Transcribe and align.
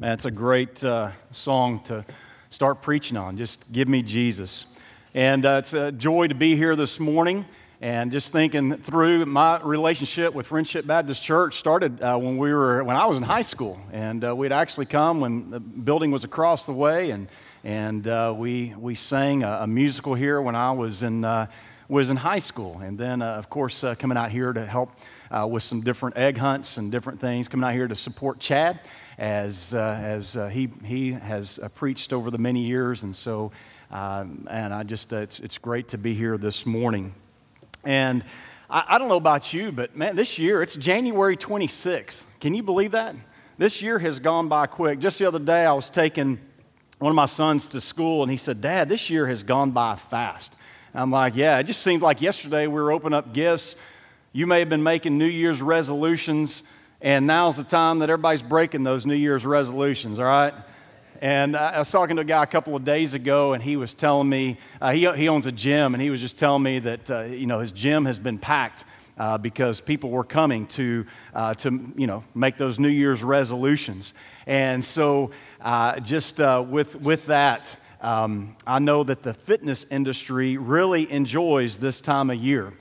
Man, 0.00 0.12
it's 0.12 0.24
a 0.24 0.30
great 0.30 0.82
uh, 0.82 1.10
song 1.30 1.80
to 1.80 2.06
start 2.48 2.80
preaching 2.80 3.18
on. 3.18 3.36
Just 3.36 3.70
give 3.70 3.86
me 3.86 4.00
Jesus. 4.00 4.64
And 5.12 5.44
uh, 5.44 5.56
it's 5.58 5.74
a 5.74 5.92
joy 5.92 6.28
to 6.28 6.34
be 6.34 6.56
here 6.56 6.74
this 6.74 6.98
morning. 6.98 7.44
And 7.82 8.10
just 8.10 8.32
thinking 8.32 8.78
through 8.78 9.26
my 9.26 9.60
relationship 9.60 10.32
with 10.32 10.46
Friendship 10.46 10.86
Baptist 10.86 11.22
Church 11.22 11.58
started 11.58 12.00
uh, 12.00 12.16
when 12.16 12.38
we 12.38 12.50
were 12.50 12.82
when 12.82 12.96
I 12.96 13.04
was 13.04 13.18
in 13.18 13.22
high 13.22 13.42
school, 13.42 13.78
and 13.92 14.24
uh, 14.24 14.34
we'd 14.34 14.52
actually 14.52 14.86
come 14.86 15.20
when 15.20 15.50
the 15.50 15.60
building 15.60 16.10
was 16.10 16.24
across 16.24 16.64
the 16.64 16.72
way, 16.72 17.10
and 17.10 17.28
and 17.62 18.08
uh, 18.08 18.32
we 18.34 18.74
we 18.78 18.94
sang 18.94 19.42
a, 19.42 19.60
a, 19.64 19.66
musical 19.66 20.14
here 20.14 20.40
when 20.40 20.56
I 20.56 20.72
was 20.72 21.02
in 21.02 21.26
uh, 21.26 21.46
was 21.88 22.08
in 22.08 22.16
high 22.16 22.38
school, 22.38 22.80
and 22.82 22.96
then 22.96 23.20
of 23.20 23.50
course 23.50 23.84
coming 23.98 24.16
out 24.16 24.30
here 24.30 24.54
to 24.54 24.64
help 24.64 24.92
with 25.48 25.62
some 25.62 25.80
different 25.80 26.16
egg 26.16 26.36
hunts 26.36 26.76
and 26.76 26.90
different 26.90 27.20
things, 27.20 27.48
coming 27.48 27.64
out 27.64 27.72
here 27.72 27.88
to 27.88 27.94
support 27.94 28.40
Chad 28.40 28.80
as, 29.18 29.74
uh, 29.74 30.00
as 30.02 30.36
uh, 30.36 30.48
he, 30.48 30.70
he 30.84 31.12
has 31.12 31.58
uh, 31.58 31.68
preached 31.68 32.12
over 32.12 32.30
the 32.30 32.38
many 32.38 32.60
years. 32.60 33.02
And 33.02 33.14
so, 33.14 33.52
um, 33.90 34.48
and 34.50 34.72
I 34.72 34.82
just, 34.82 35.12
it's, 35.12 35.40
it's 35.40 35.58
great 35.58 35.88
to 35.88 35.98
be 35.98 36.14
here 36.14 36.38
this 36.38 36.64
morning. 36.64 37.14
And 37.84 38.24
I, 38.68 38.84
I 38.88 38.98
don't 38.98 39.08
know 39.08 39.16
about 39.16 39.52
you, 39.52 39.72
but 39.72 39.94
man, 39.94 40.16
this 40.16 40.38
year, 40.38 40.62
it's 40.62 40.74
January 40.74 41.36
26th. 41.36 42.24
Can 42.40 42.54
you 42.54 42.62
believe 42.62 42.92
that? 42.92 43.14
This 43.58 43.82
year 43.82 43.98
has 43.98 44.18
gone 44.18 44.48
by 44.48 44.66
quick. 44.66 45.00
Just 45.00 45.18
the 45.18 45.26
other 45.26 45.38
day, 45.38 45.66
I 45.66 45.72
was 45.74 45.90
taking 45.90 46.38
one 46.98 47.10
of 47.10 47.16
my 47.16 47.26
sons 47.26 47.66
to 47.68 47.80
school, 47.80 48.22
and 48.22 48.30
he 48.30 48.38
said, 48.38 48.60
Dad, 48.60 48.88
this 48.88 49.10
year 49.10 49.26
has 49.26 49.42
gone 49.42 49.70
by 49.70 49.96
fast. 49.96 50.56
I'm 50.94 51.10
like, 51.10 51.36
yeah, 51.36 51.58
it 51.58 51.64
just 51.64 51.82
seemed 51.82 52.02
like 52.02 52.20
yesterday 52.20 52.66
we 52.66 52.80
were 52.80 52.90
opening 52.90 53.16
up 53.16 53.32
gifts. 53.32 53.76
You 54.32 54.46
may 54.46 54.60
have 54.60 54.68
been 54.68 54.84
making 54.84 55.18
New 55.18 55.26
Year's 55.26 55.60
resolutions 55.60 56.62
and 57.00 57.26
now's 57.26 57.56
the 57.56 57.64
time 57.64 57.98
that 57.98 58.10
everybody's 58.10 58.42
breaking 58.42 58.84
those 58.84 59.04
New 59.04 59.16
Year's 59.16 59.44
resolutions, 59.44 60.20
all 60.20 60.26
right? 60.26 60.54
And 61.20 61.56
I 61.56 61.80
was 61.80 61.90
talking 61.90 62.14
to 62.14 62.22
a 62.22 62.24
guy 62.24 62.44
a 62.44 62.46
couple 62.46 62.76
of 62.76 62.84
days 62.84 63.14
ago, 63.14 63.54
and 63.54 63.62
he 63.62 63.76
was 63.76 63.92
telling 63.92 64.28
me, 64.28 64.58
uh, 64.80 64.92
he, 64.92 65.10
he 65.14 65.28
owns 65.28 65.46
a 65.46 65.52
gym, 65.52 65.94
and 65.94 66.02
he 66.02 66.10
was 66.10 66.20
just 66.20 66.36
telling 66.36 66.62
me 66.62 66.78
that, 66.78 67.10
uh, 67.10 67.22
you 67.22 67.46
know, 67.46 67.58
his 67.58 67.72
gym 67.72 68.04
has 68.04 68.20
been 68.20 68.38
packed 68.38 68.84
uh, 69.18 69.36
because 69.36 69.80
people 69.80 70.10
were 70.10 70.22
coming 70.22 70.64
to, 70.68 71.04
uh, 71.34 71.54
to, 71.54 71.92
you 71.96 72.06
know, 72.06 72.22
make 72.32 72.56
those 72.56 72.78
New 72.78 72.88
Year's 72.88 73.24
resolutions. 73.24 74.14
And 74.46 74.84
so 74.84 75.32
uh, 75.60 75.98
just 75.98 76.40
uh, 76.40 76.64
with, 76.66 76.94
with 76.94 77.26
that, 77.26 77.76
um, 78.00 78.56
I 78.64 78.78
know 78.78 79.02
that 79.02 79.24
the 79.24 79.34
fitness 79.34 79.86
industry 79.90 80.56
really 80.56 81.10
enjoys 81.10 81.78
this 81.78 82.00
time 82.00 82.30
of 82.30 82.36
year 82.36 82.72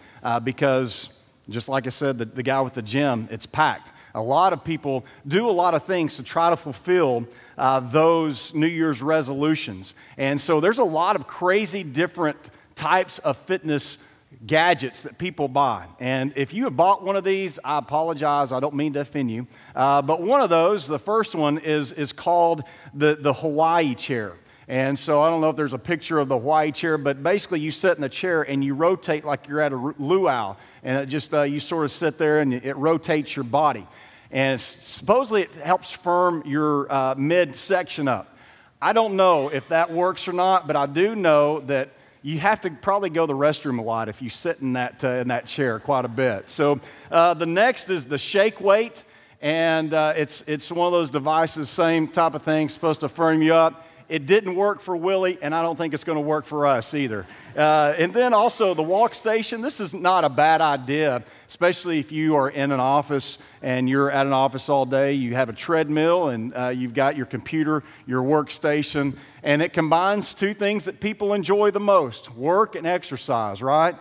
because, 0.44 1.19
just 1.50 1.70
like 1.70 1.86
I 1.86 1.90
said, 1.90 2.18
the, 2.18 2.26
the 2.26 2.44
guy 2.44 2.62
with 2.62 2.74
the 2.74 2.82
gym, 2.82 3.28
it's 3.32 3.46
packed. 3.46 3.92
A 4.16 4.22
lot 4.22 4.54
of 4.54 4.64
people 4.64 5.06
do 5.28 5.48
a 5.48 5.52
lot 5.52 5.74
of 5.74 5.84
things 5.84 6.16
to 6.18 6.24
try 6.24 6.50
to 6.50 6.58
fulfill 6.58 7.28
uh, 7.58 7.80
those 7.80 8.54
New 8.54 8.68
Year's 8.68 9.02
resolutions. 9.02 9.94
And 10.18 10.40
so 10.42 10.60
there's 10.60 10.80
a 10.80 10.84
lot 10.84 11.16
of 11.16 11.28
crazy 11.28 11.84
different 11.84 12.50
types 12.76 13.20
of 13.20 13.38
fitness 13.38 13.98
gadgets 14.46 15.04
that 15.04 15.18
people 15.18 15.48
buy. 15.48 15.86
And 16.00 16.34
if 16.36 16.54
you 16.54 16.64
have 16.66 16.76
bought 16.76 17.04
one 17.04 17.16
of 17.16 17.24
these, 17.24 17.60
I 17.64 17.78
apologize, 17.78 18.52
I 18.52 18.60
don't 18.60 18.76
mean 18.76 18.94
to 18.94 19.02
offend 19.02 19.32
you. 19.32 19.48
Uh, 19.76 20.02
but 20.02 20.22
one 20.22 20.42
of 20.42 20.50
those, 20.50 20.88
the 20.88 21.00
first 21.00 21.36
one, 21.36 21.58
is, 21.58 21.92
is 21.92 22.14
called 22.14 22.64
the, 22.94 23.18
the 23.20 23.34
Hawaii 23.34 23.96
chair. 23.96 24.34
And 24.70 25.00
so 25.00 25.24
I 25.24 25.32
don't 25.32 25.42
know 25.42 25.50
if 25.50 25.56
there's 25.56 25.74
a 25.74 25.80
picture 25.80 26.20
of 26.20 26.28
the 26.28 26.38
Hawaii 26.38 26.72
chair, 26.72 27.00
but 27.00 27.24
basically 27.24 27.60
you 27.60 27.72
sit 27.72 27.96
in 27.96 28.02
the 28.02 28.08
chair 28.08 28.44
and 28.44 28.64
you 28.64 28.76
rotate 28.76 29.26
like 29.26 29.48
you're 29.48 29.62
at 29.62 29.74
a 29.74 29.94
luau. 29.98 30.58
And 30.84 30.96
it 30.98 31.08
just, 31.08 31.34
uh, 31.34 31.42
you 31.42 31.60
sort 31.60 31.86
of 31.86 31.92
sit 31.92 32.20
there 32.20 32.40
and 32.40 32.54
it 32.54 32.78
rotates 32.78 33.36
your 33.36 33.46
body. 33.46 33.88
And 34.30 34.62
supposedly 34.62 35.42
it 35.42 35.56
helps 35.56 35.90
firm 35.90 36.44
your 36.46 36.90
uh, 36.94 37.16
midsection 37.18 38.08
up. 38.08 38.38
I 38.80 38.94
don't 38.94 39.16
know 39.16 39.50
if 39.50 39.68
that 39.70 39.92
works 39.92 40.28
or 40.28 40.34
not, 40.34 40.68
but 40.68 40.76
I 40.76 40.86
do 40.86 41.16
know 41.16 41.62
that 41.62 41.90
you 42.22 42.38
have 42.40 42.62
to 42.62 42.70
probably 42.70 43.10
go 43.10 43.26
to 43.26 43.34
the 43.34 43.40
restroom 43.40 43.80
a 43.80 43.82
lot 43.82 44.08
if 44.08 44.22
you 44.22 44.30
sit 44.30 44.60
in 44.60 44.74
that, 44.74 45.04
uh, 45.04 45.14
in 45.14 45.30
that 45.30 45.48
chair 45.48 45.80
quite 45.80 46.06
a 46.06 46.10
bit. 46.10 46.48
So 46.48 46.80
uh, 47.10 47.34
the 47.34 47.48
next 47.48 47.90
is 47.90 48.06
the 48.06 48.20
shake 48.20 48.62
weight. 48.62 49.04
And 49.42 49.94
uh, 49.94 50.14
it's, 50.16 50.44
it's 50.48 50.72
one 50.72 50.86
of 50.86 50.92
those 50.92 51.10
devices, 51.10 51.70
same 51.70 52.08
type 52.08 52.36
of 52.36 52.44
thing, 52.44 52.70
supposed 52.70 53.00
to 53.02 53.10
firm 53.10 53.42
you 53.42 53.56
up. 53.56 53.88
It 54.10 54.26
didn't 54.26 54.56
work 54.56 54.82
for 54.82 54.98
Willie, 54.98 55.38
and 55.40 55.54
I 55.54 55.62
don't 55.62 55.76
think 55.76 55.94
it's 55.94 56.04
going 56.04 56.16
to 56.16 56.22
work 56.22 56.46
for 56.46 56.66
us 56.66 56.96
either. 56.96 57.28
Uh, 57.56 57.94
and 57.96 58.12
then 58.12 58.34
also 58.34 58.74
the 58.74 58.82
walk 58.82 59.14
station. 59.14 59.62
This 59.62 59.80
is 59.80 59.94
not 59.94 60.24
a 60.24 60.30
bad 60.30 60.62
idea, 60.62 61.24
especially 61.48 62.00
if 62.00 62.12
you 62.12 62.36
are 62.36 62.50
in 62.50 62.72
an 62.72 62.80
office 62.80 63.38
and 63.62 63.88
you're 63.88 64.10
at 64.10 64.26
an 64.26 64.34
office 64.34 64.68
all 64.68 64.88
day. 64.88 65.14
You 65.14 65.36
have 65.36 65.48
a 65.48 65.54
treadmill 65.54 66.30
and 66.30 66.56
uh, 66.56 66.70
you've 66.70 66.96
got 66.96 67.16
your 67.16 67.28
computer, 67.28 67.84
your 68.08 68.24
workstation, 68.24 69.16
and 69.44 69.62
it 69.62 69.74
combines 69.74 70.34
two 70.34 70.56
things 70.56 70.86
that 70.86 71.00
people 71.00 71.36
enjoy 71.36 71.70
the 71.70 71.80
most 71.80 72.34
work 72.34 72.76
and 72.76 72.88
exercise, 72.88 73.62
right? 73.62 73.96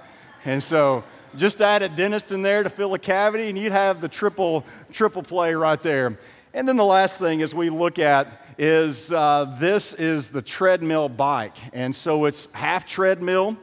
And 0.47 0.64
so 0.64 1.04
just 1.36 1.60
add 1.60 1.82
a 1.82 1.88
dentist 1.91 2.32
in 2.32 2.41
there 2.41 2.62
to 2.62 2.70
fill 2.70 2.94
a 2.94 2.98
cavity, 2.98 3.50
and 3.50 3.58
you'd 3.58 3.72
have 3.72 4.00
the 4.00 4.08
triple, 4.08 4.64
triple 4.91 5.22
play 5.22 5.54
right 5.54 5.82
there. 5.82 6.18
And 6.54 6.66
then 6.66 6.78
the 6.78 6.84
last 6.84 7.18
thing 7.18 7.41
is 7.41 7.54
we 7.54 7.68
look 7.68 7.98
at 7.98 8.47
is 8.58 9.12
uh, 9.12 9.56
this 9.60 9.94
is 9.94 10.28
the 10.28 10.42
treadmill 10.42 11.08
bike. 11.08 11.56
And 11.72 11.94
so 11.94 12.24
it's 12.24 12.46
half 12.52 12.86
treadmill, 12.86 13.56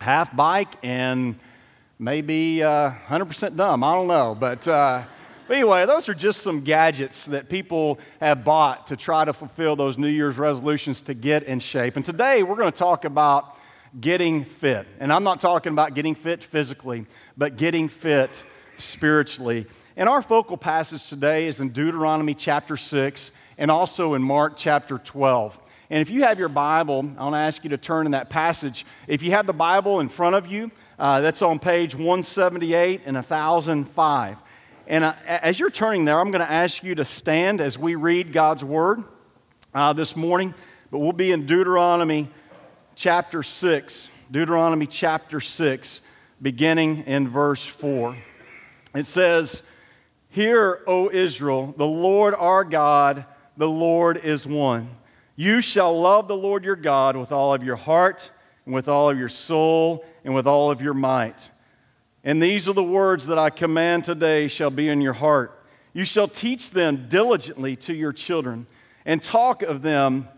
half 0.00 0.34
bike, 0.34 0.74
and 0.82 1.38
maybe 1.98 2.62
uh, 2.62 2.90
100% 3.08 3.56
dumb. 3.56 3.84
I 3.84 3.94
don't 3.94 4.08
know. 4.08 4.36
But, 4.38 4.66
uh, 4.66 5.04
but 5.46 5.54
anyway, 5.56 5.86
those 5.86 6.08
are 6.08 6.14
just 6.14 6.42
some 6.42 6.62
gadgets 6.62 7.26
that 7.26 7.48
people 7.48 8.00
have 8.20 8.42
bought 8.42 8.88
to 8.88 8.96
try 8.96 9.24
to 9.24 9.32
fulfill 9.32 9.76
those 9.76 9.96
New 9.96 10.08
Year's 10.08 10.36
resolutions 10.36 11.02
to 11.02 11.14
get 11.14 11.44
in 11.44 11.60
shape. 11.60 11.94
And 11.94 12.04
today 12.04 12.42
we're 12.42 12.56
going 12.56 12.72
to 12.72 12.78
talk 12.78 13.04
about 13.04 13.56
getting 14.00 14.44
fit. 14.44 14.88
And 14.98 15.12
I'm 15.12 15.22
not 15.22 15.38
talking 15.38 15.72
about 15.72 15.94
getting 15.94 16.16
fit 16.16 16.42
physically, 16.42 17.06
but 17.36 17.56
getting 17.56 17.88
fit 17.88 18.42
spiritually. 18.76 19.66
And 19.98 20.10
our 20.10 20.20
focal 20.20 20.58
passage 20.58 21.08
today 21.08 21.46
is 21.46 21.60
in 21.60 21.70
Deuteronomy 21.70 22.34
chapter 22.34 22.76
6 22.76 23.30
and 23.56 23.70
also 23.70 24.12
in 24.12 24.22
Mark 24.22 24.58
chapter 24.58 24.98
12. 24.98 25.58
And 25.88 26.02
if 26.02 26.10
you 26.10 26.24
have 26.24 26.38
your 26.38 26.50
Bible, 26.50 27.10
I 27.16 27.22
want 27.22 27.32
to 27.32 27.38
ask 27.38 27.64
you 27.64 27.70
to 27.70 27.78
turn 27.78 28.04
in 28.04 28.12
that 28.12 28.28
passage. 28.28 28.84
If 29.08 29.22
you 29.22 29.30
have 29.30 29.46
the 29.46 29.54
Bible 29.54 30.00
in 30.00 30.10
front 30.10 30.36
of 30.36 30.48
you, 30.48 30.70
uh, 30.98 31.22
that's 31.22 31.40
on 31.40 31.58
page 31.58 31.94
178 31.94 33.02
and 33.06 33.14
1005. 33.14 34.36
And 34.86 35.02
uh, 35.02 35.14
as 35.26 35.58
you're 35.58 35.70
turning 35.70 36.04
there, 36.04 36.20
I'm 36.20 36.30
going 36.30 36.44
to 36.44 36.52
ask 36.52 36.84
you 36.84 36.94
to 36.96 37.04
stand 37.04 37.62
as 37.62 37.78
we 37.78 37.94
read 37.94 38.34
God's 38.34 38.62
Word 38.62 39.02
uh, 39.74 39.94
this 39.94 40.14
morning. 40.14 40.52
But 40.90 40.98
we'll 40.98 41.12
be 41.12 41.32
in 41.32 41.46
Deuteronomy 41.46 42.28
chapter 42.96 43.42
6. 43.42 44.10
Deuteronomy 44.30 44.86
chapter 44.88 45.40
6, 45.40 46.02
beginning 46.42 47.04
in 47.04 47.28
verse 47.28 47.64
4. 47.64 48.14
It 48.94 49.06
says, 49.06 49.62
Hear, 50.36 50.82
O 50.86 51.08
Israel, 51.08 51.74
the 51.78 51.86
Lord 51.86 52.34
our 52.34 52.62
God 52.62 53.24
the 53.56 53.70
Lord 53.70 54.18
is 54.22 54.46
one. 54.46 54.90
You 55.34 55.62
shall 55.62 55.98
love 55.98 56.28
the 56.28 56.36
Lord 56.36 56.62
your 56.62 56.76
God 56.76 57.16
with 57.16 57.32
all 57.32 57.54
of 57.54 57.64
your 57.64 57.76
heart, 57.76 58.30
and 58.66 58.74
with 58.74 58.86
all 58.86 59.08
of 59.08 59.18
your 59.18 59.30
soul, 59.30 60.04
and 60.26 60.34
with 60.34 60.46
all 60.46 60.70
of 60.70 60.82
your 60.82 60.92
might. 60.92 61.50
And 62.22 62.42
these 62.42 62.68
are 62.68 62.74
the 62.74 62.84
words 62.84 63.28
that 63.28 63.38
I 63.38 63.48
command 63.48 64.04
today 64.04 64.46
shall 64.48 64.68
be 64.68 64.90
in 64.90 65.00
your 65.00 65.14
heart. 65.14 65.58
You 65.94 66.04
shall 66.04 66.28
teach 66.28 66.70
them 66.70 67.06
diligently 67.08 67.74
to 67.76 67.94
your 67.94 68.12
children, 68.12 68.66
and 69.06 69.22
talk 69.22 69.62
of 69.62 69.80
them 69.80 70.28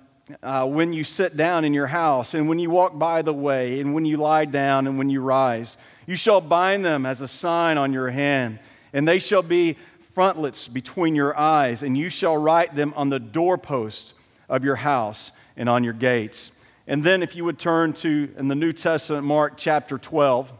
uh, 0.44 0.64
when 0.68 0.92
you 0.92 1.02
sit 1.02 1.36
down 1.36 1.64
in 1.64 1.74
your 1.74 1.88
house, 1.88 2.34
and 2.34 2.48
when 2.48 2.60
you 2.60 2.70
walk 2.70 2.96
by 2.96 3.22
the 3.22 3.34
way, 3.34 3.80
and 3.80 3.96
when 3.96 4.04
you 4.04 4.18
lie 4.18 4.44
down, 4.44 4.86
and 4.86 4.96
when 4.96 5.10
you 5.10 5.22
rise. 5.22 5.76
You 6.06 6.14
shall 6.14 6.40
bind 6.40 6.84
them 6.84 7.04
as 7.04 7.20
a 7.20 7.26
sign 7.26 7.78
on 7.78 7.92
your 7.92 8.10
hand, 8.10 8.60
and 8.92 9.06
they 9.06 9.18
shall 9.18 9.42
be 9.42 9.76
frontlets 10.14 10.68
between 10.68 11.14
your 11.14 11.38
eyes, 11.38 11.82
and 11.82 11.96
you 11.96 12.08
shall 12.08 12.36
write 12.36 12.74
them 12.74 12.92
on 12.96 13.08
the 13.08 13.20
doorpost 13.20 14.14
of 14.48 14.64
your 14.64 14.76
house 14.76 15.32
and 15.56 15.68
on 15.68 15.84
your 15.84 15.92
gates. 15.92 16.52
And 16.86 17.04
then, 17.04 17.22
if 17.22 17.36
you 17.36 17.44
would 17.44 17.58
turn 17.58 17.92
to 17.94 18.32
in 18.36 18.48
the 18.48 18.54
New 18.54 18.72
Testament, 18.72 19.26
Mark 19.26 19.54
chapter 19.56 19.98
12. 19.98 20.52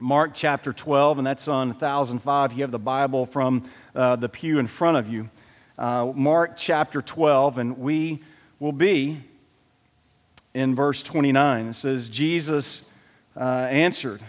Mark 0.00 0.32
chapter 0.34 0.72
12, 0.72 1.18
and 1.18 1.26
that's 1.26 1.46
on 1.48 1.68
1005. 1.68 2.52
You 2.52 2.62
have 2.62 2.70
the 2.70 2.78
Bible 2.78 3.26
from 3.26 3.68
uh, 3.94 4.16
the 4.16 4.28
pew 4.28 4.58
in 4.58 4.66
front 4.66 4.96
of 4.96 5.08
you. 5.08 5.30
Uh, 5.78 6.12
Mark 6.14 6.56
chapter 6.56 7.00
12, 7.00 7.58
and 7.58 7.78
we 7.78 8.22
will 8.58 8.72
be 8.72 9.20
in 10.52 10.74
verse 10.74 11.02
29. 11.02 11.66
It 11.66 11.72
says, 11.74 12.08
Jesus 12.08 12.82
uh, 13.36 13.40
answered, 13.70 14.22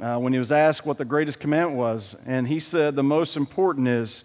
uh, 0.00 0.18
when 0.18 0.32
he 0.32 0.38
was 0.38 0.52
asked 0.52 0.86
what 0.86 0.98
the 0.98 1.04
greatest 1.04 1.40
commandment 1.40 1.78
was. 1.78 2.16
And 2.26 2.46
he 2.46 2.60
said, 2.60 2.96
The 2.96 3.02
most 3.02 3.36
important 3.36 3.88
is, 3.88 4.24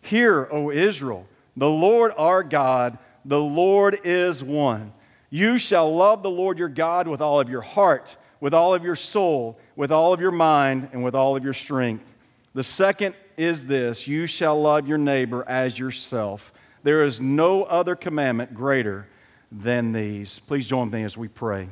Hear, 0.00 0.48
O 0.50 0.70
Israel, 0.70 1.26
the 1.56 1.70
Lord 1.70 2.12
our 2.16 2.42
God, 2.42 2.98
the 3.24 3.40
Lord 3.40 4.00
is 4.04 4.42
one. 4.42 4.92
You 5.30 5.58
shall 5.58 5.94
love 5.94 6.22
the 6.22 6.30
Lord 6.30 6.58
your 6.58 6.68
God 6.68 7.08
with 7.08 7.20
all 7.20 7.40
of 7.40 7.48
your 7.48 7.60
heart, 7.60 8.16
with 8.40 8.52
all 8.52 8.74
of 8.74 8.84
your 8.84 8.96
soul, 8.96 9.58
with 9.76 9.92
all 9.92 10.12
of 10.12 10.20
your 10.20 10.32
mind, 10.32 10.88
and 10.92 11.04
with 11.04 11.14
all 11.14 11.36
of 11.36 11.44
your 11.44 11.54
strength. 11.54 12.12
The 12.54 12.62
second 12.62 13.14
is 13.36 13.64
this 13.64 14.06
you 14.06 14.26
shall 14.26 14.60
love 14.60 14.86
your 14.86 14.98
neighbor 14.98 15.44
as 15.48 15.78
yourself. 15.78 16.52
There 16.82 17.04
is 17.04 17.20
no 17.20 17.62
other 17.62 17.94
commandment 17.94 18.54
greater 18.54 19.06
than 19.50 19.92
these. 19.92 20.38
Please 20.40 20.66
join 20.66 20.90
me 20.90 21.04
as 21.04 21.16
we 21.16 21.28
pray. 21.28 21.68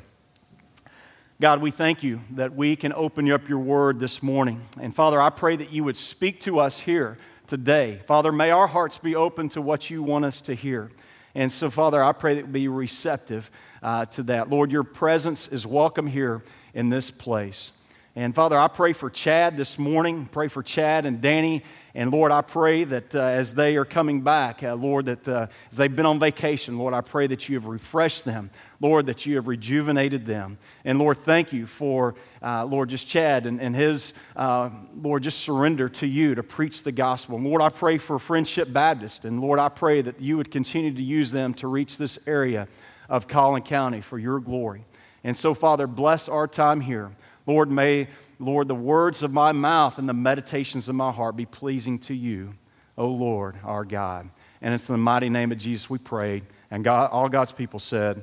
God, 1.41 1.63
we 1.63 1.71
thank 1.71 2.03
you 2.03 2.21
that 2.33 2.55
we 2.55 2.77
can 2.77 2.93
open 2.93 3.33
up 3.33 3.49
your 3.49 3.61
word 3.61 3.99
this 3.99 4.23
morning. 4.23 4.61
And 4.79 4.95
Father, 4.95 5.19
I 5.19 5.31
pray 5.31 5.57
that 5.57 5.73
you 5.73 5.85
would 5.85 5.97
speak 5.97 6.41
to 6.41 6.59
us 6.59 6.79
here 6.79 7.17
today. 7.47 8.03
Father, 8.07 8.31
may 8.31 8.51
our 8.51 8.67
hearts 8.67 8.99
be 8.99 9.17
open 9.17 9.49
to 9.51 9.63
what 9.63 9.89
you 9.89 10.03
want 10.03 10.27
us 10.27 10.43
to 10.43 10.55
hear. 10.55 10.91
And 11.35 11.51
so, 11.51 11.71
Father, 11.71 12.05
I 12.05 12.13
pray 12.13 12.35
that 12.35 12.45
we 12.49 12.53
be 12.53 12.69
receptive 12.69 13.51
uh, 13.83 14.05
to 14.05 14.23
that. 14.25 14.51
Lord, 14.51 14.71
your 14.71 14.83
presence 14.85 15.49
is 15.49 15.67
welcome 15.67 16.07
here 16.07 16.43
in 16.75 16.91
this 16.91 17.11
place. 17.11 17.73
And 18.15 18.35
Father, 18.35 18.59
I 18.59 18.69
pray 18.69 18.93
for 18.93 19.09
Chad 19.09 19.57
this 19.57 19.79
morning. 19.79 20.29
Pray 20.31 20.49
for 20.49 20.63
Chad 20.63 21.07
and 21.07 21.23
Danny. 21.23 21.65
And 21.95 22.13
Lord, 22.13 22.33
I 22.33 22.43
pray 22.43 22.85
that 22.85 23.15
uh, 23.15 23.21
as 23.21 23.55
they 23.55 23.77
are 23.77 23.87
coming 23.87 24.21
back, 24.21 24.63
uh, 24.63 24.75
Lord, 24.75 25.07
that 25.07 25.27
uh, 25.27 25.47
as 25.71 25.79
they've 25.79 25.95
been 25.95 26.07
on 26.07 26.19
vacation, 26.19 26.77
Lord, 26.77 26.93
I 26.93 27.01
pray 27.01 27.29
that 27.29 27.49
you 27.49 27.55
have 27.55 27.67
refreshed 27.67 28.27
them. 28.27 28.51
Lord, 28.81 29.07
that 29.07 29.27
you 29.27 29.37
have 29.37 29.47
rejuvenated 29.47 30.25
them. 30.25 30.59
And 30.85 30.99
Lord, 30.99 31.19
thank 31.19 31.53
you 31.53 31.67
for, 31.67 32.15
uh, 32.43 32.65
Lord, 32.65 32.89
just 32.89 33.07
Chad 33.07 33.45
and, 33.45 33.61
and 33.61 33.77
his, 33.77 34.15
uh, 34.35 34.71
Lord, 34.95 35.23
just 35.23 35.41
surrender 35.41 35.89
to 35.91 36.07
you 36.07 36.35
to 36.35 36.43
preach 36.43 36.83
the 36.83 36.93
gospel. 36.93 37.37
And 37.37 37.47
Lord, 37.47 37.61
I 37.61 37.69
pray 37.69 37.99
for 37.99 38.19
Friendship 38.19 38.73
Baptist. 38.73 39.27
And 39.27 39.41
Lord, 39.41 39.59
I 39.59 39.69
pray 39.69 40.01
that 40.01 40.21
you 40.21 40.39
would 40.39 40.51
continue 40.51 40.95
to 40.95 41.03
use 41.03 41.31
them 41.31 41.53
to 41.55 41.69
reach 41.69 41.99
this 41.99 42.19
area 42.27 42.69
of 43.11 43.29
Collin 43.29 43.63
County 43.63 44.01
for 44.01 44.19
your 44.19 44.41
glory. 44.41 44.87
And 45.25 45.37
so, 45.37 45.53
Father, 45.53 45.87
bless 45.87 46.29
our 46.29 46.49
time 46.49 46.81
here. 46.81 47.11
Lord, 47.47 47.71
may, 47.71 48.09
Lord, 48.39 48.69
the 48.69 48.75
words 48.75 49.23
of 49.23 49.33
my 49.33 49.53
mouth 49.53 49.99
and 49.99 50.09
the 50.09 50.15
meditations 50.15 50.89
of 50.89 50.95
my 50.95 51.13
heart 51.13 51.37
be 51.37 51.45
pleasing 51.45 51.99
to 52.01 52.15
you, 52.15 52.55
O 52.97 53.09
Lord, 53.09 53.59
our 53.63 53.85
God. 53.85 54.31
And 54.63 54.73
it's 54.73 54.89
in 54.89 54.95
the 54.95 54.99
mighty 54.99 55.29
name 55.29 55.53
of 55.53 55.59
Jesus 55.59 55.91
we 55.91 55.99
prayed. 55.99 56.45
And 56.71 56.83
God, 56.83 57.11
all 57.11 57.29
God's 57.29 57.53
people 57.53 57.79
said, 57.79 58.23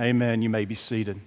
Amen. 0.00 0.40
You 0.40 0.48
may 0.48 0.64
be 0.64 0.74
seated. 0.74 1.20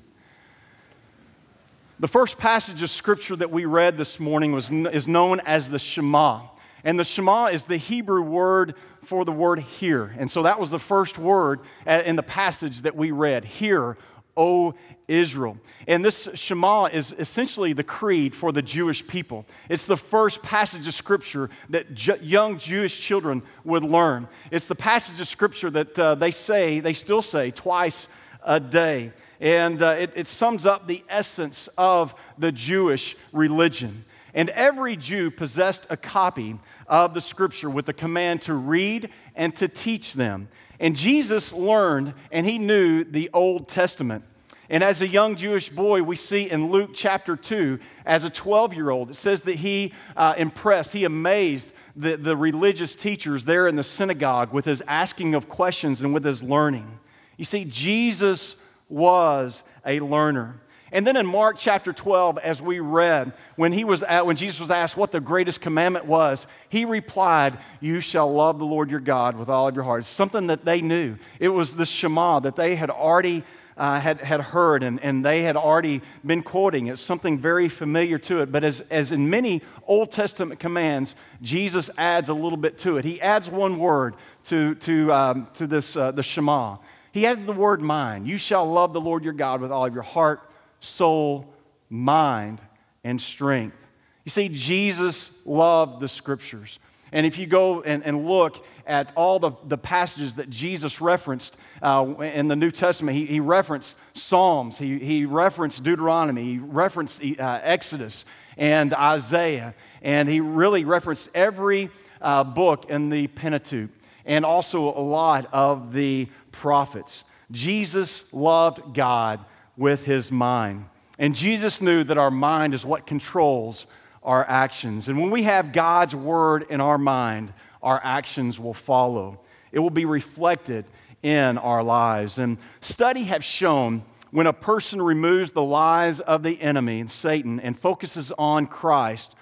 The 2.00 2.08
first 2.08 2.40
passage 2.40 2.82
of 2.82 2.90
scripture 2.90 3.36
that 3.36 3.52
we 3.52 3.66
read 3.66 4.00
this 4.00 4.20
morning 4.20 4.52
was, 4.52 4.72
is 4.72 5.08
known 5.08 5.42
as 5.42 5.70
the 5.70 5.78
Shema. 5.78 6.42
And 6.84 7.00
the 7.00 7.04
Shema 7.04 7.48
is 7.48 7.66
the 7.66 7.78
Hebrew 7.78 8.24
word 8.24 8.74
for 9.04 9.26
the 9.26 9.32
word 9.32 9.60
hear. 9.60 10.16
And 10.18 10.32
so 10.32 10.42
that 10.42 10.60
was 10.60 10.72
the 10.72 10.80
first 10.80 11.20
word 11.20 11.60
uh, 11.86 12.02
in 12.04 12.16
the 12.16 12.24
passage 12.24 12.82
that 12.82 12.96
we 12.96 13.12
read 13.12 13.46
hear, 13.46 13.96
O 14.36 14.74
Israel. 15.08 15.60
And 15.88 16.04
this 16.04 16.28
Shema 16.34 16.86
is 16.86 17.14
essentially 17.20 17.74
the 17.74 17.84
creed 17.84 18.34
for 18.34 18.52
the 18.52 18.64
Jewish 18.64 19.06
people. 19.06 19.46
It's 19.70 19.86
the 19.86 19.98
first 19.98 20.42
passage 20.42 20.88
of 20.88 20.96
Scripture 20.96 21.52
that 21.70 21.94
ju- 21.94 22.18
young 22.22 22.58
Jewish 22.58 23.00
children 23.00 23.44
would 23.64 23.84
learn. 23.84 24.28
It's 24.50 24.68
the 24.68 24.74
passage 24.74 25.22
of 25.22 25.28
Scripture 25.28 25.70
that 25.70 26.00
uh, 26.00 26.16
they 26.16 26.32
say, 26.32 26.80
they 26.80 26.94
still 26.94 27.22
say, 27.22 27.52
twice 27.52 28.08
a 28.46 28.60
day. 28.60 29.12
And 29.40 29.82
uh, 29.82 29.96
it, 30.00 30.14
it 30.16 30.28
sums 30.28 30.66
up 30.66 30.88
the 30.88 31.04
essence 31.10 31.68
of 31.78 32.16
the 32.38 32.52
Jewish 32.52 33.16
religion. 33.32 34.06
And 34.34 34.50
every 34.52 34.96
Jew 34.96 35.30
possessed 35.30 35.86
a 35.90 35.98
copy 35.98 36.60
of 36.88 37.14
the 37.14 37.22
Scripture 37.22 37.70
with 37.70 37.86
the 37.86 37.94
command 37.94 38.42
to 38.44 38.54
read 38.54 39.10
and 39.36 39.56
to 39.58 39.68
teach 39.68 40.14
them. 40.14 40.48
And 40.80 40.96
Jesus 40.96 41.54
learned 41.54 42.14
and 42.32 42.46
he 42.46 42.58
knew 42.58 43.04
the 43.04 43.30
Old 43.34 43.68
Testament. 43.68 44.24
And 44.70 44.84
as 44.84 45.02
a 45.02 45.08
young 45.08 45.36
Jewish 45.36 45.70
boy, 45.70 46.02
we 46.02 46.16
see 46.16 46.50
in 46.50 46.72
Luke 46.72 46.92
chapter 46.94 47.36
2, 47.36 47.80
as 48.06 48.24
a 48.24 48.30
12 48.30 48.74
year 48.74 48.90
old, 48.90 49.12
it 49.12 49.16
says 49.16 49.42
that 49.44 49.58
he 49.58 49.94
uh, 50.16 50.34
impressed, 50.38 50.94
he 50.94 51.04
amazed 51.04 51.74
the, 51.96 52.18
the 52.18 52.36
religious 52.36 52.96
teachers 52.96 53.46
there 53.46 53.68
in 53.68 53.76
the 53.76 53.84
synagogue 53.84 54.52
with 54.52 54.66
his 54.66 54.82
asking 54.88 55.36
of 55.36 55.48
questions 55.48 56.02
and 56.02 56.14
with 56.14 56.24
his 56.24 56.42
learning. 56.42 57.00
You 57.44 57.46
see, 57.46 57.66
Jesus 57.66 58.56
was 58.88 59.66
a 59.86 60.00
learner. 60.00 60.62
And 60.94 61.06
then 61.06 61.18
in 61.18 61.26
Mark 61.26 61.58
chapter 61.60 61.92
12, 61.92 62.38
as 62.38 62.62
we 62.62 62.80
read, 62.80 63.34
when, 63.58 63.74
he 63.74 63.84
was 63.84 64.02
at, 64.02 64.26
when 64.26 64.38
Jesus 64.38 64.62
was 64.62 64.72
asked 64.72 64.96
what 64.96 65.12
the 65.12 65.20
greatest 65.20 65.60
commandment 65.60 66.06
was, 66.06 66.48
he 66.70 66.86
replied, 66.86 67.58
You 67.82 68.00
shall 68.00 68.34
love 68.34 68.60
the 68.60 68.66
Lord 68.66 68.90
your 68.90 69.02
God 69.02 69.36
with 69.36 69.50
all 69.50 69.68
of 69.68 69.76
your 69.76 69.84
heart. 69.84 70.00
It's 70.00 70.08
something 70.08 70.48
that 70.48 70.64
they 70.64 70.80
knew. 70.80 71.18
It 71.38 71.50
was 71.50 71.76
the 71.76 71.86
Shema 71.86 72.40
that 72.40 72.56
they 72.56 72.78
had 72.78 72.90
already 72.90 73.44
uh, 73.76 74.00
had, 74.00 74.22
had 74.22 74.40
heard 74.40 74.84
and, 74.84 75.02
and 75.02 75.26
they 75.26 75.42
had 75.42 75.58
already 75.58 76.02
been 76.26 76.44
quoting. 76.44 76.88
It's 76.88 77.02
something 77.02 77.40
very 77.40 77.68
familiar 77.68 78.18
to 78.20 78.40
it. 78.40 78.54
But 78.54 78.64
as, 78.64 78.80
as 78.82 79.12
in 79.12 79.30
many 79.30 79.62
Old 79.86 80.12
Testament 80.12 80.62
commands, 80.62 81.16
Jesus 81.42 81.90
adds 81.98 82.30
a 82.30 82.34
little 82.34 82.58
bit 82.58 82.78
to 82.80 82.98
it. 82.98 83.04
He 83.04 83.20
adds 83.20 83.50
one 83.50 83.80
word 83.80 84.16
to, 84.46 84.76
to, 84.76 85.12
um, 85.12 85.48
to 85.56 85.68
this, 85.68 85.98
uh, 85.98 86.12
the 86.12 86.24
Shema. 86.24 86.78
He 87.14 87.28
added 87.28 87.46
the 87.46 87.54
word 87.54 87.80
mind. 87.80 88.28
You 88.28 88.40
shall 88.40 88.66
love 88.66 88.92
the 88.92 89.00
Lord 89.00 89.24
your 89.24 89.34
God 89.34 89.62
with 89.62 89.72
all 89.72 89.86
of 89.86 89.94
your 89.94 90.02
heart, 90.02 90.50
soul, 90.80 91.54
mind, 91.88 92.60
and 93.04 93.22
strength. 93.22 93.78
You 94.26 94.32
see, 94.32 94.50
Jesus 94.50 95.46
loved 95.46 96.02
the 96.02 96.08
scriptures. 96.08 96.80
And 97.12 97.28
if 97.28 97.38
you 97.38 97.46
go 97.46 97.84
and, 97.84 98.04
and 98.04 98.26
look 98.28 98.66
at 98.88 99.14
all 99.16 99.38
the, 99.38 99.52
the 99.68 99.78
passages 99.78 100.36
that 100.36 100.50
Jesus 100.50 101.02
referenced 101.02 101.56
uh, 101.84 102.16
in 102.20 102.48
the 102.48 102.56
New 102.56 102.72
Testament, 102.72 103.16
he, 103.16 103.28
he 103.28 103.40
referenced 103.40 103.96
Psalms, 104.16 104.80
he, 104.80 104.98
he 104.98 105.26
referenced 105.26 105.84
Deuteronomy, 105.84 106.44
he 106.44 106.58
referenced 106.58 107.22
uh, 107.24 107.60
Exodus 107.62 108.26
and 108.58 108.92
Isaiah, 108.92 109.76
and 110.02 110.28
he 110.28 110.40
really 110.40 110.84
referenced 110.84 111.30
every 111.36 111.92
uh, 112.22 112.44
book 112.44 112.90
in 112.90 113.12
the 113.12 113.28
Pentateuch 113.28 113.92
and 114.26 114.46
also 114.46 114.86
a 114.86 115.02
lot 115.02 115.48
of 115.52 115.94
the 115.94 116.28
prophets. 116.54 117.26
Jesus 117.52 118.32
loved 118.34 118.96
God 118.96 119.42
with 119.76 120.06
his 120.06 120.32
mind. 120.32 120.86
And 121.20 121.36
Jesus 121.36 121.82
knew 121.82 122.04
that 122.06 122.18
our 122.18 122.32
mind 122.32 122.74
is 122.74 122.86
what 122.86 123.06
controls 123.06 123.86
our 124.24 124.48
actions. 124.50 125.10
And 125.10 125.20
when 125.20 125.30
we 125.30 125.44
have 125.44 125.74
God's 125.74 126.16
word 126.16 126.66
in 126.70 126.80
our 126.80 126.98
mind, 126.98 127.54
our 127.82 128.00
actions 128.04 128.60
will 128.60 128.74
follow. 128.74 129.42
It 129.72 129.80
will 129.80 129.90
be 129.90 130.06
reflected 130.06 130.86
in 131.22 131.58
our 131.58 131.84
lives. 131.84 132.40
And 132.40 132.58
study 132.82 133.24
have 133.26 133.44
shown 133.44 134.04
when 134.32 134.48
a 134.48 134.54
person 134.54 135.02
removes 135.02 135.52
the 135.52 135.64
lies 135.64 136.20
of 136.20 136.42
the 136.42 136.60
enemy, 136.60 137.00
and 137.00 137.12
Satan, 137.12 137.60
and 137.60 137.78
focuses 137.78 138.32
on 138.38 138.66
Christ, 138.66 139.36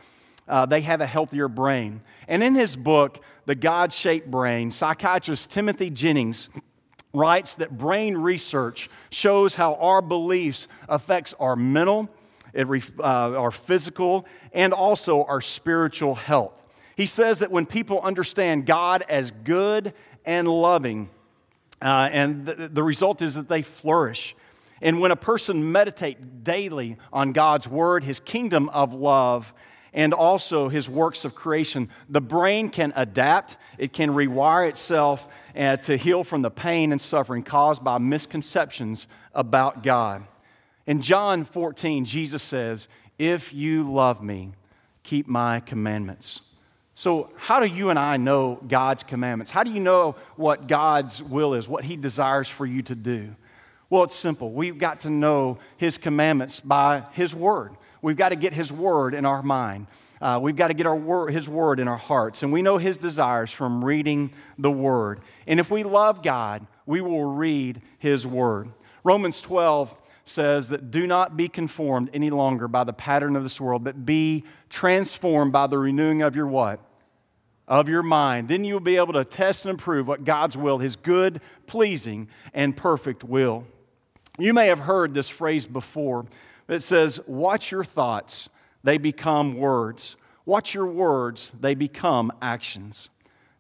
uh, 0.50 0.66
they 0.66 0.82
have 0.82 1.00
a 1.00 1.06
healthier 1.06 1.48
brain. 1.48 2.02
And 2.28 2.44
in 2.44 2.56
his 2.56 2.76
book, 2.76 3.24
The 3.46 3.56
God 3.56 3.94
Shaped 3.94 4.30
Brain, 4.30 4.70
psychiatrist 4.70 5.50
Timothy 5.50 5.90
Jennings 5.90 6.50
writes 7.14 7.56
that 7.56 7.78
brain 7.78 8.16
research 8.16 8.90
shows 9.10 9.56
how 9.56 9.76
our 9.76 10.02
beliefs 10.02 10.68
affects 10.88 11.34
our 11.40 11.56
mental, 11.56 12.10
uh, 12.56 13.04
our 13.04 13.52
physical, 13.52 14.26
and 14.54 14.74
also 14.74 15.24
our 15.26 15.42
spiritual 15.42 16.16
health. 16.16 16.54
He 16.96 17.06
says 17.06 17.40
that 17.40 17.52
when 17.52 17.66
people 17.66 18.02
understand 18.02 18.66
God 18.66 19.04
as 19.10 19.32
good 19.32 19.94
and 20.26 20.48
loving, 20.48 21.10
uh, 21.82 22.10
and 22.12 22.46
the, 22.46 22.70
the 22.70 22.84
result 22.84 23.22
is 23.22 23.36
that 23.36 23.50
they 23.50 23.62
flourish. 23.62 24.36
And 24.82 25.00
when 25.00 25.12
a 25.12 25.16
person 25.16 25.72
meditates 25.72 26.22
daily 26.44 26.98
on 27.14 27.34
God's 27.34 27.68
word, 27.68 28.04
his 28.04 28.20
kingdom 28.20 28.70
of 28.70 28.94
love, 28.94 29.54
and 29.94 30.14
also 30.14 30.70
his 30.70 30.90
works 30.90 31.26
of 31.26 31.36
creation, 31.36 31.90
the 32.10 32.22
brain 32.22 32.70
can 32.70 32.94
adapt, 32.96 33.58
it 33.78 33.94
can 33.94 34.12
rewire 34.12 34.68
itself 34.70 35.28
uh, 35.56 35.78
to 35.78 35.98
heal 35.98 36.24
from 36.24 36.42
the 36.42 36.52
pain 36.52 36.92
and 36.92 37.02
suffering 37.02 37.44
caused 37.44 37.84
by 37.84 37.98
misconceptions 37.98 39.08
about 39.34 39.84
God. 39.84 40.24
In 40.88 41.02
John 41.02 41.46
14, 41.46 42.06
Jesus 42.06 42.44
says, 42.44 42.88
If 43.18 43.54
you 43.54 43.90
love 43.92 44.22
me, 44.22 44.52
keep 45.04 45.28
my 45.28 45.60
commandments. 45.60 46.42
So, 46.96 47.30
how 47.36 47.60
do 47.60 47.66
you 47.66 47.90
and 47.90 47.98
I 47.98 48.18
know 48.18 48.60
God's 48.68 49.04
commandments? 49.04 49.50
How 49.50 49.64
do 49.64 49.72
you 49.72 49.80
know 49.80 50.16
what 50.36 50.68
God's 50.68 51.24
will 51.24 51.54
is, 51.54 51.68
what 51.68 51.84
He 51.84 51.96
desires 51.96 52.48
for 52.48 52.66
you 52.66 52.82
to 52.84 52.96
do? 52.96 53.36
Well, 53.90 54.04
it's 54.04 54.16
simple. 54.16 54.52
We've 54.52 54.78
got 54.78 55.02
to 55.02 55.10
know 55.10 55.58
His 55.78 55.98
commandments 55.98 56.60
by 56.60 57.04
His 57.14 57.34
Word. 57.34 57.76
We've 58.02 58.18
got 58.18 58.30
to 58.30 58.36
get 58.36 58.54
His 58.54 58.72
Word 58.72 59.14
in 59.14 59.26
our 59.26 59.42
mind. 59.42 59.88
Uh, 60.22 60.40
we've 60.42 60.56
got 60.56 60.68
to 60.68 60.74
get 60.74 60.86
our 60.86 60.96
word, 60.96 61.34
His 61.34 61.50
Word 61.50 61.80
in 61.80 61.88
our 61.88 61.98
hearts. 61.98 62.44
And 62.44 62.54
we 62.54 62.62
know 62.62 62.78
His 62.78 62.98
desires 62.98 63.52
from 63.52 63.84
reading 63.84 64.32
the 64.58 64.72
Word. 64.72 65.22
And 65.48 65.60
if 65.60 65.72
we 65.72 65.84
love 65.84 66.22
God, 66.22 66.68
we 66.86 67.02
will 67.02 67.26
read 67.26 67.82
His 67.98 68.28
Word. 68.28 68.72
Romans 69.04 69.42
12 69.42 69.94
says 70.24 70.70
that 70.70 70.92
do 70.92 71.08
not 71.08 71.36
be 71.36 71.48
conformed 71.48 72.10
any 72.14 72.30
longer 72.30 72.68
by 72.68 72.84
the 72.84 72.94
pattern 72.94 73.36
of 73.36 73.44
this 73.44 73.60
world, 73.60 73.84
but 73.84 74.06
be 74.06 74.44
transformed 74.70 75.52
by 75.52 75.68
the 75.68 75.78
renewing 75.78 76.22
of 76.22 76.36
your 76.36 76.48
what? 76.48 76.80
Of 77.68 77.90
your 77.90 78.04
mind. 78.04 78.48
Then 78.48 78.64
you 78.64 78.74
will 78.74 78.82
be 78.82 78.98
able 78.98 79.14
to 79.14 79.26
test 79.26 79.66
and 79.66 79.80
approve 79.80 80.08
what 80.08 80.24
God's 80.24 80.56
will, 80.56 80.78
his 80.78 80.96
good, 80.96 81.42
pleasing, 81.66 82.28
and 82.54 82.76
perfect 82.78 83.24
will. 83.24 83.66
You 84.38 84.54
may 84.54 84.68
have 84.68 84.80
heard 84.80 85.14
this 85.14 85.30
phrase 85.30 85.66
before. 85.66 86.26
It 86.68 86.84
says, 86.84 87.20
Watch 87.28 87.72
your 87.72 87.84
thoughts, 87.84 88.50
they 88.84 88.98
become 88.98 89.56
words. 89.58 90.16
Watch 90.46 90.74
your 90.74 90.88
words, 90.88 91.54
they 91.60 91.76
become 91.76 92.32
actions. 92.42 93.10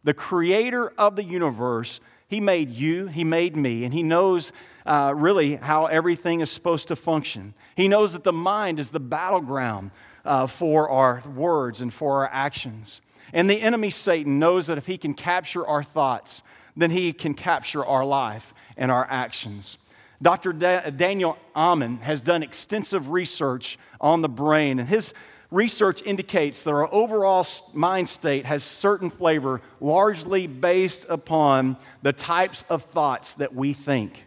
the 0.04 0.14
creator 0.14 0.90
of 0.98 1.16
the 1.16 1.24
universe, 1.24 2.00
he 2.28 2.40
made 2.40 2.70
you, 2.70 3.08
he 3.08 3.24
made 3.24 3.56
me, 3.56 3.84
and 3.84 3.94
he 3.94 4.04
knows 4.04 4.52
uh, 4.86 5.14
really 5.16 5.56
how 5.56 5.86
everything 5.86 6.42
is 6.42 6.50
supposed 6.50 6.88
to 6.88 6.96
function. 6.96 7.54
He 7.76 7.88
knows 7.88 8.14
that 8.14 8.24
the 8.24 8.34
mind 8.34 8.80
is 8.80 8.90
the 8.90 9.00
battleground 9.00 9.92
uh, 10.26 10.48
for 10.48 10.90
our 10.90 11.22
words 11.36 11.82
and 11.82 11.94
for 11.94 12.22
our 12.22 12.30
actions. 12.32 13.02
And 13.34 13.50
the 13.50 13.62
enemy, 13.62 13.90
Satan, 13.90 14.40
knows 14.40 14.68
that 14.68 14.78
if 14.78 14.88
he 14.88 14.98
can 14.98 15.14
capture 15.14 15.66
our 15.66 15.84
thoughts, 15.84 16.42
then 16.76 16.92
he 16.92 17.14
can 17.14 17.34
capture 17.34 17.86
our 17.86 18.06
life 18.06 18.54
and 18.76 18.92
our 18.92 19.06
actions. 19.10 19.78
Dr. 20.22 20.54
Da- 20.54 20.90
Daniel 20.92 21.38
Amen 21.56 21.98
has 21.98 22.22
done 22.22 22.44
extensive 22.44 23.10
research 23.10 23.80
on 24.00 24.22
the 24.22 24.30
brain, 24.30 24.80
and 24.80 24.88
his 24.88 25.14
research 25.50 26.02
indicates 26.04 26.64
that 26.64 26.72
our 26.72 26.92
overall 26.94 27.46
mind 27.74 28.08
state 28.08 28.46
has 28.46 28.64
certain 28.64 29.10
flavor 29.10 29.62
largely 29.80 30.48
based 30.48 31.06
upon 31.10 31.78
the 32.02 32.14
types 32.14 32.64
of 32.70 32.84
thoughts 32.84 33.34
that 33.36 33.54
we 33.54 33.74
think. 33.74 34.26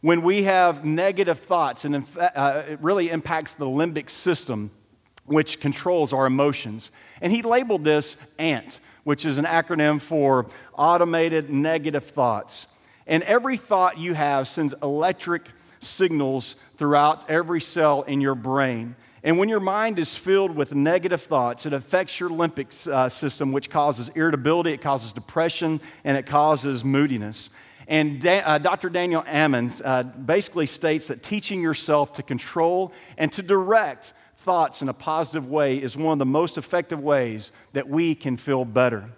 When 0.00 0.22
we 0.22 0.44
have 0.44 0.84
negative 0.84 1.38
thoughts, 1.38 1.84
and 1.84 2.04
uh, 2.18 2.62
it 2.68 2.80
really 2.80 3.10
impacts 3.10 3.54
the 3.54 3.66
limbic 3.66 4.10
system, 4.10 4.70
which 5.26 5.60
controls 5.60 6.12
our 6.12 6.26
emotions. 6.26 6.90
And 7.20 7.32
he 7.32 7.42
labeled 7.42 7.84
this 7.84 8.16
ANT, 8.38 8.80
which 9.04 9.24
is 9.24 9.38
an 9.38 9.44
acronym 9.44 10.00
for 10.00 10.46
Automated 10.76 11.50
Negative 11.50 12.04
Thoughts. 12.04 12.66
And 13.06 13.22
every 13.24 13.56
thought 13.56 13.98
you 13.98 14.14
have 14.14 14.48
sends 14.48 14.74
electric 14.82 15.48
signals 15.80 16.56
throughout 16.76 17.28
every 17.28 17.60
cell 17.60 18.02
in 18.02 18.20
your 18.20 18.34
brain. 18.34 18.96
And 19.24 19.38
when 19.38 19.48
your 19.48 19.60
mind 19.60 19.98
is 19.98 20.16
filled 20.16 20.54
with 20.56 20.74
negative 20.74 21.22
thoughts, 21.22 21.64
it 21.64 21.72
affects 21.72 22.18
your 22.18 22.28
limbic 22.28 22.88
uh, 22.88 23.08
system, 23.08 23.52
which 23.52 23.70
causes 23.70 24.08
irritability, 24.10 24.72
it 24.72 24.80
causes 24.80 25.12
depression, 25.12 25.80
and 26.02 26.16
it 26.16 26.26
causes 26.26 26.84
moodiness. 26.84 27.50
And 27.86 28.20
da- 28.20 28.40
uh, 28.40 28.58
Dr. 28.58 28.88
Daniel 28.88 29.24
Amen 29.28 29.72
uh, 29.84 30.02
basically 30.02 30.66
states 30.66 31.08
that 31.08 31.22
teaching 31.22 31.60
yourself 31.60 32.14
to 32.14 32.22
control 32.22 32.92
and 33.16 33.32
to 33.32 33.42
direct 33.42 34.12
thoughts 34.34 34.82
in 34.82 34.88
a 34.88 34.94
positive 34.94 35.48
way 35.48 35.76
is 35.76 35.96
one 35.96 36.12
of 36.12 36.18
the 36.18 36.26
most 36.26 36.58
effective 36.58 37.00
ways 37.00 37.52
that 37.74 37.88
we 37.88 38.14
can 38.14 38.36
feel 38.36 38.64
better. 38.64 39.08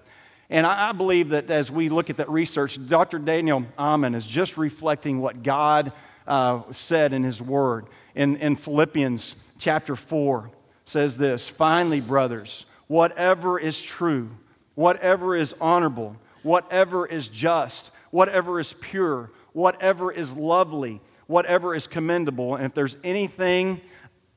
And 0.54 0.68
I, 0.68 0.92
believe 0.92 1.30
that 1.30 1.50
as 1.50 1.68
we 1.68 1.88
look 1.88 2.11
at 2.11 2.18
that 2.18 2.30
research, 2.30 2.78
Dr. 2.87 3.18
Daniel 3.18 3.64
Amen 3.76 4.14
is 4.14 4.25
just 4.25 4.56
reflecting 4.56 5.20
what 5.20 5.42
God 5.42 5.92
uh, 6.28 6.62
said 6.70 7.12
in 7.12 7.25
His 7.25 7.42
Word. 7.42 7.87
In, 8.14 8.37
in 8.37 8.54
Philippians 8.54 9.34
chapter 9.58 9.96
4 9.96 10.52
says 10.84 11.16
this 11.16 11.49
Finally, 11.49 12.00
brothers, 12.00 12.66
whatever 12.87 13.58
is 13.58 13.82
true, 13.82 14.30
whatever 14.76 15.34
is 15.34 15.56
honorable, 15.61 16.14
whatever 16.44 17.04
is 17.04 17.26
just, 17.26 17.90
whatever 18.12 18.61
is 18.61 18.75
pure, 18.75 19.32
whatever 19.54 20.12
is 20.12 20.37
lovely, 20.37 21.00
whatever 21.26 21.75
is 21.75 21.88
commendable, 21.88 22.54
and 22.54 22.66
if 22.66 22.75
there's 22.75 22.96
anything 23.02 23.80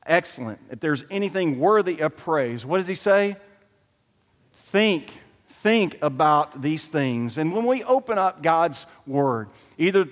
excellent, 0.04 0.58
if 0.68 0.80
there's 0.80 1.04
anything 1.12 1.60
worthy 1.60 2.00
of 2.00 2.16
praise, 2.16 2.66
what 2.66 2.78
does 2.78 2.88
he 2.88 2.96
say? 2.96 3.36
Think, 4.52 5.12
think 5.62 5.98
about 6.02 6.62
these 6.62 6.88
things. 6.88 7.38
And 7.38 7.52
when 7.52 7.66
we 7.66 7.82
open 7.84 8.18
up 8.18 8.42
God's 8.42 8.86
Word, 9.06 9.48
either 9.76 10.08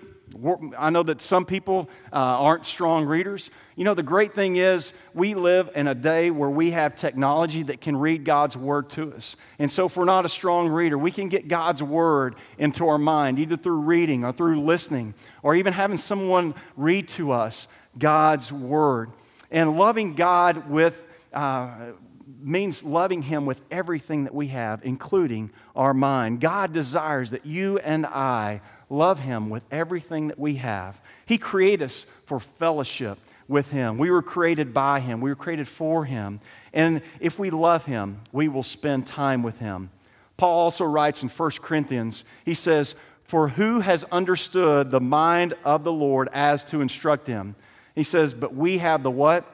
I 0.76 0.90
know 0.90 1.02
that 1.04 1.22
some 1.22 1.44
people 1.44 1.88
uh, 2.12 2.16
aren't 2.16 2.66
strong 2.66 3.04
readers. 3.04 3.50
You 3.76 3.84
know, 3.84 3.94
the 3.94 4.02
great 4.02 4.34
thing 4.34 4.56
is 4.56 4.92
we 5.14 5.34
live 5.34 5.70
in 5.74 5.88
a 5.88 5.94
day 5.94 6.30
where 6.30 6.50
we 6.50 6.72
have 6.72 6.96
technology 6.96 7.62
that 7.64 7.80
can 7.80 7.96
read 7.96 8.24
God's 8.24 8.56
word 8.56 8.90
to 8.90 9.14
us. 9.14 9.36
And 9.58 9.70
so, 9.70 9.86
if 9.86 9.96
we're 9.96 10.04
not 10.04 10.24
a 10.24 10.28
strong 10.28 10.68
reader, 10.68 10.98
we 10.98 11.10
can 11.10 11.28
get 11.28 11.48
God's 11.48 11.82
word 11.82 12.34
into 12.58 12.88
our 12.88 12.98
mind, 12.98 13.38
either 13.38 13.56
through 13.56 13.80
reading 13.80 14.24
or 14.24 14.32
through 14.32 14.60
listening, 14.60 15.14
or 15.42 15.54
even 15.54 15.72
having 15.72 15.98
someone 15.98 16.54
read 16.76 17.08
to 17.08 17.32
us 17.32 17.68
God's 17.96 18.52
word. 18.52 19.10
And 19.50 19.78
loving 19.78 20.14
God 20.14 20.68
with, 20.68 21.00
uh, 21.32 21.92
means 22.40 22.84
loving 22.84 23.22
Him 23.22 23.46
with 23.46 23.62
everything 23.70 24.24
that 24.24 24.34
we 24.34 24.48
have, 24.48 24.84
including 24.84 25.50
our 25.74 25.94
mind. 25.94 26.40
God 26.40 26.72
desires 26.72 27.30
that 27.30 27.46
you 27.46 27.78
and 27.78 28.06
I 28.06 28.60
love 28.90 29.20
Him 29.20 29.50
with 29.50 29.64
everything 29.70 30.28
that 30.28 30.38
we 30.38 30.56
have. 30.56 31.00
He 31.26 31.38
created 31.38 31.84
us 31.84 32.06
for 32.26 32.40
fellowship 32.40 33.18
with 33.48 33.70
Him. 33.70 33.98
We 33.98 34.10
were 34.10 34.22
created 34.22 34.74
by 34.74 35.00
Him, 35.00 35.20
we 35.20 35.30
were 35.30 35.36
created 35.36 35.68
for 35.68 36.04
Him. 36.04 36.40
And 36.72 37.02
if 37.20 37.38
we 37.38 37.50
love 37.50 37.84
Him, 37.86 38.20
we 38.32 38.48
will 38.48 38.62
spend 38.62 39.06
time 39.06 39.42
with 39.42 39.58
Him. 39.58 39.90
Paul 40.36 40.58
also 40.58 40.84
writes 40.84 41.22
in 41.22 41.28
1 41.28 41.50
Corinthians, 41.62 42.24
he 42.44 42.54
says, 42.54 42.94
For 43.24 43.48
who 43.48 43.80
has 43.80 44.04
understood 44.04 44.90
the 44.90 45.00
mind 45.00 45.54
of 45.64 45.84
the 45.84 45.92
Lord 45.92 46.28
as 46.32 46.64
to 46.66 46.80
instruct 46.80 47.26
him? 47.26 47.54
He 47.94 48.02
says, 48.02 48.34
But 48.34 48.54
we 48.54 48.78
have 48.78 49.02
the 49.02 49.10
what? 49.10 49.50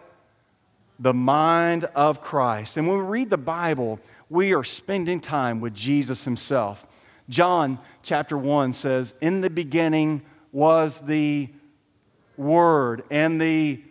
The 0.99 1.14
mind 1.14 1.84
of 1.94 2.20
Christ. 2.20 2.76
And 2.76 2.87
when 2.87 2.99
we 2.99 3.04
read 3.04 3.30
the 3.30 3.38
Bible, 3.38 3.99
we 4.28 4.54
are 4.54 4.64
spending 4.64 5.20
time 5.20 5.61
with 5.61 5.75
Jesus 5.75 6.25
himself. 6.25 6.87
John 7.28 7.78
chapter 8.02 8.37
1 8.37 8.72
says, 8.72 9.14
In 9.20 9.40
the 9.40 9.50
beginning 9.50 10.22
was 10.52 10.99
the 11.00 11.49
Word, 12.37 13.04
and 13.11 13.40
the 13.40 13.82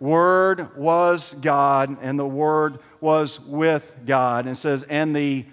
Word 0.00 0.76
was 0.76 1.34
God, 1.40 1.96
and 2.00 2.18
the 2.18 2.26
Word 2.26 2.80
was 3.00 3.40
with 3.40 3.94
God. 4.04 4.46
And 4.46 4.56
it 4.56 4.58
says, 4.58 4.82
And 4.84 5.14
the 5.14 5.46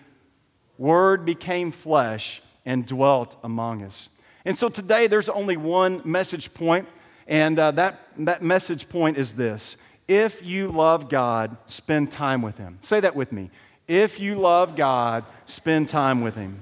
Word 0.77 1.25
became 1.25 1.71
flesh 1.71 2.41
and 2.65 2.85
dwelt 2.85 3.37
among 3.43 3.83
us. 3.83 4.09
And 4.45 4.57
so 4.57 4.69
today 4.69 5.07
there's 5.07 5.29
only 5.29 5.57
one 5.57 6.01
message 6.03 6.53
point 6.53 6.87
and 7.27 7.57
uh, 7.57 7.71
that, 7.71 7.99
that 8.19 8.41
message 8.41 8.89
point 8.89 9.17
is 9.17 9.33
this 9.33 9.77
If 10.07 10.43
you 10.43 10.69
love 10.69 11.09
God, 11.09 11.55
spend 11.65 12.11
time 12.11 12.41
with 12.41 12.57
Him. 12.57 12.77
Say 12.81 12.99
that 12.99 13.15
with 13.15 13.31
me. 13.31 13.51
If 13.87 14.19
you 14.19 14.35
love 14.35 14.75
God, 14.75 15.25
spend 15.45 15.87
time 15.87 16.21
with 16.21 16.35
Him. 16.35 16.59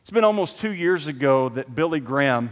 It's 0.00 0.10
been 0.10 0.24
almost 0.24 0.58
two 0.58 0.72
years 0.72 1.06
ago 1.06 1.48
that 1.50 1.74
Billy 1.74 2.00
Graham 2.00 2.50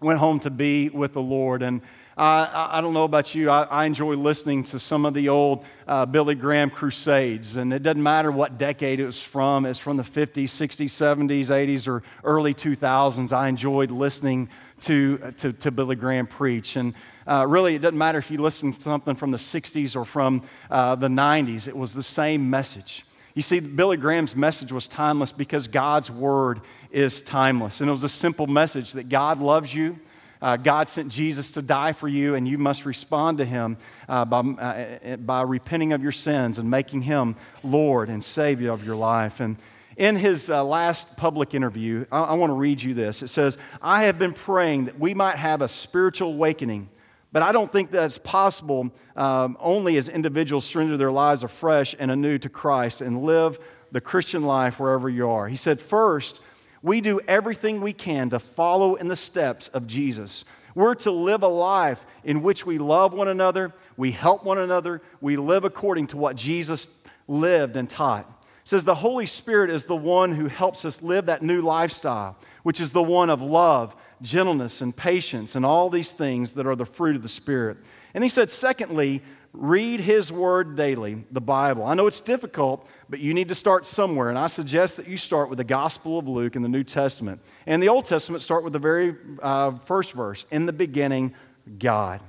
went 0.00 0.18
home 0.18 0.40
to 0.40 0.50
be 0.50 0.88
with 0.88 1.12
the 1.12 1.22
Lord. 1.22 1.62
And 1.62 1.80
I 2.16 2.80
don't 2.80 2.92
know 2.92 3.04
about 3.04 3.34
you, 3.34 3.50
I, 3.50 3.62
I, 3.62 3.84
enjoy 3.86 4.14
listening 4.14 4.64
to 4.64 4.78
some 4.78 5.06
of 5.06 5.14
the 5.14 5.30
old 5.30 5.64
uh, 5.88 6.04
Billy 6.04 6.34
Graham 6.34 6.68
crusades. 6.68 7.56
And 7.56 7.72
it 7.72 7.82
doesn't 7.82 8.02
matter 8.02 8.30
what 8.30 8.58
decade 8.58 9.00
it 9.00 9.06
was 9.06 9.22
from, 9.22 9.64
it's 9.64 9.78
from 9.78 9.96
the 9.96 10.02
50s, 10.02 10.44
60s, 10.44 10.90
70s, 10.90 11.46
80s, 11.46 11.88
or 11.88 12.02
early 12.22 12.52
2000s. 12.52 13.32
I 13.32 13.48
enjoyed 13.48 13.90
listening 13.90 14.50
to, 14.82 15.32
to, 15.38 15.52
to 15.52 15.70
Billy 15.70 15.96
Graham 15.96 16.26
preach. 16.26 16.76
And 16.76 16.94
uh, 17.26 17.46
really, 17.48 17.74
it 17.74 17.82
doesn't 17.82 17.98
matter 17.98 18.18
if 18.18 18.30
you 18.30 18.38
listen 18.38 18.72
to 18.72 18.80
something 18.80 19.14
from 19.14 19.30
the 19.30 19.36
60s 19.36 19.96
or 19.96 20.04
from 20.04 20.42
uh, 20.70 20.94
the 20.94 21.08
90s, 21.08 21.68
it 21.68 21.76
was 21.76 21.94
the 21.94 22.02
same 22.02 22.50
message. 22.50 23.04
You 23.34 23.42
see, 23.42 23.60
Billy 23.60 23.96
Graham's 23.96 24.36
message 24.36 24.72
was 24.72 24.86
timeless 24.86 25.32
because 25.32 25.66
God's 25.66 26.10
word 26.10 26.60
is 26.90 27.22
timeless. 27.22 27.80
And 27.80 27.88
it 27.88 27.92
was 27.92 28.02
a 28.02 28.08
simple 28.08 28.46
message 28.46 28.92
that 28.92 29.08
God 29.08 29.40
loves 29.40 29.74
you. 29.74 29.98
Uh, 30.42 30.56
God 30.56 30.88
sent 30.88 31.08
Jesus 31.08 31.52
to 31.52 31.62
die 31.62 31.92
for 31.92 32.08
you, 32.08 32.34
and 32.34 32.48
you 32.48 32.58
must 32.58 32.84
respond 32.84 33.38
to 33.38 33.44
him 33.44 33.76
uh, 34.08 34.24
by, 34.24 34.40
uh, 34.40 35.16
by 35.16 35.42
repenting 35.42 35.92
of 35.92 36.02
your 36.02 36.12
sins 36.12 36.58
and 36.58 36.68
making 36.68 37.02
him 37.02 37.36
Lord 37.62 38.08
and 38.08 38.22
Savior 38.22 38.72
of 38.72 38.84
your 38.84 38.96
life. 38.96 39.38
And 39.38 39.56
in 39.96 40.16
his 40.16 40.50
uh, 40.50 40.64
last 40.64 41.16
public 41.16 41.54
interview, 41.54 42.06
I, 42.10 42.20
I 42.20 42.32
want 42.34 42.50
to 42.50 42.54
read 42.54 42.82
you 42.82 42.94
this. 42.94 43.22
It 43.22 43.28
says, 43.28 43.58
I 43.80 44.04
have 44.04 44.18
been 44.18 44.32
praying 44.32 44.86
that 44.86 44.98
we 44.98 45.14
might 45.14 45.36
have 45.36 45.62
a 45.62 45.68
spiritual 45.68 46.32
awakening, 46.32 46.88
but 47.32 47.42
I 47.42 47.52
don't 47.52 47.72
think 47.72 47.90
that's 47.90 48.18
possible 48.18 48.90
um, 49.16 49.56
only 49.60 49.96
as 49.96 50.08
individuals 50.08 50.64
surrender 50.64 50.96
their 50.96 51.12
lives 51.12 51.42
afresh 51.42 51.94
and 51.98 52.10
anew 52.10 52.38
to 52.38 52.48
Christ 52.48 53.00
and 53.00 53.22
live 53.22 53.58
the 53.90 54.00
Christian 54.00 54.42
life 54.42 54.80
wherever 54.80 55.08
you 55.08 55.28
are. 55.28 55.48
He 55.48 55.56
said, 55.56 55.80
First, 55.80 56.40
we 56.82 57.00
do 57.00 57.20
everything 57.28 57.80
we 57.80 57.92
can 57.92 58.30
to 58.30 58.38
follow 58.38 58.96
in 58.96 59.08
the 59.08 59.16
steps 59.16 59.68
of 59.68 59.86
Jesus. 59.86 60.44
We're 60.74 60.94
to 60.96 61.10
live 61.10 61.42
a 61.42 61.48
life 61.48 62.04
in 62.24 62.42
which 62.42 62.64
we 62.64 62.78
love 62.78 63.12
one 63.12 63.28
another, 63.28 63.74
we 63.96 64.10
help 64.10 64.42
one 64.42 64.58
another, 64.58 65.02
we 65.20 65.36
live 65.36 65.64
according 65.64 66.08
to 66.08 66.16
what 66.16 66.34
Jesus 66.34 66.88
lived 67.28 67.76
and 67.76 67.88
taught 67.88 68.26
says 68.64 68.84
the 68.84 68.94
Holy 68.94 69.26
Spirit 69.26 69.70
is 69.70 69.84
the 69.84 69.96
one 69.96 70.32
who 70.32 70.46
helps 70.46 70.84
us 70.84 71.02
live 71.02 71.26
that 71.26 71.42
new 71.42 71.60
lifestyle, 71.60 72.36
which 72.62 72.80
is 72.80 72.92
the 72.92 73.02
one 73.02 73.30
of 73.30 73.42
love, 73.42 73.96
gentleness, 74.20 74.80
and 74.80 74.96
patience, 74.96 75.56
and 75.56 75.66
all 75.66 75.90
these 75.90 76.12
things 76.12 76.54
that 76.54 76.66
are 76.66 76.76
the 76.76 76.86
fruit 76.86 77.16
of 77.16 77.22
the 77.22 77.28
Spirit. 77.28 77.78
And 78.14 78.22
he 78.22 78.28
said, 78.28 78.50
secondly, 78.50 79.22
read 79.52 80.00
his 80.00 80.32
word 80.32 80.76
daily, 80.76 81.24
the 81.30 81.40
Bible. 81.40 81.84
I 81.84 81.94
know 81.94 82.06
it's 82.06 82.20
difficult, 82.20 82.86
but 83.10 83.20
you 83.20 83.34
need 83.34 83.48
to 83.48 83.54
start 83.54 83.86
somewhere. 83.86 84.30
And 84.30 84.38
I 84.38 84.46
suggest 84.46 84.96
that 84.96 85.08
you 85.08 85.16
start 85.16 85.48
with 85.48 85.58
the 85.58 85.64
Gospel 85.64 86.18
of 86.18 86.28
Luke 86.28 86.56
in 86.56 86.62
the 86.62 86.68
New 86.68 86.84
Testament. 86.84 87.40
And 87.66 87.82
the 87.82 87.88
Old 87.88 88.04
Testament, 88.04 88.42
start 88.42 88.64
with 88.64 88.72
the 88.72 88.78
very 88.78 89.16
uh, 89.42 89.72
first 89.84 90.12
verse 90.12 90.46
In 90.50 90.66
the 90.66 90.72
beginning, 90.72 91.34
God. 91.78 92.20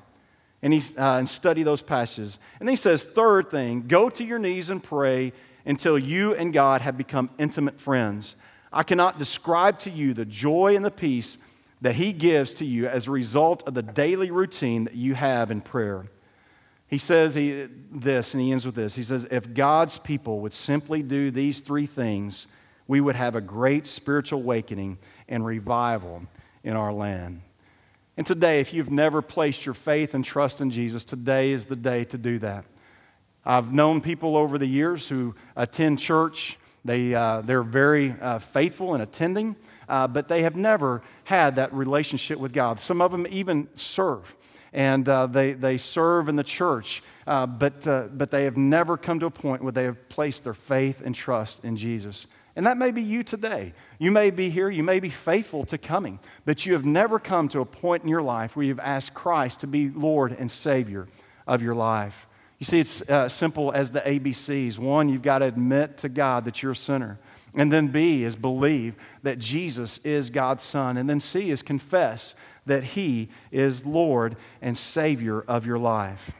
And, 0.61 0.73
he, 0.73 0.81
uh, 0.97 1.17
and 1.17 1.27
study 1.27 1.63
those 1.63 1.81
passages. 1.81 2.39
And 2.59 2.69
he 2.69 2.77
says, 2.77 3.03
third 3.03 3.51
thing, 3.51 3.85
go 3.87 4.09
to 4.09 4.23
your 4.23 4.39
knees 4.39 4.69
and 4.69 4.81
pray 4.81 5.33
until 5.65 5.97
you 5.97 6.35
and 6.35 6.53
God 6.53 6.81
have 6.81 6.97
become 6.97 7.29
intimate 7.37 7.79
friends. 7.79 8.35
I 8.71 8.83
cannot 8.83 9.19
describe 9.19 9.79
to 9.79 9.89
you 9.89 10.13
the 10.13 10.25
joy 10.25 10.75
and 10.75 10.83
the 10.83 10.91
peace 10.91 11.37
that 11.81 11.95
He 11.95 12.13
gives 12.13 12.53
to 12.55 12.65
you 12.65 12.87
as 12.87 13.07
a 13.07 13.11
result 13.11 13.67
of 13.67 13.73
the 13.73 13.83
daily 13.83 14.31
routine 14.31 14.85
that 14.85 14.95
you 14.95 15.13
have 15.15 15.51
in 15.51 15.61
prayer. 15.61 16.05
He 16.87 16.99
says 16.99 17.33
he, 17.33 17.67
this, 17.91 18.35
and 18.35 18.43
he 18.43 18.51
ends 18.51 18.67
with 18.67 18.75
this. 18.75 18.93
He 18.93 19.01
says, 19.03 19.27
If 19.31 19.55
God's 19.55 19.97
people 19.97 20.41
would 20.41 20.53
simply 20.53 21.01
do 21.01 21.31
these 21.31 21.59
three 21.61 21.87
things, 21.87 22.45
we 22.87 23.01
would 23.01 23.15
have 23.15 23.35
a 23.35 23.41
great 23.41 23.87
spiritual 23.87 24.41
awakening 24.41 24.99
and 25.27 25.43
revival 25.43 26.21
in 26.63 26.75
our 26.75 26.93
land. 26.93 27.41
And 28.15 28.27
today, 28.27 28.59
if 28.59 28.73
you've 28.73 28.91
never 28.91 29.23
placed 29.23 29.65
your 29.65 29.73
faith 29.73 30.13
and 30.13 30.23
trust 30.23 30.61
in 30.61 30.69
Jesus, 30.69 31.03
today 31.03 31.51
is 31.51 31.65
the 31.65 31.75
day 31.75 32.03
to 32.05 32.17
do 32.17 32.37
that. 32.39 32.65
I've 33.45 33.73
known 33.73 34.01
people 34.01 34.37
over 34.37 34.57
the 34.57 34.67
years 34.67 35.07
who 35.07 35.35
attend 35.55 35.99
church. 35.99 36.57
They, 36.85 37.13
uh, 37.13 37.41
they're 37.41 37.63
very 37.63 38.15
uh, 38.21 38.39
faithful 38.39 38.95
in 38.95 39.01
attending, 39.01 39.55
uh, 39.87 40.07
but 40.07 40.27
they 40.27 40.43
have 40.43 40.55
never 40.55 41.01
had 41.25 41.55
that 41.55 41.73
relationship 41.73 42.39
with 42.39 42.53
God. 42.53 42.79
Some 42.79 43.01
of 43.01 43.11
them 43.11 43.25
even 43.29 43.67
serve, 43.75 44.33
and 44.71 45.07
uh, 45.07 45.27
they, 45.27 45.53
they 45.53 45.77
serve 45.77 46.29
in 46.29 46.35
the 46.35 46.43
church, 46.43 47.03
uh, 47.27 47.45
but, 47.45 47.85
uh, 47.87 48.07
but 48.13 48.31
they 48.31 48.45
have 48.45 48.57
never 48.57 48.97
come 48.97 49.19
to 49.19 49.25
a 49.25 49.31
point 49.31 49.61
where 49.61 49.71
they 49.71 49.85
have 49.85 50.09
placed 50.09 50.43
their 50.43 50.53
faith 50.53 51.01
and 51.03 51.15
trust 51.15 51.63
in 51.63 51.75
Jesus. 51.75 52.27
And 52.55 52.67
that 52.67 52.77
may 52.77 52.91
be 52.91 53.01
you 53.01 53.23
today. 53.23 53.73
You 53.97 54.11
may 54.11 54.29
be 54.29 54.49
here, 54.49 54.69
you 54.69 54.83
may 54.83 54.99
be 54.99 55.09
faithful 55.09 55.65
to 55.65 55.77
coming, 55.77 56.19
but 56.45 56.65
you 56.65 56.73
have 56.73 56.85
never 56.85 57.17
come 57.17 57.47
to 57.49 57.61
a 57.61 57.65
point 57.65 58.03
in 58.03 58.09
your 58.09 58.21
life 58.21 58.55
where 58.55 58.65
you've 58.65 58.79
asked 58.79 59.13
Christ 59.13 59.61
to 59.61 59.67
be 59.67 59.89
Lord 59.89 60.33
and 60.37 60.51
Savior 60.51 61.07
of 61.47 61.61
your 61.61 61.75
life. 61.75 62.27
You 62.59 62.65
see, 62.65 62.79
it's 62.79 63.01
uh, 63.09 63.27
simple 63.29 63.71
as 63.71 63.91
the 63.91 64.01
ABCs. 64.01 64.77
One, 64.77 65.09
you've 65.09 65.21
got 65.21 65.39
to 65.39 65.45
admit 65.45 65.97
to 65.99 66.09
God 66.09 66.45
that 66.45 66.63
you're 66.63 66.71
a 66.73 66.75
sinner. 66.75 67.19
And 67.55 67.71
then 67.71 67.87
B 67.87 68.23
is 68.23 68.35
believe 68.35 68.95
that 69.21 69.37
Jesus 69.37 69.99
is 69.99 70.29
God's 70.29 70.63
Son. 70.63 70.97
And 70.97 71.09
then 71.09 71.19
C 71.19 71.51
is 71.51 71.61
confess 71.61 72.35
that 72.65 72.83
He 72.83 73.29
is 73.51 73.85
Lord 73.85 74.35
and 74.61 74.77
Savior 74.77 75.41
of 75.41 75.65
your 75.65 75.77
life. 75.77 76.31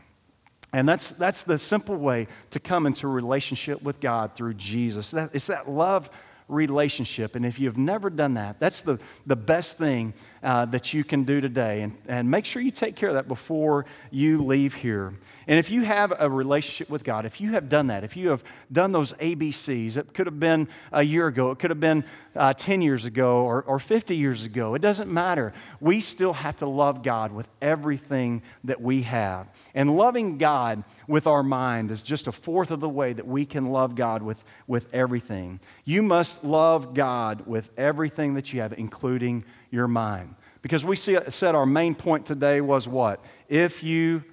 And 0.72 0.90
that's, 0.90 1.12
that's 1.12 1.44
the 1.44 1.58
simple 1.58 1.98
way 1.98 2.28
to 2.50 2.60
come 2.60 2.88
into 2.88 3.08
relationship 3.08 3.84
with 3.84 4.00
God 4.00 4.34
through 4.34 4.56
Jesus. 4.56 5.12
That, 5.12 5.30
it's 5.34 5.48
that 5.48 5.70
love 5.70 6.10
relationship. 6.48 7.36
And 7.36 7.46
if 7.46 7.60
you've 7.60 7.78
never 7.78 8.10
done 8.10 8.34
that, 8.36 8.60
that's 8.60 8.82
the, 8.82 9.00
the 9.28 9.36
best 9.36 9.78
thing 9.78 10.14
uh, 10.42 10.66
that 10.66 10.94
you 10.94 11.04
can 11.04 11.24
do 11.24 11.42
today. 11.42 11.82
And, 11.82 11.96
and 12.08 12.30
make 12.30 12.46
sure 12.46 12.62
you 12.62 12.72
take 12.72 12.96
care 12.96 13.10
of 13.10 13.16
that 13.16 13.28
before 13.28 13.86
you 14.10 14.42
leave 14.42 14.74
here. 14.74 15.14
And 15.48 15.60
if 15.60 15.70
you 15.70 15.82
have 15.84 16.14
a 16.18 16.30
relationship 16.30 16.90
with 16.90 17.04
God, 17.04 17.26
if 17.26 17.42
you 17.42 17.52
have 17.52 17.70
done 17.70 17.88
that, 17.88 18.04
if 18.04 18.16
you 18.16 18.30
have 18.30 18.44
done 18.72 18.92
those 18.92 19.14
ABCs, 19.14 19.98
it 19.98 20.14
could 20.14 20.28
have 20.28 20.40
been 20.40 20.68
a 20.92 21.04
year 21.04 21.28
ago, 21.28 21.52
it 21.52 21.60
could 21.60 21.70
have 21.70 21.80
been 21.80 22.06
uh, 22.36 22.54
10 22.54 22.82
years 22.82 23.06
ago, 23.06 23.44
or, 23.44 23.64
or 23.64 23.80
50 23.80 24.16
years 24.16 24.46
ago, 24.46 24.74
it 24.74 24.82
doesn't 24.82 25.12
matter. 25.12 25.54
We 25.80 26.02
still 26.02 26.34
have 26.34 26.58
to 26.58 26.68
love 26.68 27.04
God 27.04 27.32
with 27.32 27.48
everything 27.62 28.42
that 28.64 28.82
we 28.82 29.02
have. 29.04 29.48
And 29.76 29.96
loving 29.96 30.38
God 30.38 30.84
with 31.08 31.28
our 31.28 31.44
mind 31.44 31.92
is 31.92 32.04
just 32.04 32.28
a 32.28 32.32
fourth 32.32 32.72
of 32.72 32.80
the 32.80 32.90
way 32.90 33.14
that 33.14 33.28
we 33.28 33.46
can 33.46 33.68
love 33.68 33.96
God 33.96 34.22
with, 34.22 34.44
with 34.68 34.88
everything. 34.94 35.60
You 35.86 36.02
must 36.02 36.44
love 36.44 36.94
God 36.94 37.46
with 37.46 37.70
everything 37.78 38.36
that 38.36 38.54
you 38.54 38.62
have, 38.62 38.74
including 38.74 39.44
your 39.72 39.88
mind. 39.88 40.36
Because 40.62 40.86
we 40.86 40.96
see, 40.96 41.18
said 41.30 41.56
our 41.56 41.66
main 41.66 41.94
point 41.94 42.26
today 42.26 42.62
was 42.62 42.88
what? 42.88 43.24
If 43.50 43.84
you 43.84 44.24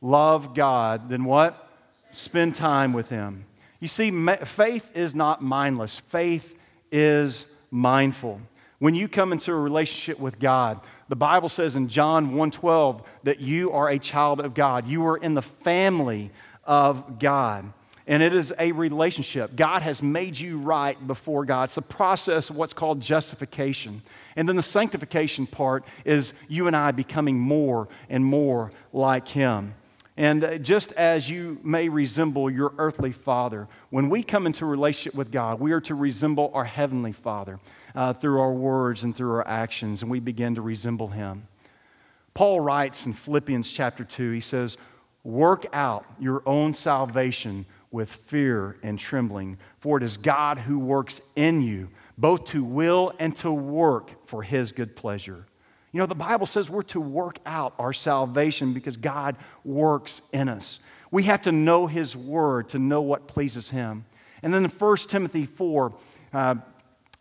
love 0.00 0.54
God, 0.54 1.08
then 1.08 1.24
what? 1.24 1.68
Spend 2.10 2.54
time 2.54 2.92
with 2.92 3.08
Him. 3.08 3.44
You 3.80 3.88
see, 3.88 4.10
faith 4.44 4.90
is 4.94 5.14
not 5.14 5.42
mindless, 5.42 5.98
faith 5.98 6.56
is 6.90 7.46
mindful. 7.70 8.40
When 8.78 8.94
you 8.94 9.08
come 9.08 9.32
into 9.32 9.52
a 9.52 9.56
relationship 9.56 10.18
with 10.18 10.38
God, 10.38 10.80
the 11.08 11.16
Bible 11.16 11.48
says 11.48 11.76
in 11.76 11.88
John 11.88 12.34
1:12 12.34 13.02
that 13.22 13.40
you 13.40 13.72
are 13.72 13.88
a 13.88 13.98
child 13.98 14.40
of 14.40 14.54
God. 14.54 14.86
You 14.86 15.06
are 15.06 15.16
in 15.16 15.34
the 15.34 15.42
family 15.42 16.30
of 16.64 17.18
God. 17.18 17.72
And 18.08 18.22
it 18.22 18.34
is 18.34 18.54
a 18.58 18.70
relationship. 18.70 19.56
God 19.56 19.82
has 19.82 20.00
made 20.00 20.38
you 20.38 20.58
right 20.58 21.06
before 21.06 21.44
God. 21.44 21.64
It's 21.64 21.76
a 21.76 21.82
process 21.82 22.50
of 22.50 22.56
what's 22.56 22.72
called 22.72 23.00
justification. 23.00 24.02
And 24.36 24.48
then 24.48 24.54
the 24.54 24.62
sanctification 24.62 25.46
part 25.46 25.84
is 26.04 26.32
you 26.46 26.68
and 26.68 26.76
I 26.76 26.92
becoming 26.92 27.38
more 27.38 27.88
and 28.08 28.24
more 28.24 28.70
like 28.92 29.26
Him. 29.26 29.74
And 30.16 30.44
uh, 30.44 30.58
just 30.58 30.92
as 30.92 31.28
you 31.28 31.58
may 31.62 31.88
resemble 31.88 32.50
your 32.50 32.72
earthly 32.78 33.12
father, 33.12 33.68
when 33.90 34.08
we 34.08 34.22
come 34.22 34.46
into 34.46 34.64
relationship 34.64 35.14
with 35.14 35.30
God, 35.30 35.60
we 35.60 35.72
are 35.72 35.80
to 35.82 35.94
resemble 35.94 36.50
our 36.54 36.64
heavenly 36.64 37.12
father 37.12 37.60
uh, 37.94 38.14
through 38.14 38.40
our 38.40 38.52
words 38.52 39.04
and 39.04 39.14
through 39.14 39.32
our 39.32 39.46
actions, 39.46 40.02
and 40.02 40.10
we 40.10 40.20
begin 40.20 40.54
to 40.54 40.62
resemble 40.62 41.08
him. 41.08 41.46
Paul 42.32 42.60
writes 42.60 43.06
in 43.06 43.12
Philippians 43.12 43.70
chapter 43.70 44.04
2, 44.04 44.32
he 44.32 44.40
says, 44.40 44.76
Work 45.22 45.66
out 45.72 46.06
your 46.18 46.42
own 46.46 46.72
salvation 46.72 47.66
with 47.90 48.10
fear 48.10 48.76
and 48.82 48.98
trembling, 48.98 49.58
for 49.80 49.96
it 49.96 50.02
is 50.02 50.16
God 50.16 50.58
who 50.58 50.78
works 50.78 51.20
in 51.34 51.62
you, 51.62 51.88
both 52.16 52.44
to 52.46 52.62
will 52.62 53.12
and 53.18 53.34
to 53.36 53.50
work 53.50 54.26
for 54.26 54.42
his 54.42 54.72
good 54.72 54.94
pleasure. 54.94 55.46
You 55.96 56.02
know, 56.02 56.06
the 56.06 56.14
Bible 56.14 56.44
says 56.44 56.68
we're 56.68 56.82
to 56.82 57.00
work 57.00 57.38
out 57.46 57.72
our 57.78 57.94
salvation 57.94 58.74
because 58.74 58.98
God 58.98 59.34
works 59.64 60.20
in 60.30 60.46
us. 60.50 60.78
We 61.10 61.22
have 61.22 61.40
to 61.42 61.52
know 61.52 61.86
His 61.86 62.14
Word 62.14 62.68
to 62.68 62.78
know 62.78 63.00
what 63.00 63.26
pleases 63.26 63.70
Him. 63.70 64.04
And 64.42 64.52
then 64.52 64.66
in 64.66 64.70
1 64.70 64.96
Timothy 65.08 65.46
4, 65.46 65.94
uh, 66.34 66.56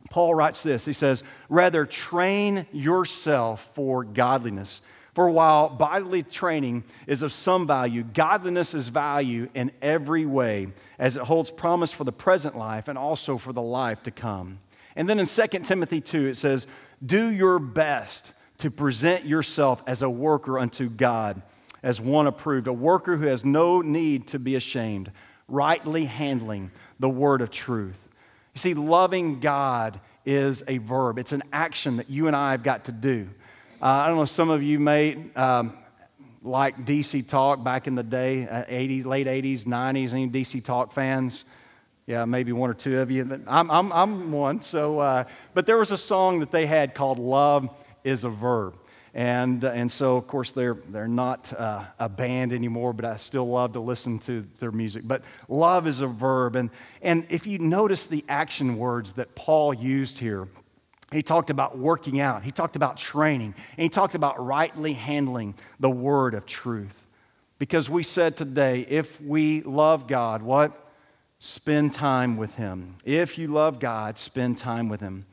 Paul 0.09 0.35
writes 0.35 0.61
this 0.61 0.85
He 0.85 0.91
says, 0.91 1.23
Rather, 1.47 1.85
train 1.85 2.65
yourself 2.73 3.71
for 3.75 4.03
godliness. 4.03 4.81
For 5.13 5.29
while 5.29 5.69
bodily 5.69 6.23
training 6.23 6.83
is 7.07 7.23
of 7.23 7.31
some 7.31 7.65
value, 7.65 8.03
godliness 8.03 8.73
is 8.73 8.89
value 8.89 9.47
in 9.53 9.71
every 9.81 10.25
way, 10.25 10.67
as 10.99 11.15
it 11.15 11.23
holds 11.23 11.49
promise 11.49 11.93
for 11.93 12.03
the 12.03 12.11
present 12.11 12.57
life 12.57 12.89
and 12.89 12.97
also 12.97 13.37
for 13.37 13.53
the 13.53 13.61
life 13.61 14.03
to 14.03 14.11
come. 14.11 14.59
And 14.97 15.07
then 15.07 15.17
in 15.17 15.27
2 15.27 15.47
Timothy 15.59 16.01
2, 16.01 16.27
it 16.27 16.35
says, 16.35 16.67
Do 17.05 17.29
your 17.31 17.57
best 17.57 18.33
to 18.59 18.71
present 18.71 19.25
yourself 19.25 19.83
as 19.85 20.01
a 20.01 20.09
worker 20.09 20.57
unto 20.57 20.89
God, 20.89 21.41
as 21.83 21.99
one 21.99 22.27
approved, 22.27 22.67
a 22.67 22.73
worker 22.73 23.17
who 23.17 23.25
has 23.25 23.43
no 23.43 23.81
need 23.81 24.27
to 24.27 24.39
be 24.39 24.55
ashamed, 24.55 25.11
rightly 25.47 26.05
handling 26.05 26.71
the 26.99 27.09
word 27.09 27.41
of 27.41 27.51
truth. 27.51 27.99
You 28.53 28.59
see, 28.59 28.73
loving 28.73 29.39
God 29.39 29.99
is 30.25 30.63
a 30.67 30.79
verb, 30.79 31.19
it's 31.19 31.33
an 31.33 31.43
action 31.53 31.97
that 31.97 32.09
you 32.09 32.27
and 32.27 32.35
I 32.35 32.51
have 32.51 32.63
got 32.63 32.85
to 32.85 32.91
do. 32.91 33.29
Uh, 33.81 33.85
I 33.85 34.07
don't 34.07 34.17
know, 34.17 34.25
some 34.25 34.49
of 34.49 34.63
you 34.63 34.79
may 34.79 35.17
um, 35.35 35.77
like 36.41 36.85
DC 36.85 37.27
Talk 37.27 37.63
back 37.63 37.87
in 37.87 37.95
the 37.95 38.03
day, 38.03 38.47
uh, 38.47 38.63
80s, 38.63 39.05
late 39.05 39.27
80s, 39.27 39.65
90s, 39.65 40.13
any 40.13 40.29
DC 40.29 40.63
Talk 40.63 40.93
fans? 40.93 41.45
Yeah, 42.07 42.25
maybe 42.25 42.51
one 42.51 42.69
or 42.69 42.75
two 42.75 42.99
of 42.99 43.09
you. 43.09 43.43
I'm, 43.47 43.71
I'm, 43.71 43.91
I'm 43.91 44.31
one. 44.31 44.61
So, 44.61 44.99
uh, 44.99 45.23
but 45.55 45.65
there 45.65 45.77
was 45.77 45.91
a 45.91 45.97
song 45.97 46.39
that 46.39 46.51
they 46.51 46.67
had 46.67 46.93
called 46.93 47.17
Love 47.17 47.69
is 48.05 48.23
a 48.23 48.29
verb. 48.29 48.77
And, 49.13 49.63
and 49.63 49.89
so, 49.89 50.17
of 50.17 50.27
course, 50.27 50.51
they're, 50.51 50.77
they're 50.89 51.07
not 51.07 51.51
uh, 51.53 51.85
a 51.99 52.09
band 52.09 52.51
anymore, 52.51 52.91
but 52.91 53.05
I 53.05 53.15
still 53.15 53.47
love 53.47 53.73
to 53.73 53.79
listen 53.79 54.19
to 54.19 54.45
their 54.59 54.71
music. 54.71 55.03
But 55.05 55.23
love 55.47 55.87
is 55.87 56.01
a 56.01 56.07
verb. 56.07 56.57
And, 56.57 56.69
and 57.01 57.25
if 57.29 57.47
you 57.47 57.57
notice 57.57 58.05
the 58.05 58.25
action 58.27 58.77
words 58.77 59.13
that 59.13 59.33
Paul 59.33 59.73
used 59.73 60.17
here, 60.17 60.49
he 61.13 61.23
talked 61.23 61.49
about 61.49 61.77
working 61.77 62.19
out, 62.19 62.43
he 62.43 62.51
talked 62.51 62.75
about 62.75 62.97
training, 62.97 63.53
and 63.77 63.83
he 63.83 63.89
talked 63.89 64.15
about 64.15 64.43
rightly 64.45 64.93
handling 64.93 65.55
the 65.79 65.89
word 65.89 66.33
of 66.33 66.45
truth. 66.45 67.05
Because 67.57 67.89
we 67.89 68.03
said 68.03 68.35
today, 68.35 68.85
if 68.89 69.21
we 69.21 69.61
love 69.61 70.07
God, 70.07 70.41
what? 70.41 70.85
Spend 71.39 71.93
time 71.93 72.37
with 72.37 72.55
Him. 72.55 72.95
If 73.05 73.37
you 73.37 73.47
love 73.47 73.79
God, 73.79 74.17
spend 74.17 74.57
time 74.57 74.89
with 74.89 74.99
Him. 74.99 75.25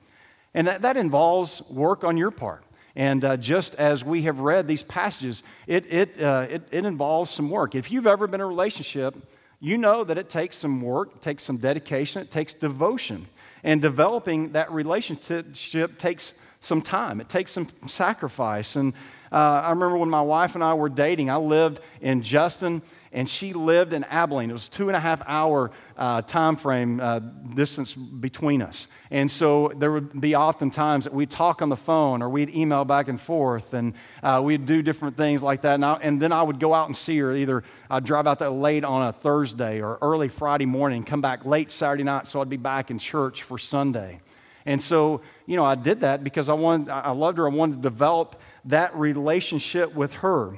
And 0.54 0.66
that, 0.66 0.82
that 0.82 0.96
involves 0.96 1.62
work 1.70 2.04
on 2.04 2.16
your 2.16 2.30
part. 2.30 2.64
And 2.94 3.24
uh, 3.24 3.36
just 3.38 3.74
as 3.76 4.04
we 4.04 4.22
have 4.22 4.40
read 4.40 4.68
these 4.68 4.82
passages, 4.82 5.42
it, 5.66 5.90
it, 5.90 6.22
uh, 6.22 6.46
it, 6.50 6.62
it, 6.70 6.84
involves 6.84 7.30
some 7.30 7.48
work. 7.48 7.74
If 7.74 7.90
you've 7.90 8.06
ever 8.06 8.26
been 8.26 8.40
in 8.40 8.44
a 8.44 8.48
relationship, 8.48 9.16
you 9.60 9.78
know 9.78 10.04
that 10.04 10.18
it 10.18 10.28
takes 10.28 10.56
some 10.56 10.82
work, 10.82 11.12
it 11.14 11.22
takes 11.22 11.42
some 11.42 11.56
dedication, 11.56 12.20
it 12.20 12.30
takes 12.30 12.52
devotion. 12.52 13.26
And 13.64 13.80
developing 13.80 14.52
that 14.52 14.70
relationship 14.72 15.98
takes 15.98 16.34
some 16.60 16.82
time, 16.82 17.20
it 17.20 17.28
takes 17.28 17.52
some 17.52 17.68
sacrifice. 17.86 18.76
And 18.76 18.92
uh, 19.30 19.62
I 19.64 19.70
remember 19.70 19.96
when 19.96 20.10
my 20.10 20.20
wife 20.20 20.54
and 20.54 20.62
I 20.62 20.74
were 20.74 20.88
dating, 20.88 21.30
I 21.30 21.36
lived 21.36 21.80
in 22.00 22.22
Justin 22.22 22.82
and 23.12 23.28
she 23.28 23.52
lived 23.52 23.92
in 23.92 24.04
Abilene. 24.04 24.48
It 24.48 24.54
was 24.54 24.68
two 24.68 24.88
and 24.88 24.96
a 24.96 25.00
half 25.00 25.22
hour 25.26 25.70
uh, 25.98 26.22
time 26.22 26.56
frame 26.56 26.98
uh, 26.98 27.18
distance 27.18 27.92
between 27.92 28.62
us. 28.62 28.88
And 29.10 29.30
so 29.30 29.70
there 29.76 29.92
would 29.92 30.18
be 30.18 30.34
often 30.34 30.70
times 30.70 31.04
that 31.04 31.12
we'd 31.12 31.30
talk 31.30 31.60
on 31.60 31.68
the 31.68 31.76
phone 31.76 32.22
or 32.22 32.30
we'd 32.30 32.48
email 32.54 32.86
back 32.86 33.08
and 33.08 33.20
forth 33.20 33.74
and 33.74 33.92
uh, 34.22 34.40
we'd 34.42 34.64
do 34.64 34.80
different 34.80 35.18
things 35.18 35.42
like 35.42 35.62
that. 35.62 35.74
And, 35.74 35.84
I, 35.84 35.94
and, 36.00 36.22
then 36.22 36.32
I 36.32 36.42
would 36.42 36.58
go 36.58 36.72
out 36.72 36.88
and 36.88 36.96
see 36.96 37.18
her. 37.18 37.36
Either 37.36 37.62
I'd 37.90 38.04
drive 38.04 38.26
out 38.26 38.38
there 38.38 38.48
late 38.48 38.82
on 38.82 39.06
a 39.06 39.12
Thursday 39.12 39.82
or 39.82 39.98
early 40.00 40.28
Friday 40.28 40.66
morning, 40.66 41.04
come 41.04 41.20
back 41.20 41.44
late 41.44 41.70
Saturday 41.70 42.04
night 42.04 42.28
so 42.28 42.40
I'd 42.40 42.48
be 42.48 42.56
back 42.56 42.90
in 42.90 42.98
church 42.98 43.42
for 43.42 43.58
Sunday. 43.58 44.20
And 44.64 44.80
so, 44.80 45.20
you 45.44 45.56
know, 45.56 45.64
I 45.64 45.74
did 45.74 46.00
that 46.00 46.24
because 46.24 46.48
I 46.48 46.54
wanted, 46.54 46.88
I 46.88 47.10
loved 47.10 47.36
her. 47.38 47.46
I 47.46 47.52
wanted 47.52 47.76
to 47.76 47.82
develop 47.82 48.40
that 48.66 48.96
relationship 48.96 49.92
with 49.94 50.14
her. 50.14 50.56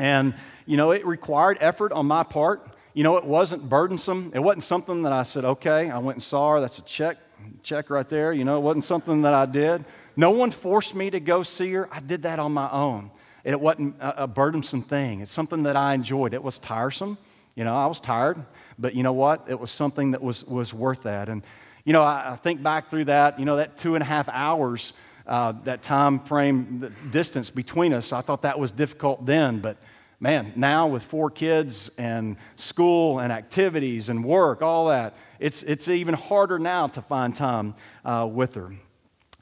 And, 0.00 0.34
you 0.68 0.76
know, 0.76 0.90
it 0.90 1.06
required 1.06 1.56
effort 1.62 1.92
on 1.92 2.06
my 2.06 2.22
part. 2.22 2.68
You 2.92 3.02
know, 3.02 3.16
it 3.16 3.24
wasn't 3.24 3.70
burdensome. 3.70 4.32
It 4.34 4.40
wasn't 4.40 4.64
something 4.64 5.02
that 5.04 5.14
I 5.14 5.22
said, 5.22 5.46
okay, 5.46 5.88
I 5.88 5.96
went 5.96 6.16
and 6.16 6.22
saw 6.22 6.52
her. 6.52 6.60
That's 6.60 6.78
a 6.78 6.82
check, 6.82 7.16
check 7.62 7.88
right 7.88 8.06
there. 8.06 8.34
You 8.34 8.44
know, 8.44 8.58
it 8.58 8.60
wasn't 8.60 8.84
something 8.84 9.22
that 9.22 9.32
I 9.32 9.46
did. 9.46 9.86
No 10.14 10.30
one 10.30 10.50
forced 10.50 10.94
me 10.94 11.08
to 11.08 11.20
go 11.20 11.42
see 11.42 11.72
her. 11.72 11.88
I 11.90 12.00
did 12.00 12.24
that 12.24 12.38
on 12.38 12.52
my 12.52 12.70
own. 12.70 13.10
It 13.44 13.58
wasn't 13.58 13.96
a, 13.98 14.24
a 14.24 14.26
burdensome 14.26 14.82
thing. 14.82 15.22
It's 15.22 15.32
something 15.32 15.62
that 15.62 15.74
I 15.74 15.94
enjoyed. 15.94 16.34
It 16.34 16.42
was 16.42 16.58
tiresome. 16.58 17.16
You 17.54 17.64
know, 17.64 17.74
I 17.74 17.86
was 17.86 17.98
tired, 17.98 18.44
but 18.78 18.94
you 18.94 19.02
know 19.02 19.14
what? 19.14 19.46
It 19.48 19.58
was 19.58 19.70
something 19.70 20.10
that 20.10 20.22
was, 20.22 20.44
was 20.44 20.74
worth 20.74 21.04
that. 21.04 21.30
And, 21.30 21.42
you 21.86 21.94
know, 21.94 22.02
I, 22.02 22.32
I 22.32 22.36
think 22.36 22.62
back 22.62 22.90
through 22.90 23.06
that, 23.06 23.38
you 23.38 23.46
know, 23.46 23.56
that 23.56 23.78
two 23.78 23.94
and 23.94 24.02
a 24.02 24.06
half 24.06 24.28
hours, 24.28 24.92
uh, 25.26 25.52
that 25.64 25.82
time 25.82 26.20
frame, 26.20 26.80
the 26.80 26.90
distance 27.10 27.48
between 27.48 27.94
us, 27.94 28.12
I 28.12 28.20
thought 28.20 28.42
that 28.42 28.58
was 28.58 28.70
difficult 28.70 29.24
then, 29.24 29.60
but 29.60 29.78
man, 30.20 30.52
now 30.56 30.86
with 30.86 31.02
four 31.02 31.30
kids 31.30 31.90
and 31.96 32.36
school 32.56 33.20
and 33.20 33.32
activities 33.32 34.08
and 34.08 34.24
work, 34.24 34.62
all 34.62 34.88
that, 34.88 35.16
it's, 35.38 35.62
it's 35.62 35.88
even 35.88 36.14
harder 36.14 36.58
now 36.58 36.88
to 36.88 37.02
find 37.02 37.34
time 37.34 37.74
uh, 38.04 38.28
with 38.30 38.54
her. 38.54 38.72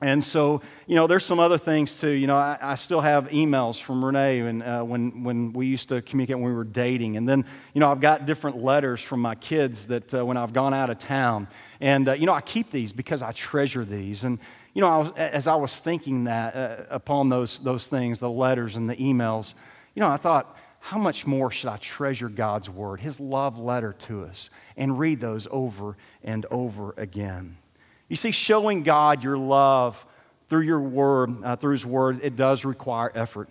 And 0.02 0.22
so, 0.22 0.60
you 0.86 0.94
know, 0.94 1.06
there's 1.06 1.24
some 1.24 1.40
other 1.40 1.56
things 1.56 1.98
too. 1.98 2.10
You 2.10 2.26
know, 2.26 2.36
I, 2.36 2.58
I 2.60 2.74
still 2.74 3.00
have 3.00 3.30
emails 3.30 3.80
from 3.80 4.04
Renee 4.04 4.40
and, 4.40 4.62
uh, 4.62 4.82
when, 4.82 5.24
when 5.24 5.54
we 5.54 5.68
used 5.68 5.88
to 5.88 6.02
communicate 6.02 6.36
when 6.36 6.44
we 6.44 6.54
were 6.54 6.64
dating. 6.64 7.16
And 7.16 7.26
then, 7.26 7.46
you 7.72 7.80
know, 7.80 7.90
I've 7.90 8.02
got 8.02 8.26
different 8.26 8.62
letters 8.62 9.00
from 9.00 9.20
my 9.20 9.34
kids 9.34 9.86
that 9.86 10.12
uh, 10.12 10.26
when 10.26 10.36
I've 10.36 10.52
gone 10.52 10.74
out 10.74 10.90
of 10.90 10.98
town. 10.98 11.48
And, 11.80 12.10
uh, 12.10 12.12
you 12.12 12.26
know, 12.26 12.34
I 12.34 12.42
keep 12.42 12.70
these 12.70 12.92
because 12.92 13.22
I 13.22 13.32
treasure 13.32 13.86
these. 13.86 14.24
And, 14.24 14.38
you 14.74 14.82
know, 14.82 14.88
I 14.88 14.98
was, 14.98 15.12
as 15.16 15.48
I 15.48 15.54
was 15.54 15.80
thinking 15.80 16.24
that 16.24 16.54
uh, 16.54 16.84
upon 16.90 17.30
those, 17.30 17.60
those 17.60 17.86
things, 17.86 18.20
the 18.20 18.28
letters 18.28 18.76
and 18.76 18.90
the 18.90 18.96
emails, 18.96 19.54
you 19.94 20.00
know, 20.00 20.10
I 20.10 20.18
thought, 20.18 20.58
how 20.86 20.98
much 20.98 21.26
more 21.26 21.50
should 21.50 21.68
I 21.68 21.78
treasure 21.78 22.28
God's 22.28 22.70
word, 22.70 23.00
his 23.00 23.18
love 23.18 23.58
letter 23.58 23.92
to 23.92 24.22
us, 24.22 24.50
and 24.76 24.96
read 24.96 25.18
those 25.18 25.48
over 25.50 25.96
and 26.22 26.46
over 26.48 26.94
again? 26.96 27.56
You 28.08 28.14
see, 28.14 28.30
showing 28.30 28.84
God 28.84 29.24
your 29.24 29.36
love 29.36 30.06
through 30.48 30.60
your 30.60 30.78
word, 30.78 31.42
uh, 31.42 31.56
through 31.56 31.72
his 31.72 31.84
word, 31.84 32.20
it 32.22 32.36
does 32.36 32.64
require 32.64 33.10
effort. 33.16 33.48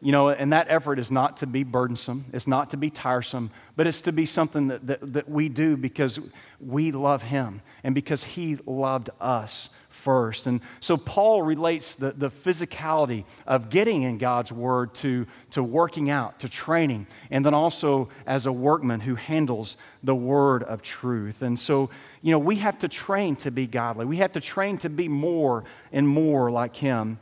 You 0.00 0.10
know, 0.10 0.30
and 0.30 0.52
that 0.52 0.66
effort 0.68 0.98
is 0.98 1.12
not 1.12 1.36
to 1.38 1.46
be 1.46 1.62
burdensome, 1.62 2.24
it's 2.32 2.48
not 2.48 2.70
to 2.70 2.76
be 2.76 2.90
tiresome, 2.90 3.52
but 3.76 3.86
it's 3.86 4.00
to 4.00 4.12
be 4.12 4.26
something 4.26 4.66
that, 4.66 4.84
that, 4.88 5.12
that 5.12 5.28
we 5.28 5.48
do 5.48 5.76
because 5.76 6.18
we 6.58 6.90
love 6.90 7.22
him 7.22 7.62
and 7.84 7.94
because 7.94 8.24
he 8.24 8.58
loved 8.66 9.10
us 9.20 9.70
first. 10.04 10.46
And 10.46 10.60
so 10.80 10.98
Paul 10.98 11.42
relates 11.42 11.94
the, 11.94 12.12
the 12.12 12.30
physicality 12.30 13.24
of 13.46 13.70
getting 13.70 14.02
in 14.02 14.18
God's 14.18 14.52
word 14.52 14.94
to, 14.96 15.26
to 15.52 15.62
working 15.62 16.10
out, 16.10 16.40
to 16.40 16.48
training, 16.48 17.06
and 17.30 17.44
then 17.44 17.54
also 17.54 18.10
as 18.26 18.44
a 18.44 18.52
workman 18.52 19.00
who 19.00 19.14
handles 19.14 19.78
the 20.02 20.14
word 20.14 20.62
of 20.62 20.82
truth. 20.82 21.40
And 21.40 21.58
so, 21.58 21.88
you 22.20 22.32
know, 22.32 22.38
we 22.38 22.56
have 22.56 22.78
to 22.80 22.88
train 22.88 23.36
to 23.36 23.50
be 23.50 23.66
godly. 23.66 24.04
We 24.04 24.18
have 24.18 24.32
to 24.32 24.40
train 24.40 24.76
to 24.78 24.90
be 24.90 25.08
more 25.08 25.64
and 25.90 26.06
more 26.06 26.50
like 26.50 26.76
him. 26.76 27.18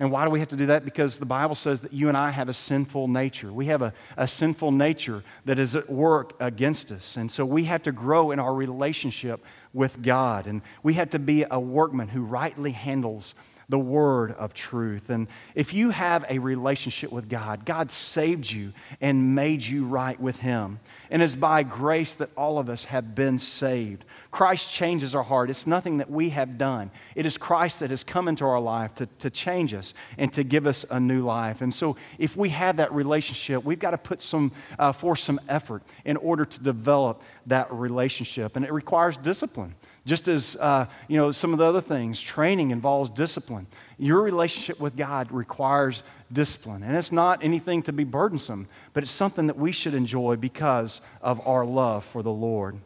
And 0.00 0.10
why 0.10 0.24
do 0.24 0.30
we 0.30 0.40
have 0.40 0.48
to 0.48 0.56
do 0.56 0.66
that? 0.66 0.86
Because 0.86 1.18
the 1.18 1.26
Bible 1.26 1.54
says 1.54 1.82
that 1.82 1.92
you 1.92 2.08
and 2.08 2.16
I 2.16 2.30
have 2.30 2.48
a 2.48 2.54
sinful 2.54 3.06
nature. 3.06 3.52
We 3.52 3.66
have 3.66 3.82
a, 3.82 3.92
a 4.16 4.26
sinful 4.26 4.72
nature 4.72 5.22
that 5.44 5.58
is 5.58 5.76
at 5.76 5.90
work 5.90 6.32
against 6.40 6.90
us. 6.90 7.18
And 7.18 7.30
so 7.30 7.44
we 7.44 7.64
have 7.64 7.82
to 7.82 7.92
grow 7.92 8.30
in 8.30 8.40
our 8.40 8.54
relationship 8.54 9.44
with 9.74 10.00
God. 10.00 10.46
And 10.46 10.62
we 10.82 10.94
have 10.94 11.10
to 11.10 11.18
be 11.18 11.44
a 11.50 11.60
workman 11.60 12.08
who 12.08 12.22
rightly 12.22 12.72
handles 12.72 13.34
the 13.70 13.78
word 13.78 14.32
of 14.32 14.52
truth. 14.52 15.10
And 15.10 15.28
if 15.54 15.72
you 15.72 15.90
have 15.90 16.24
a 16.28 16.38
relationship 16.38 17.12
with 17.12 17.28
God, 17.28 17.64
God 17.64 17.92
saved 17.92 18.50
you 18.50 18.72
and 19.00 19.34
made 19.34 19.62
you 19.62 19.86
right 19.86 20.20
with 20.20 20.40
Him. 20.40 20.80
And 21.08 21.22
it's 21.22 21.36
by 21.36 21.62
grace 21.62 22.14
that 22.14 22.30
all 22.36 22.58
of 22.58 22.68
us 22.68 22.84
have 22.84 23.14
been 23.14 23.38
saved. 23.38 24.04
Christ 24.30 24.70
changes 24.70 25.14
our 25.14 25.22
heart. 25.22 25.50
It's 25.50 25.66
nothing 25.66 25.98
that 25.98 26.10
we 26.10 26.30
have 26.30 26.58
done. 26.58 26.90
It 27.14 27.26
is 27.26 27.36
Christ 27.36 27.80
that 27.80 27.90
has 27.90 28.04
come 28.04 28.28
into 28.28 28.44
our 28.44 28.60
life 28.60 28.94
to, 28.96 29.06
to 29.20 29.30
change 29.30 29.74
us 29.74 29.94
and 30.18 30.32
to 30.34 30.44
give 30.44 30.66
us 30.66 30.84
a 30.90 31.00
new 31.00 31.24
life. 31.24 31.62
And 31.62 31.74
so, 31.74 31.96
if 32.18 32.36
we 32.36 32.50
have 32.50 32.76
that 32.76 32.92
relationship, 32.92 33.64
we've 33.64 33.78
got 33.78 33.90
to 33.90 33.98
put 33.98 34.22
some, 34.22 34.52
uh, 34.78 34.92
forth 34.92 35.18
some 35.18 35.40
effort 35.48 35.82
in 36.04 36.16
order 36.16 36.44
to 36.44 36.60
develop 36.60 37.22
that 37.46 37.72
relationship. 37.72 38.56
And 38.56 38.64
it 38.64 38.72
requires 38.72 39.16
discipline. 39.16 39.74
Just 40.06 40.28
as, 40.28 40.56
uh, 40.56 40.86
you 41.08 41.18
know, 41.18 41.30
some 41.30 41.52
of 41.52 41.58
the 41.58 41.64
other 41.64 41.80
things, 41.80 42.20
training 42.20 42.70
involves 42.70 43.10
discipline. 43.10 43.66
Your 43.98 44.22
relationship 44.22 44.80
with 44.80 44.96
God 44.96 45.30
requires 45.30 46.02
discipline. 46.32 46.82
And 46.82 46.96
it's 46.96 47.12
not 47.12 47.44
anything 47.44 47.82
to 47.82 47.92
be 47.92 48.04
burdensome, 48.04 48.66
but 48.92 49.02
it's 49.02 49.12
something 49.12 49.46
that 49.48 49.58
we 49.58 49.72
should 49.72 49.94
enjoy 49.94 50.36
because 50.36 51.00
of 51.20 51.46
our 51.46 51.64
love 51.66 52.04
for 52.04 52.22
the 52.22 52.32
Lord. 52.32 52.78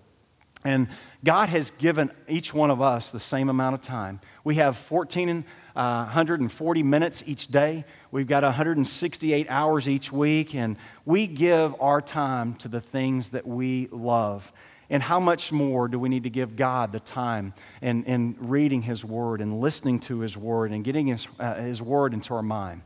And 0.64 0.88
God 1.22 1.50
has 1.50 1.70
given 1.72 2.10
each 2.26 2.54
one 2.54 2.70
of 2.70 2.80
us 2.80 3.10
the 3.10 3.18
same 3.18 3.50
amount 3.50 3.74
of 3.74 3.82
time. 3.82 4.20
We 4.44 4.54
have 4.56 4.78
1,440 4.90 6.80
uh, 6.80 6.84
minutes 6.84 7.22
each 7.26 7.48
day. 7.48 7.84
We've 8.10 8.26
got 8.26 8.42
168 8.44 9.46
hours 9.50 9.88
each 9.88 10.10
week, 10.10 10.54
and 10.54 10.76
we 11.04 11.26
give 11.26 11.74
our 11.80 12.00
time 12.00 12.54
to 12.56 12.68
the 12.68 12.80
things 12.80 13.30
that 13.30 13.46
we 13.46 13.88
love. 13.90 14.50
And 14.94 15.02
how 15.02 15.18
much 15.18 15.50
more 15.50 15.88
do 15.88 15.98
we 15.98 16.08
need 16.08 16.22
to 16.22 16.30
give 16.30 16.54
God 16.54 16.92
the 16.92 17.00
time 17.00 17.52
in, 17.82 18.04
in 18.04 18.36
reading 18.38 18.80
His 18.80 19.04
Word 19.04 19.40
and 19.40 19.58
listening 19.58 19.98
to 20.02 20.20
His 20.20 20.36
Word 20.36 20.70
and 20.70 20.84
getting 20.84 21.08
His, 21.08 21.26
uh, 21.40 21.56
His 21.56 21.82
Word 21.82 22.14
into 22.14 22.32
our 22.32 22.44
mind? 22.44 22.80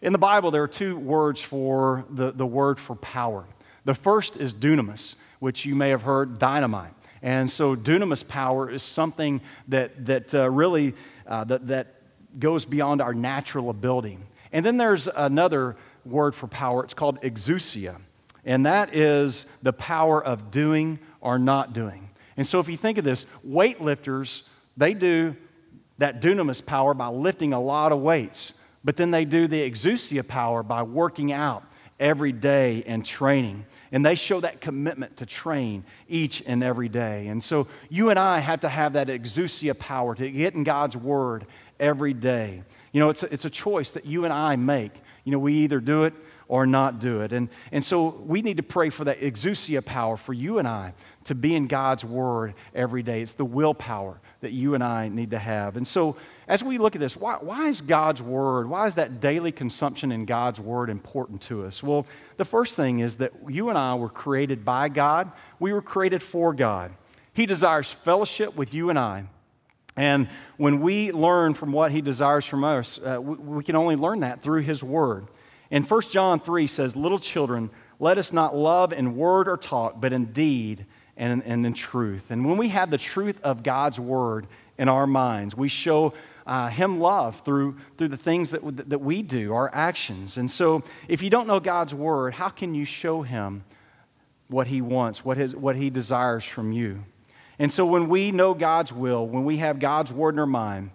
In 0.00 0.14
the 0.14 0.18
Bible, 0.18 0.50
there 0.50 0.62
are 0.62 0.66
two 0.66 0.96
words 0.96 1.42
for 1.42 2.06
the, 2.08 2.32
the 2.32 2.46
word 2.46 2.80
for 2.80 2.96
power. 2.96 3.44
The 3.84 3.92
first 3.92 4.38
is 4.38 4.54
dunamis, 4.54 5.16
which 5.40 5.66
you 5.66 5.74
may 5.74 5.90
have 5.90 6.00
heard 6.00 6.38
dynamite. 6.38 6.94
And 7.20 7.50
so 7.50 7.76
dunamis 7.76 8.26
power 8.26 8.70
is 8.70 8.82
something 8.82 9.42
that, 9.68 10.06
that 10.06 10.34
uh, 10.34 10.50
really 10.50 10.94
uh, 11.26 11.44
that, 11.44 11.66
that 11.66 11.96
goes 12.38 12.64
beyond 12.64 13.02
our 13.02 13.12
natural 13.12 13.68
ability. 13.68 14.16
And 14.52 14.64
then 14.64 14.78
there's 14.78 15.06
another 15.06 15.76
word 16.06 16.34
for 16.34 16.46
power. 16.46 16.82
It's 16.82 16.94
called 16.94 17.20
exousia. 17.20 17.98
And 18.50 18.66
that 18.66 18.96
is 18.96 19.46
the 19.62 19.72
power 19.72 20.22
of 20.22 20.50
doing 20.50 20.98
or 21.20 21.38
not 21.38 21.72
doing. 21.72 22.10
And 22.36 22.44
so 22.44 22.58
if 22.58 22.68
you 22.68 22.76
think 22.76 22.98
of 22.98 23.04
this, 23.04 23.24
weightlifters, 23.46 24.42
they 24.76 24.92
do 24.92 25.36
that 25.98 26.20
dunamis 26.20 26.64
power 26.64 26.92
by 26.92 27.06
lifting 27.06 27.52
a 27.52 27.60
lot 27.60 27.92
of 27.92 28.00
weights. 28.00 28.52
But 28.82 28.96
then 28.96 29.12
they 29.12 29.24
do 29.24 29.46
the 29.46 29.70
exousia 29.70 30.26
power 30.26 30.64
by 30.64 30.82
working 30.82 31.30
out 31.30 31.62
every 32.00 32.32
day 32.32 32.82
and 32.88 33.06
training. 33.06 33.66
And 33.92 34.04
they 34.04 34.16
show 34.16 34.40
that 34.40 34.60
commitment 34.60 35.18
to 35.18 35.26
train 35.26 35.84
each 36.08 36.42
and 36.44 36.64
every 36.64 36.88
day. 36.88 37.28
And 37.28 37.40
so 37.40 37.68
you 37.88 38.10
and 38.10 38.18
I 38.18 38.40
have 38.40 38.60
to 38.60 38.68
have 38.68 38.94
that 38.94 39.06
exousia 39.06 39.78
power 39.78 40.16
to 40.16 40.28
get 40.28 40.54
in 40.54 40.64
God's 40.64 40.96
word 40.96 41.46
every 41.78 42.14
day. 42.14 42.64
You 42.90 42.98
know, 42.98 43.10
it's 43.10 43.22
a, 43.22 43.32
it's 43.32 43.44
a 43.44 43.50
choice 43.50 43.92
that 43.92 44.06
you 44.06 44.24
and 44.24 44.34
I 44.34 44.56
make. 44.56 44.92
You 45.22 45.30
know, 45.30 45.38
we 45.38 45.54
either 45.58 45.78
do 45.78 46.02
it 46.02 46.14
or 46.50 46.66
not 46.66 46.98
do 46.98 47.20
it. 47.20 47.32
And, 47.32 47.48
and 47.70 47.84
so 47.84 48.08
we 48.26 48.42
need 48.42 48.56
to 48.56 48.62
pray 48.64 48.90
for 48.90 49.04
that 49.04 49.20
exousia 49.20 49.84
power 49.84 50.16
for 50.16 50.32
you 50.32 50.58
and 50.58 50.66
I 50.66 50.94
to 51.22 51.36
be 51.36 51.54
in 51.54 51.68
God's 51.68 52.04
word 52.04 52.54
every 52.74 53.04
day. 53.04 53.22
It's 53.22 53.34
the 53.34 53.44
willpower 53.44 54.20
that 54.40 54.50
you 54.50 54.74
and 54.74 54.82
I 54.82 55.08
need 55.08 55.30
to 55.30 55.38
have. 55.38 55.76
And 55.76 55.86
so 55.86 56.16
as 56.48 56.64
we 56.64 56.76
look 56.76 56.96
at 56.96 57.00
this, 57.00 57.16
why, 57.16 57.34
why 57.34 57.68
is 57.68 57.80
God's 57.80 58.20
word, 58.20 58.68
why 58.68 58.88
is 58.88 58.96
that 58.96 59.20
daily 59.20 59.52
consumption 59.52 60.10
in 60.10 60.24
God's 60.24 60.58
word 60.58 60.90
important 60.90 61.40
to 61.42 61.64
us? 61.66 61.84
Well, 61.84 62.04
the 62.36 62.44
first 62.44 62.74
thing 62.74 62.98
is 62.98 63.16
that 63.18 63.32
you 63.48 63.68
and 63.68 63.78
I 63.78 63.94
were 63.94 64.08
created 64.08 64.64
by 64.64 64.88
God, 64.88 65.30
we 65.60 65.72
were 65.72 65.82
created 65.82 66.20
for 66.20 66.52
God. 66.52 66.90
He 67.32 67.46
desires 67.46 67.92
fellowship 67.92 68.56
with 68.56 68.74
you 68.74 68.90
and 68.90 68.98
I. 68.98 69.26
And 69.96 70.28
when 70.56 70.80
we 70.80 71.12
learn 71.12 71.54
from 71.54 71.70
what 71.70 71.92
He 71.92 72.00
desires 72.00 72.44
from 72.44 72.64
us, 72.64 72.98
uh, 72.98 73.20
we, 73.20 73.36
we 73.36 73.62
can 73.62 73.76
only 73.76 73.94
learn 73.94 74.20
that 74.20 74.42
through 74.42 74.62
His 74.62 74.82
Word. 74.82 75.28
And 75.70 75.88
1 75.88 76.00
John 76.10 76.40
3 76.40 76.66
says, 76.66 76.96
Little 76.96 77.18
children, 77.18 77.70
let 77.98 78.18
us 78.18 78.32
not 78.32 78.56
love 78.56 78.92
in 78.92 79.16
word 79.16 79.48
or 79.48 79.56
talk, 79.56 80.00
but 80.00 80.12
in 80.12 80.26
deed 80.26 80.86
and, 81.20 81.44
and 81.44 81.64
in 81.66 81.74
truth. 81.74 82.30
And 82.30 82.46
when 82.46 82.56
we 82.56 82.70
have 82.70 82.90
the 82.90 82.98
truth 82.98 83.38
of 83.42 83.62
God's 83.62 84.00
Word 84.00 84.46
in 84.78 84.88
our 84.88 85.06
minds, 85.06 85.54
we 85.54 85.68
show 85.68 86.14
uh, 86.46 86.70
Him 86.70 86.98
love 86.98 87.42
through, 87.44 87.76
through 87.98 88.08
the 88.08 88.16
things 88.16 88.50
that, 88.50 88.88
that 88.88 89.00
we 89.00 89.22
do, 89.22 89.52
our 89.52 89.70
actions. 89.72 90.38
And 90.38 90.50
so, 90.50 90.82
if 91.08 91.22
you 91.22 91.28
don't 91.28 91.46
know 91.46 91.60
God's 91.60 91.94
Word, 91.94 92.34
how 92.34 92.48
can 92.48 92.74
you 92.74 92.86
show 92.86 93.20
Him 93.20 93.64
what 94.48 94.66
He 94.66 94.80
wants, 94.80 95.22
what, 95.22 95.36
his, 95.36 95.54
what 95.54 95.76
He 95.76 95.90
desires 95.90 96.44
from 96.44 96.72
you? 96.72 97.04
And 97.58 97.70
so, 97.70 97.84
when 97.84 98.08
we 98.08 98.32
know 98.32 98.54
God's 98.54 98.92
will, 98.92 99.28
when 99.28 99.44
we 99.44 99.58
have 99.58 99.78
God's 99.78 100.10
Word 100.10 100.34
in 100.34 100.40
our 100.40 100.46
mind, 100.46 100.90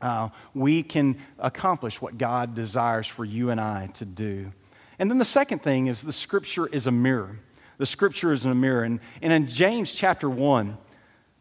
uh, 0.00 0.28
we 0.54 0.82
can 0.82 1.16
accomplish 1.38 2.00
what 2.00 2.18
God 2.18 2.54
desires 2.54 3.06
for 3.06 3.24
you 3.24 3.50
and 3.50 3.60
I 3.60 3.88
to 3.94 4.04
do. 4.04 4.52
And 4.98 5.10
then 5.10 5.18
the 5.18 5.24
second 5.24 5.62
thing 5.62 5.86
is 5.86 6.02
the 6.02 6.12
scripture 6.12 6.66
is 6.66 6.86
a 6.86 6.92
mirror. 6.92 7.38
The 7.78 7.86
scripture 7.86 8.32
is 8.32 8.44
a 8.44 8.54
mirror. 8.54 8.82
And, 8.82 9.00
and 9.22 9.32
in 9.32 9.46
James 9.46 9.92
chapter 9.92 10.28
1, 10.28 10.76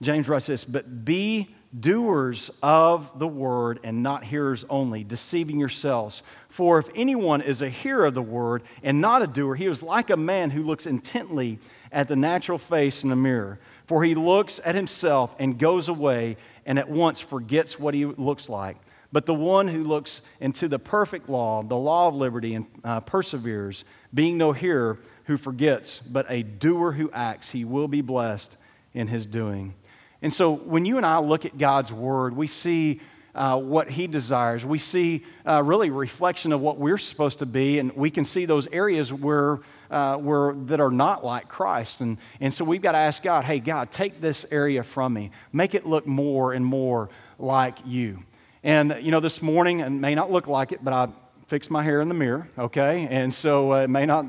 James 0.01 0.29
writes 0.29 0.45
this, 0.45 0.63
but 0.63 1.05
be 1.05 1.55
doers 1.77 2.49
of 2.63 3.19
the 3.19 3.27
word 3.27 3.79
and 3.83 4.03
not 4.03 4.23
hearers 4.23 4.63
only, 4.69 5.03
deceiving 5.03 5.59
yourselves. 5.59 6.21
For 6.49 6.79
if 6.79 6.89
anyone 6.95 7.41
is 7.41 7.61
a 7.61 7.69
hearer 7.69 8.05
of 8.05 8.13
the 8.13 8.21
word 8.21 8.63
and 8.83 9.01
not 9.01 9.21
a 9.21 9.27
doer, 9.27 9.55
he 9.55 9.65
is 9.65 9.83
like 9.83 10.09
a 10.09 10.17
man 10.17 10.51
who 10.51 10.63
looks 10.63 10.85
intently 10.85 11.59
at 11.91 12.07
the 12.07 12.15
natural 12.15 12.57
face 12.57 13.03
in 13.03 13.11
a 13.11 13.15
mirror. 13.15 13.59
For 13.85 14.03
he 14.03 14.15
looks 14.15 14.59
at 14.65 14.75
himself 14.75 15.35
and 15.39 15.57
goes 15.57 15.87
away 15.87 16.37
and 16.67 16.77
at 16.77 16.87
once 16.87 17.19
forgets 17.19 17.79
what 17.79 17.95
he 17.95 18.05
looks 18.05 18.49
like. 18.49 18.77
But 19.11 19.25
the 19.25 19.33
one 19.33 19.69
who 19.69 19.83
looks 19.83 20.21
into 20.41 20.67
the 20.67 20.77
perfect 20.77 21.29
law, 21.29 21.63
the 21.63 21.77
law 21.77 22.09
of 22.09 22.15
liberty, 22.15 22.53
and 22.53 22.67
uh, 22.83 22.99
perseveres, 22.99 23.85
being 24.13 24.37
no 24.37 24.51
hearer 24.51 24.99
who 25.23 25.37
forgets, 25.37 25.99
but 25.99 26.25
a 26.29 26.43
doer 26.43 26.91
who 26.91 27.09
acts, 27.11 27.49
he 27.49 27.65
will 27.65 27.87
be 27.87 28.01
blessed 28.01 28.57
in 28.93 29.07
his 29.07 29.25
doing. 29.25 29.73
And 30.21 30.33
so 30.33 30.53
when 30.53 30.85
you 30.85 30.97
and 30.97 31.05
I 31.05 31.19
look 31.19 31.45
at 31.45 31.57
God's 31.57 31.91
word, 31.93 32.35
we 32.35 32.47
see 32.47 32.99
uh, 33.33 33.57
what 33.57 33.89
he 33.89 34.07
desires. 34.07 34.65
We 34.65 34.79
see 34.79 35.23
uh, 35.45 35.63
really 35.63 35.89
reflection 35.89 36.51
of 36.51 36.59
what 36.59 36.77
we're 36.77 36.97
supposed 36.97 37.39
to 37.39 37.45
be, 37.45 37.79
and 37.79 37.95
we 37.95 38.09
can 38.09 38.25
see 38.25 38.45
those 38.45 38.67
areas 38.67 39.13
where, 39.13 39.59
uh, 39.89 40.17
where 40.17 40.53
that 40.65 40.79
are 40.79 40.91
not 40.91 41.23
like 41.23 41.47
Christ. 41.47 42.01
And, 42.01 42.17
and 42.39 42.53
so 42.53 42.65
we've 42.65 42.81
got 42.81 42.93
to 42.93 42.97
ask 42.97 43.23
God, 43.23 43.43
hey, 43.43 43.59
God, 43.59 43.91
take 43.91 44.21
this 44.21 44.45
area 44.51 44.83
from 44.83 45.13
me. 45.13 45.31
Make 45.51 45.75
it 45.75 45.85
look 45.85 46.05
more 46.07 46.53
and 46.53 46.65
more 46.65 47.09
like 47.39 47.77
you. 47.85 48.23
And, 48.63 48.97
you 49.01 49.11
know, 49.11 49.19
this 49.19 49.41
morning, 49.41 49.79
it 49.79 49.89
may 49.89 50.15
not 50.15 50.31
look 50.31 50.47
like 50.47 50.71
it, 50.71 50.83
but 50.83 50.93
I 50.93 51.07
fixed 51.47 51.71
my 51.71 51.83
hair 51.83 52.01
in 52.01 52.09
the 52.09 52.15
mirror, 52.15 52.47
okay? 52.57 53.07
And 53.09 53.33
so 53.33 53.73
uh, 53.73 53.83
it 53.83 53.89
may 53.89 54.05
not, 54.05 54.25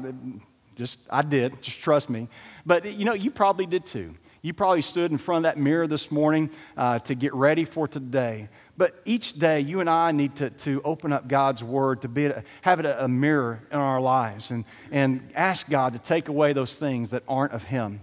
just, 0.76 1.00
I 1.10 1.22
did, 1.22 1.60
just 1.60 1.80
trust 1.80 2.08
me. 2.08 2.28
But, 2.64 2.84
you 2.84 3.04
know, 3.04 3.14
you 3.14 3.30
probably 3.30 3.66
did 3.66 3.84
too. 3.84 4.14
You 4.40 4.54
probably 4.54 4.82
stood 4.82 5.10
in 5.10 5.18
front 5.18 5.38
of 5.38 5.42
that 5.50 5.60
mirror 5.60 5.88
this 5.88 6.12
morning 6.12 6.50
uh, 6.76 7.00
to 7.00 7.16
get 7.16 7.34
ready 7.34 7.64
for 7.64 7.88
today. 7.88 8.48
But 8.78 8.94
each 9.04 9.34
day, 9.34 9.60
you 9.60 9.80
and 9.80 9.90
I 9.90 10.12
need 10.12 10.36
to, 10.36 10.50
to 10.50 10.80
open 10.84 11.12
up 11.12 11.28
God's 11.28 11.62
Word, 11.62 12.02
to 12.02 12.08
be, 12.08 12.32
have 12.62 12.80
it 12.80 12.86
a, 12.86 13.04
a 13.04 13.08
mirror 13.08 13.60
in 13.70 13.78
our 13.78 14.00
lives, 14.00 14.52
and, 14.52 14.64
and 14.90 15.28
ask 15.34 15.68
God 15.68 15.92
to 15.92 15.98
take 15.98 16.28
away 16.28 16.52
those 16.54 16.78
things 16.78 17.10
that 17.10 17.24
aren't 17.28 17.52
of 17.52 17.64
Him. 17.64 18.00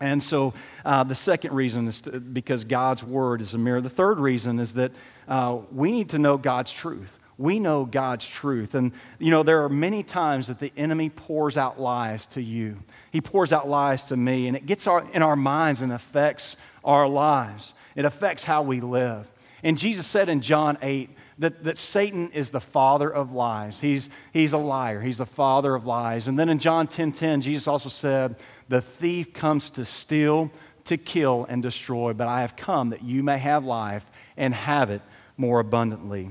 And 0.00 0.22
so 0.22 0.54
uh, 0.84 1.04
the 1.04 1.14
second 1.14 1.52
reason 1.52 1.88
is 1.88 2.00
to, 2.02 2.20
because 2.20 2.64
God's 2.64 3.02
Word 3.02 3.40
is 3.40 3.54
a 3.54 3.58
mirror. 3.58 3.80
The 3.80 3.90
third 3.90 4.20
reason 4.20 4.60
is 4.60 4.74
that 4.74 4.92
uh, 5.26 5.58
we 5.72 5.90
need 5.90 6.10
to 6.10 6.18
know 6.18 6.38
God's 6.38 6.72
truth 6.72 7.18
we 7.38 7.58
know 7.58 7.84
God's 7.84 8.28
truth. 8.28 8.74
And, 8.74 8.92
you 9.18 9.30
know, 9.30 9.42
there 9.42 9.64
are 9.64 9.68
many 9.68 10.02
times 10.02 10.48
that 10.48 10.60
the 10.60 10.72
enemy 10.76 11.10
pours 11.10 11.56
out 11.56 11.80
lies 11.80 12.26
to 12.26 12.42
you. 12.42 12.76
He 13.10 13.20
pours 13.20 13.52
out 13.52 13.68
lies 13.68 14.04
to 14.04 14.16
me, 14.16 14.46
and 14.46 14.56
it 14.56 14.66
gets 14.66 14.86
our, 14.86 15.04
in 15.12 15.22
our 15.22 15.36
minds 15.36 15.82
and 15.82 15.92
affects 15.92 16.56
our 16.84 17.08
lives. 17.08 17.74
It 17.96 18.04
affects 18.04 18.44
how 18.44 18.62
we 18.62 18.80
live. 18.80 19.30
And 19.64 19.78
Jesus 19.78 20.06
said 20.06 20.28
in 20.28 20.42
John 20.42 20.76
8 20.82 21.08
that, 21.38 21.64
that 21.64 21.78
Satan 21.78 22.30
is 22.32 22.50
the 22.50 22.60
father 22.60 23.08
of 23.08 23.32
lies. 23.32 23.80
He's, 23.80 24.10
he's 24.30 24.52
a 24.52 24.58
liar, 24.58 25.00
he's 25.00 25.18
the 25.18 25.26
father 25.26 25.74
of 25.74 25.86
lies. 25.86 26.28
And 26.28 26.38
then 26.38 26.50
in 26.50 26.58
John 26.58 26.86
10 26.86 27.12
10, 27.12 27.40
Jesus 27.40 27.66
also 27.66 27.88
said, 27.88 28.36
The 28.68 28.82
thief 28.82 29.32
comes 29.32 29.70
to 29.70 29.86
steal, 29.86 30.52
to 30.84 30.98
kill, 30.98 31.46
and 31.48 31.62
destroy, 31.62 32.12
but 32.12 32.28
I 32.28 32.42
have 32.42 32.56
come 32.56 32.90
that 32.90 33.02
you 33.02 33.22
may 33.22 33.38
have 33.38 33.64
life 33.64 34.04
and 34.36 34.52
have 34.52 34.90
it 34.90 35.00
more 35.38 35.60
abundantly. 35.60 36.24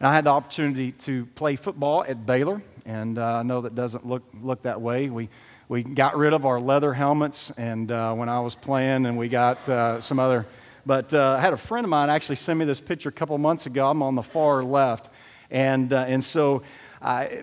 And 0.00 0.08
I 0.08 0.14
had 0.14 0.24
the 0.24 0.30
opportunity 0.30 0.92
to 0.92 1.26
play 1.26 1.56
football 1.56 2.02
at 2.08 2.24
Baylor, 2.24 2.62
and 2.86 3.18
uh, 3.18 3.40
I 3.40 3.42
know 3.42 3.60
that 3.60 3.74
doesn't 3.74 4.06
look, 4.06 4.22
look 4.40 4.62
that 4.62 4.80
way. 4.80 5.10
We, 5.10 5.28
we 5.68 5.82
got 5.82 6.16
rid 6.16 6.32
of 6.32 6.46
our 6.46 6.58
leather 6.58 6.94
helmets 6.94 7.52
and 7.58 7.92
uh, 7.92 8.14
when 8.14 8.30
I 8.30 8.40
was 8.40 8.54
playing, 8.54 9.04
and 9.04 9.18
we 9.18 9.28
got 9.28 9.68
uh, 9.68 10.00
some 10.00 10.18
other. 10.18 10.46
But 10.84 11.14
uh, 11.14 11.36
I 11.38 11.40
had 11.40 11.52
a 11.52 11.56
friend 11.56 11.84
of 11.84 11.90
mine 11.90 12.10
actually 12.10 12.36
send 12.36 12.58
me 12.58 12.64
this 12.64 12.80
picture 12.80 13.08
a 13.08 13.12
couple 13.12 13.38
months 13.38 13.66
ago. 13.66 13.88
I'm 13.88 14.02
on 14.02 14.14
the 14.14 14.22
far 14.22 14.64
left. 14.64 15.10
And, 15.50 15.92
uh, 15.92 16.04
and 16.08 16.24
so 16.24 16.62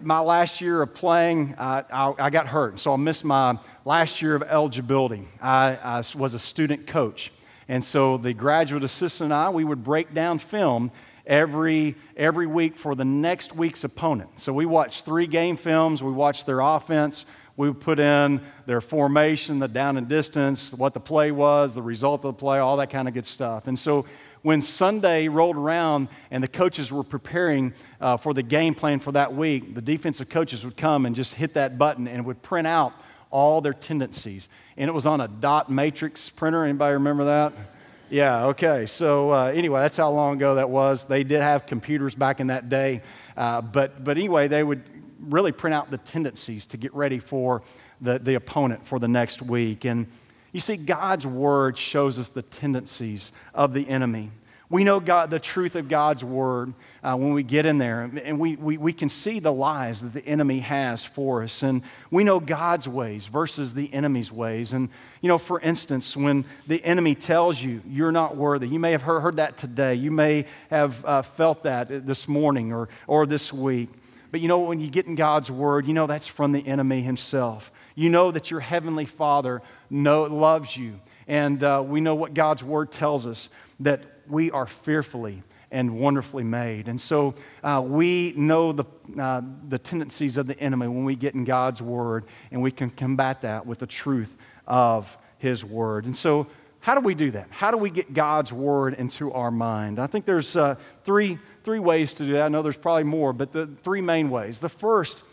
my 0.02 0.20
last 0.20 0.62
year 0.62 0.82
of 0.82 0.94
playing, 0.94 1.56
I, 1.58 1.84
I, 2.18 2.30
got 2.30 2.48
hurt. 2.48 2.80
So 2.80 2.94
I 2.94 2.98
missed 2.98 3.24
my 3.24 3.58
last 3.86 4.22
year 4.22 4.36
of 4.36 4.44
eligibility. 4.44 5.28
I, 5.42 5.78
I 5.82 6.04
was 6.18 6.34
a 6.34 6.40
student 6.40 6.88
coach. 6.88 7.32
And 7.68 7.84
so 7.84 8.18
the 8.18 8.34
graduate 8.34 8.84
assistant 8.84 9.32
and 9.32 9.34
I, 9.34 9.50
we 9.50 9.64
would 9.64 9.84
break 9.84 10.14
down 10.14 10.40
film 10.40 10.92
every, 11.26 11.96
every 12.18 12.48
week 12.48 12.78
for 12.78 12.96
the 12.96 13.06
next 13.06 13.56
week's 13.56 13.84
opponent. 13.84 14.40
So 14.40 14.52
we 14.52 14.66
watched 14.66 15.06
three 15.06 15.28
game 15.28 15.56
films, 15.56 16.02
we 16.02 16.12
watched 16.12 16.46
their 16.46 16.60
offense, 16.60 17.26
we 17.60 17.74
put 17.74 18.00
in 18.00 18.40
their 18.68 18.80
formation, 18.80 19.60
the 19.60 19.68
down 19.68 19.98
and 19.98 20.08
distance, 20.08 20.74
what 20.74 20.94
the 20.94 21.00
play 21.02 21.30
was, 21.30 21.76
the 21.76 21.82
result 21.82 22.24
of 22.24 22.38
the 22.38 22.40
play, 22.40 22.58
all 22.58 22.78
that 22.78 22.90
kind 22.90 23.06
of 23.06 23.14
good 23.14 23.26
stuff. 23.26 23.68
And 23.68 23.78
so 23.78 24.06
when 24.44 24.62
Sunday 24.62 25.28
rolled 25.28 25.58
around 25.58 26.08
and 26.32 26.42
the 26.42 26.48
coaches 26.48 26.90
were 26.90 27.04
preparing 27.04 27.74
uh, 28.00 28.16
for 28.16 28.34
the 28.34 28.44
game 28.44 28.76
plan 28.76 29.00
for 29.02 29.12
that 29.12 29.36
week, 29.36 29.76
the 29.76 29.82
defensive 29.82 30.30
coaches 30.30 30.64
would 30.64 30.78
come 30.78 31.06
and 31.06 31.14
just 31.14 31.36
hit 31.36 31.56
that 31.56 31.78
button 31.78 32.08
and 32.08 32.26
would 32.26 32.42
print 32.42 32.66
out 32.66 32.94
all 33.30 33.60
their 33.60 33.74
tendencies. 33.74 34.48
And 34.78 34.88
it 34.88 34.94
was 34.94 35.06
on 35.06 35.20
a 35.20 35.28
dot 35.28 35.70
matrix 35.70 36.30
printer. 36.30 36.64
Anybody 36.64 36.94
remember 36.94 37.26
that? 37.26 37.52
Yeah, 38.10 38.46
okay. 38.46 38.86
So, 38.86 39.32
uh, 39.32 39.52
anyway, 39.54 39.82
that's 39.82 39.98
how 39.98 40.12
long 40.12 40.38
ago 40.38 40.56
that 40.56 40.70
was. 40.70 41.04
They 41.04 41.26
did 41.26 41.42
have 41.42 41.66
computers 41.66 42.16
back 42.16 42.40
in 42.40 42.48
that 42.48 42.70
day. 42.70 43.02
Uh, 43.36 43.62
but, 43.62 44.02
but 44.02 44.18
anyway, 44.18 44.48
they 44.48 44.64
would 44.64 44.82
really 45.22 45.52
print 45.52 45.74
out 45.74 45.92
the 45.92 45.98
tendencies 45.98 46.66
to 46.68 46.78
get 46.78 46.94
ready 46.94 47.20
for 47.20 47.62
the, 48.02 48.20
the 48.20 48.36
opponent 48.36 48.86
for 48.86 49.00
the 49.00 49.08
next 49.08 49.42
week. 49.42 49.86
And 49.86 50.08
you 50.52 50.60
see, 50.60 50.78
God's 50.78 51.26
word 51.28 51.78
shows 51.78 52.18
us 52.18 52.30
the 52.30 52.42
tendencies 52.42 53.32
of 53.54 53.74
the 53.74 53.88
enemy. 53.88 54.32
We 54.72 54.84
know 54.84 55.00
God, 55.00 55.32
the 55.32 55.40
truth 55.40 55.76
of 55.76 55.90
God's 55.90 56.24
word 56.24 56.76
uh, 57.04 57.16
when 57.16 57.34
we 57.34 57.42
get 57.42 57.66
in 57.66 57.80
there, 57.80 58.02
and 58.02 58.40
we, 58.40 58.56
we, 58.56 58.78
we 58.78 58.94
can 58.94 59.10
see 59.10 59.40
the 59.40 59.52
lies 59.52 60.02
that 60.02 60.14
the 60.14 60.24
enemy 60.24 60.60
has 60.60 61.04
for 61.04 61.42
us. 61.42 61.64
And 61.64 61.82
we 62.12 62.24
know 62.24 62.40
God's 62.40 62.88
ways 62.88 63.26
versus 63.26 63.74
the 63.74 63.92
enemy's 63.92 64.32
ways. 64.32 64.74
And, 64.74 64.90
you 65.22 65.28
know, 65.28 65.40
for 65.40 65.60
instance, 65.60 66.16
when 66.16 66.46
the 66.68 66.84
enemy 66.86 67.16
tells 67.16 67.60
you 67.60 67.82
you're 67.88 68.12
not 68.12 68.38
worthy, 68.38 68.68
you 68.68 68.78
may 68.78 68.92
have 68.92 69.02
heard, 69.02 69.22
heard 69.22 69.38
that 69.38 69.58
today, 69.58 69.96
you 69.96 70.12
may 70.12 70.46
have 70.70 71.04
uh, 71.04 71.24
felt 71.24 71.64
that 71.64 72.06
this 72.06 72.28
morning 72.28 72.72
or, 72.72 72.90
or 73.08 73.26
this 73.26 73.52
week. 73.52 73.90
But 74.32 74.42
you 74.42 74.48
know, 74.48 74.60
when 74.60 74.80
you 74.80 74.90
get 74.90 75.08
in 75.08 75.16
God's 75.16 75.50
word, 75.50 75.88
you 75.88 75.94
know 75.94 76.08
that's 76.08 76.28
from 76.28 76.52
the 76.52 76.66
enemy 76.66 77.02
himself. 77.02 77.72
You 77.96 78.10
know 78.10 78.32
that 78.32 78.52
your 78.52 78.60
heavenly 78.60 79.06
Father 79.06 79.62
know, 79.90 80.24
loves 80.24 80.76
you. 80.78 81.00
And 81.28 81.62
uh, 81.64 81.84
we 81.86 82.02
know 82.02 82.16
what 82.16 82.34
God's 82.34 82.64
word 82.64 82.92
tells 82.92 83.28
us 83.28 83.50
that 83.82 84.02
we 84.28 84.52
are 84.52 84.66
fearfully 84.66 85.44
and 85.72 86.00
wonderfully 86.00 86.44
made. 86.44 86.88
And 86.88 87.00
so 87.00 87.36
uh, 87.64 87.84
we 87.86 88.34
know 88.36 88.72
the, 88.72 88.86
uh, 89.20 89.42
the 89.68 89.78
tendencies 89.78 90.38
of 90.38 90.48
the 90.48 90.60
enemy 90.60 90.88
when 90.88 91.06
we 91.06 91.16
get 91.16 91.36
in 91.36 91.44
God's 91.44 91.82
word, 91.82 92.26
and 92.52 92.62
we 92.62 92.72
can 92.72 92.90
combat 92.90 93.42
that 93.42 93.66
with 93.66 93.80
the 93.80 93.88
truth 93.88 94.36
of 94.68 95.18
his 95.38 95.64
word. 95.64 96.06
And 96.06 96.16
so, 96.16 96.48
how 96.82 96.96
do 96.96 97.02
we 97.02 97.14
do 97.14 97.32
that? 97.32 97.48
How 97.50 97.72
do 97.72 97.78
we 97.78 97.90
get 97.90 98.14
God's 98.14 98.54
word 98.54 98.94
into 98.94 99.34
our 99.34 99.52
mind? 99.52 100.00
I 100.00 100.08
think 100.08 100.26
there's 100.26 100.56
uh, 100.56 100.76
three, 101.04 101.38
three 101.70 101.78
ways 101.78 102.16
to 102.16 102.26
do 102.26 102.34
that. 102.34 102.46
I 102.46 102.48
know 102.48 102.64
there's 102.64 102.78
probably 102.78 103.04
more, 103.04 103.32
but 103.32 103.54
the 103.54 103.68
three 103.68 104.02
main 104.02 104.32
ways. 104.32 104.60
The 104.60 104.70
first 104.70 105.24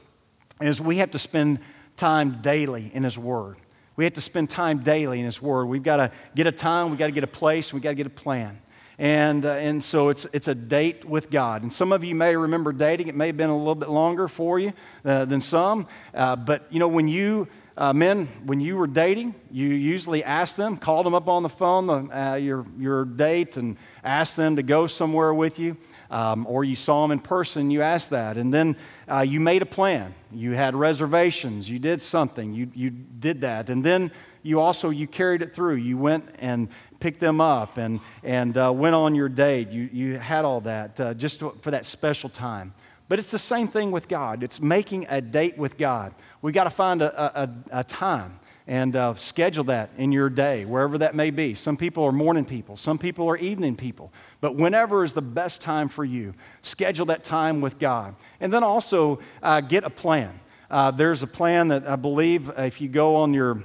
is 0.61 0.83
we 0.83 0.99
have 0.99 1.13
to 1.13 1.19
spend 1.19 1.61
time 1.97 2.43
daily 2.43 2.91
in 2.93 3.05
his 3.05 3.17
word. 3.17 3.57
We 3.97 4.05
have 4.05 4.13
to 4.13 4.21
spend 4.21 4.51
time 4.51 4.81
daily 4.81 5.21
in 5.21 5.25
His 5.25 5.41
Word. 5.41 5.65
We've 5.67 5.83
got 5.83 5.97
to 5.97 6.13
get 6.35 6.47
a 6.47 6.53
time, 6.53 6.91
we've 6.91 6.99
got 6.99 7.07
to 7.07 7.13
get 7.13 7.25
a 7.25 7.27
place, 7.27 7.73
we've 7.73 7.83
got 7.83 7.91
to 7.91 7.95
get 7.95 8.07
a 8.07 8.11
plan. 8.11 8.61
And, 8.99 9.47
uh, 9.47 9.53
and 9.53 9.83
so 9.83 10.11
it's, 10.11 10.27
it's 10.35 10.49
a 10.49 10.55
date 10.55 11.07
with 11.07 11.31
God. 11.31 11.63
And 11.63 11.73
some 11.73 11.93
of 11.93 12.05
you 12.05 12.15
may 12.15 12.37
remember 12.37 12.73
dating. 12.73 13.09
It 13.09 13.15
may 13.15 13.29
have 13.29 13.39
been 13.39 13.49
a 13.49 13.57
little 13.57 13.75
bit 13.75 13.89
longer 13.89 14.29
for 14.29 14.59
you 14.59 14.75
uh, 15.03 15.25
than 15.25 15.41
some. 15.41 15.87
Uh, 16.13 16.37
but, 16.37 16.67
you 16.71 16.79
know, 16.79 16.89
when 16.89 17.09
you, 17.09 17.49
uh, 17.79 17.95
men, 17.95 18.29
when 18.45 18.61
you 18.61 18.77
were 18.77 18.87
dating, 18.87 19.35
you 19.51 19.69
usually 19.69 20.23
asked 20.23 20.59
them, 20.59 20.77
called 20.77 21.07
them 21.07 21.15
up 21.15 21.29
on 21.29 21.43
the 21.43 21.49
phone, 21.49 22.11
uh, 22.11 22.35
your, 22.35 22.67
your 22.79 23.07
date, 23.07 23.57
and 23.57 23.79
asked 24.05 24.37
them 24.37 24.57
to 24.57 24.63
go 24.63 24.87
somewhere 24.87 25.33
with 25.33 25.59
you. 25.59 25.77
Um, 26.11 26.47
or 26.49 26.65
you 26.65 26.77
saw 26.77 27.03
them 27.03 27.11
in 27.11 27.19
person, 27.19 27.71
you 27.71 27.83
asked 27.83 28.11
that. 28.11 28.37
And 28.37 28.53
then 28.53 28.77
uh, 29.09 29.21
you 29.21 29.41
made 29.41 29.63
a 29.63 29.67
plan. 29.67 30.15
You 30.33 30.53
had 30.53 30.75
reservations. 30.75 31.69
You 31.69 31.79
did 31.79 32.01
something. 32.01 32.53
You, 32.55 32.71
you 32.75 32.91
did 32.91 33.41
that. 33.41 33.71
And 33.71 33.85
then 33.85 34.13
you 34.43 34.61
also 34.61 34.91
you 34.91 35.07
carried 35.07 35.43
it 35.43 35.55
through. 35.55 35.77
You 35.77 35.99
went 35.99 36.29
and 36.39 36.69
picked 37.01 37.21
them 37.21 37.41
up 37.41 37.79
and, 37.79 38.01
and 38.23 38.57
uh, 38.57 38.73
went 38.73 38.95
on 38.95 39.15
your 39.15 39.29
date. 39.29 39.71
You, 39.71 39.89
you 39.93 40.19
had 40.19 40.45
all 40.45 40.61
that 40.63 41.01
uh, 41.01 41.15
just 41.15 41.41
for 41.41 41.71
that 41.71 41.87
special 41.87 42.29
time. 42.29 42.73
But 43.09 43.19
it's 43.19 43.31
the 43.31 43.39
same 43.39 43.69
thing 43.69 43.91
with 43.91 44.09
God. 44.09 44.43
It's 44.43 44.61
making 44.61 45.07
a 45.09 45.21
date 45.21 45.59
with 45.59 45.77
God. 45.77 46.15
We 46.43 46.53
got 46.53 46.65
to 46.65 46.71
find 46.71 47.03
a, 47.03 47.43
a, 47.43 47.51
a 47.71 47.85
time 47.85 48.41
and 48.67 48.97
uh, 48.97 49.15
schedule 49.15 49.65
that 49.65 49.91
in 49.97 50.11
your 50.11 50.29
day, 50.29 50.65
wherever 50.65 50.99
that 50.99 51.15
may 51.15 51.31
be. 51.31 51.55
Some 51.55 51.77
people 51.77 52.05
are 52.05 52.13
morning 52.13 52.45
people, 52.45 52.77
some 52.77 52.99
people 52.99 53.29
are 53.29 53.37
evening 53.37 53.77
people. 53.77 54.13
But 54.41 54.57
whenever 54.57 55.05
is 55.05 55.13
the 55.13 55.23
best 55.23 55.61
time 55.61 55.89
for 55.89 56.05
you, 56.05 56.35
schedule 56.63 57.07
that 57.07 57.23
time 57.23 57.61
with 57.61 57.79
God. 57.79 58.17
And 58.41 58.53
then 58.53 58.65
also 58.65 59.21
uh, 59.43 59.61
get 59.61 59.85
a 59.85 59.91
plan. 59.91 60.41
Uh, 60.71 60.91
there's 60.91 61.23
a 61.23 61.29
plan 61.29 61.69
that 61.69 61.87
I 61.87 61.97
believe 61.97 62.51
if 62.59 62.81
you 62.81 62.89
go 62.89 63.17
on 63.17 63.33
your 63.33 63.63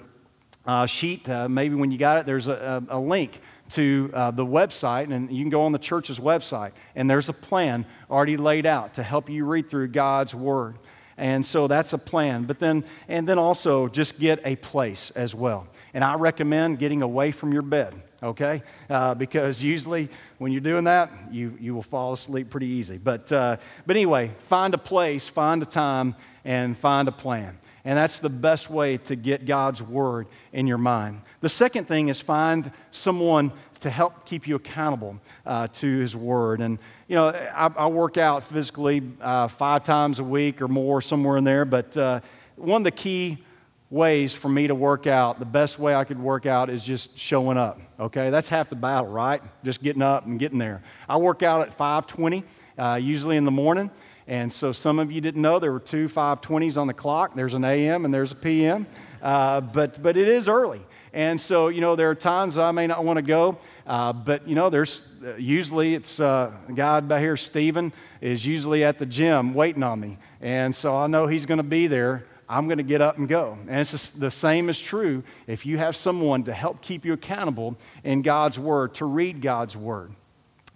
uh, 0.66 0.86
sheet, 0.86 1.28
uh, 1.28 1.50
maybe 1.50 1.74
when 1.76 1.90
you 1.92 1.98
got 1.98 2.18
it, 2.18 2.26
there's 2.28 2.48
a, 2.48 2.84
a, 2.90 3.00
link 3.00 3.42
to 3.70 4.12
uh, 4.14 4.30
the 4.30 4.46
website, 4.46 5.12
and 5.12 5.32
you 5.32 5.44
can 5.44 5.50
go 5.50 5.64
on 5.64 5.72
the 5.72 5.80
church's 5.80 6.20
website, 6.20 6.74
and 6.96 7.10
there's 7.10 7.30
a 7.30 7.34
plan 7.34 7.86
already 8.12 8.38
laid 8.38 8.68
out 8.68 8.94
to 8.94 9.04
help 9.04 9.30
you 9.30 9.46
read 9.46 9.68
through 9.68 9.88
God's 9.88 10.36
Word. 10.36 10.78
And 11.18 11.46
so 11.46 11.68
that's 11.68 11.94
a 11.94 11.98
plan. 11.98 12.44
But 12.44 12.60
then, 12.60 12.84
and 13.08 13.28
then 13.28 13.38
also 13.38 13.88
just 13.88 14.20
get 14.20 14.40
a 14.46 14.56
place 14.56 15.12
as 15.12 15.36
well. 15.36 15.68
And 15.94 16.04
I 16.04 16.16
recommend 16.16 16.80
getting 16.80 17.02
away 17.02 17.32
from 17.32 17.52
your 17.52 17.62
bed, 17.62 18.02
okay? 18.24 18.64
Uh, 18.90 19.14
because 19.14 19.62
usually 19.62 20.10
when 20.38 20.52
you're 20.52 20.62
doing 20.62 20.86
that, 20.86 21.12
you, 21.32 21.58
you 21.60 21.76
will 21.76 21.84
fall 21.84 22.14
asleep 22.14 22.50
pretty 22.50 22.68
easy. 22.68 22.98
But, 22.98 23.32
uh, 23.32 23.58
but 23.86 23.96
anyway, 23.96 24.32
find 24.40 24.74
a 24.74 24.78
place, 24.78 25.28
find 25.28 25.62
a 25.62 25.66
time, 25.66 26.16
and 26.46 26.78
find 26.78 27.08
a 27.08 27.12
plan. 27.12 27.58
And 27.84 27.98
that's 27.98 28.20
the 28.20 28.30
best 28.30 28.70
way 28.70 28.98
to 28.98 29.16
get 29.16 29.46
God's 29.46 29.82
word 29.82 30.28
in 30.54 30.68
your 30.68 30.78
mind. 30.78 31.22
The 31.42 31.50
second 31.50 31.88
thing 31.88 32.10
is 32.10 32.22
find 32.22 32.72
someone 32.92 33.52
to 33.80 33.90
help 33.90 34.26
keep 34.26 34.48
you 34.48 34.56
accountable 34.56 35.20
uh, 35.46 35.68
to 35.68 35.98
his 36.00 36.16
word. 36.16 36.62
And, 36.62 36.78
you 37.12 37.18
know, 37.18 37.28
I, 37.28 37.70
I 37.76 37.88
work 37.88 38.16
out 38.16 38.46
physically 38.46 39.04
uh, 39.20 39.50
five 39.50 39.84
times 39.84 40.20
a 40.20 40.24
week 40.24 40.62
or 40.62 40.70
more, 40.70 41.02
somewhere 41.02 41.36
in 41.36 41.44
there. 41.44 41.66
But 41.66 41.98
uh, 41.98 42.22
one 42.56 42.80
of 42.80 42.86
the 42.86 42.92
key 42.92 43.44
ways 43.90 44.34
for 44.34 44.48
me 44.48 44.68
to 44.68 44.76
work 44.76 45.08
out, 45.08 45.38
the 45.38 45.44
best 45.44 45.78
way 45.78 45.94
I 45.94 46.06
could 46.06 46.22
work 46.22 46.46
out 46.46 46.70
is 46.70 46.82
just 46.82 47.18
showing 47.18 47.58
up. 47.58 47.82
Okay, 48.00 48.30
that's 48.30 48.48
half 48.48 48.70
the 48.70 48.78
battle, 48.78 49.08
right? 49.08 49.42
Just 49.62 49.84
getting 49.84 50.02
up 50.02 50.26
and 50.26 50.40
getting 50.40 50.58
there. 50.58 50.84
I 51.10 51.18
work 51.18 51.44
out 51.44 51.68
at 51.68 51.78
5:20, 51.78 52.46
uh, 52.78 52.98
usually 53.04 53.36
in 53.36 53.44
the 53.44 53.52
morning. 53.52 53.92
And 54.26 54.54
so 54.54 54.72
some 54.72 54.98
of 54.98 55.12
you 55.12 55.20
didn't 55.20 55.42
know 55.42 55.60
there 55.60 55.74
were 55.74 55.82
two 55.82 56.08
520s 56.08 56.78
on 56.78 56.88
the 56.88 56.94
clock. 56.94 57.36
There's 57.36 57.56
an 57.56 57.66
AM 57.66 58.06
and 58.06 58.14
there's 58.14 58.32
a 58.32 58.36
PM. 58.36 58.88
Uh, 59.22 59.60
but, 59.60 60.02
but 60.02 60.16
it 60.16 60.30
is 60.30 60.48
early. 60.48 60.82
And 61.14 61.42
so, 61.42 61.68
you 61.68 61.82
know, 61.82 61.98
there 61.98 62.10
are 62.10 62.16
times 62.16 62.58
I 62.58 62.72
may 62.72 62.88
not 62.88 63.04
want 63.04 63.18
to 63.18 63.24
go, 63.24 63.58
uh, 63.92 64.14
but, 64.14 64.48
you 64.48 64.56
know, 64.56 64.70
there's 64.70 65.02
uh, 65.22 65.36
usually 65.36 65.96
it's 65.96 66.22
uh, 66.22 66.50
a 66.70 66.72
guy 66.72 67.02
back 67.02 67.20
here, 67.20 67.36
Stephen, 67.36 67.92
is 68.22 68.46
usually 68.46 68.86
at 68.86 68.98
the 69.00 69.06
gym 69.06 69.54
waiting 69.54 69.84
on 69.84 70.00
me. 70.00 70.18
And 70.40 70.74
so 70.74 70.96
I 70.96 71.08
know 71.08 71.28
he's 71.28 71.46
going 71.46 71.58
to 71.58 71.64
be 71.64 71.88
there. 71.88 72.24
I'm 72.48 72.70
going 72.70 72.78
to 72.78 72.86
get 72.86 73.02
up 73.02 73.18
and 73.18 73.28
go. 73.28 73.58
And 73.68 73.82
it's 73.82 73.92
just, 73.92 74.18
the 74.18 74.32
same 74.32 74.70
is 74.70 74.80
true 74.80 75.24
if 75.46 75.66
you 75.66 75.78
have 75.78 75.98
someone 75.98 76.46
to 76.46 76.54
help 76.54 76.82
keep 76.82 77.04
you 77.04 77.12
accountable 77.12 77.76
in 78.06 78.22
God's 78.22 78.58
Word, 78.58 78.94
to 78.96 79.04
read 79.04 79.42
God's 79.42 79.76
Word 79.76 80.14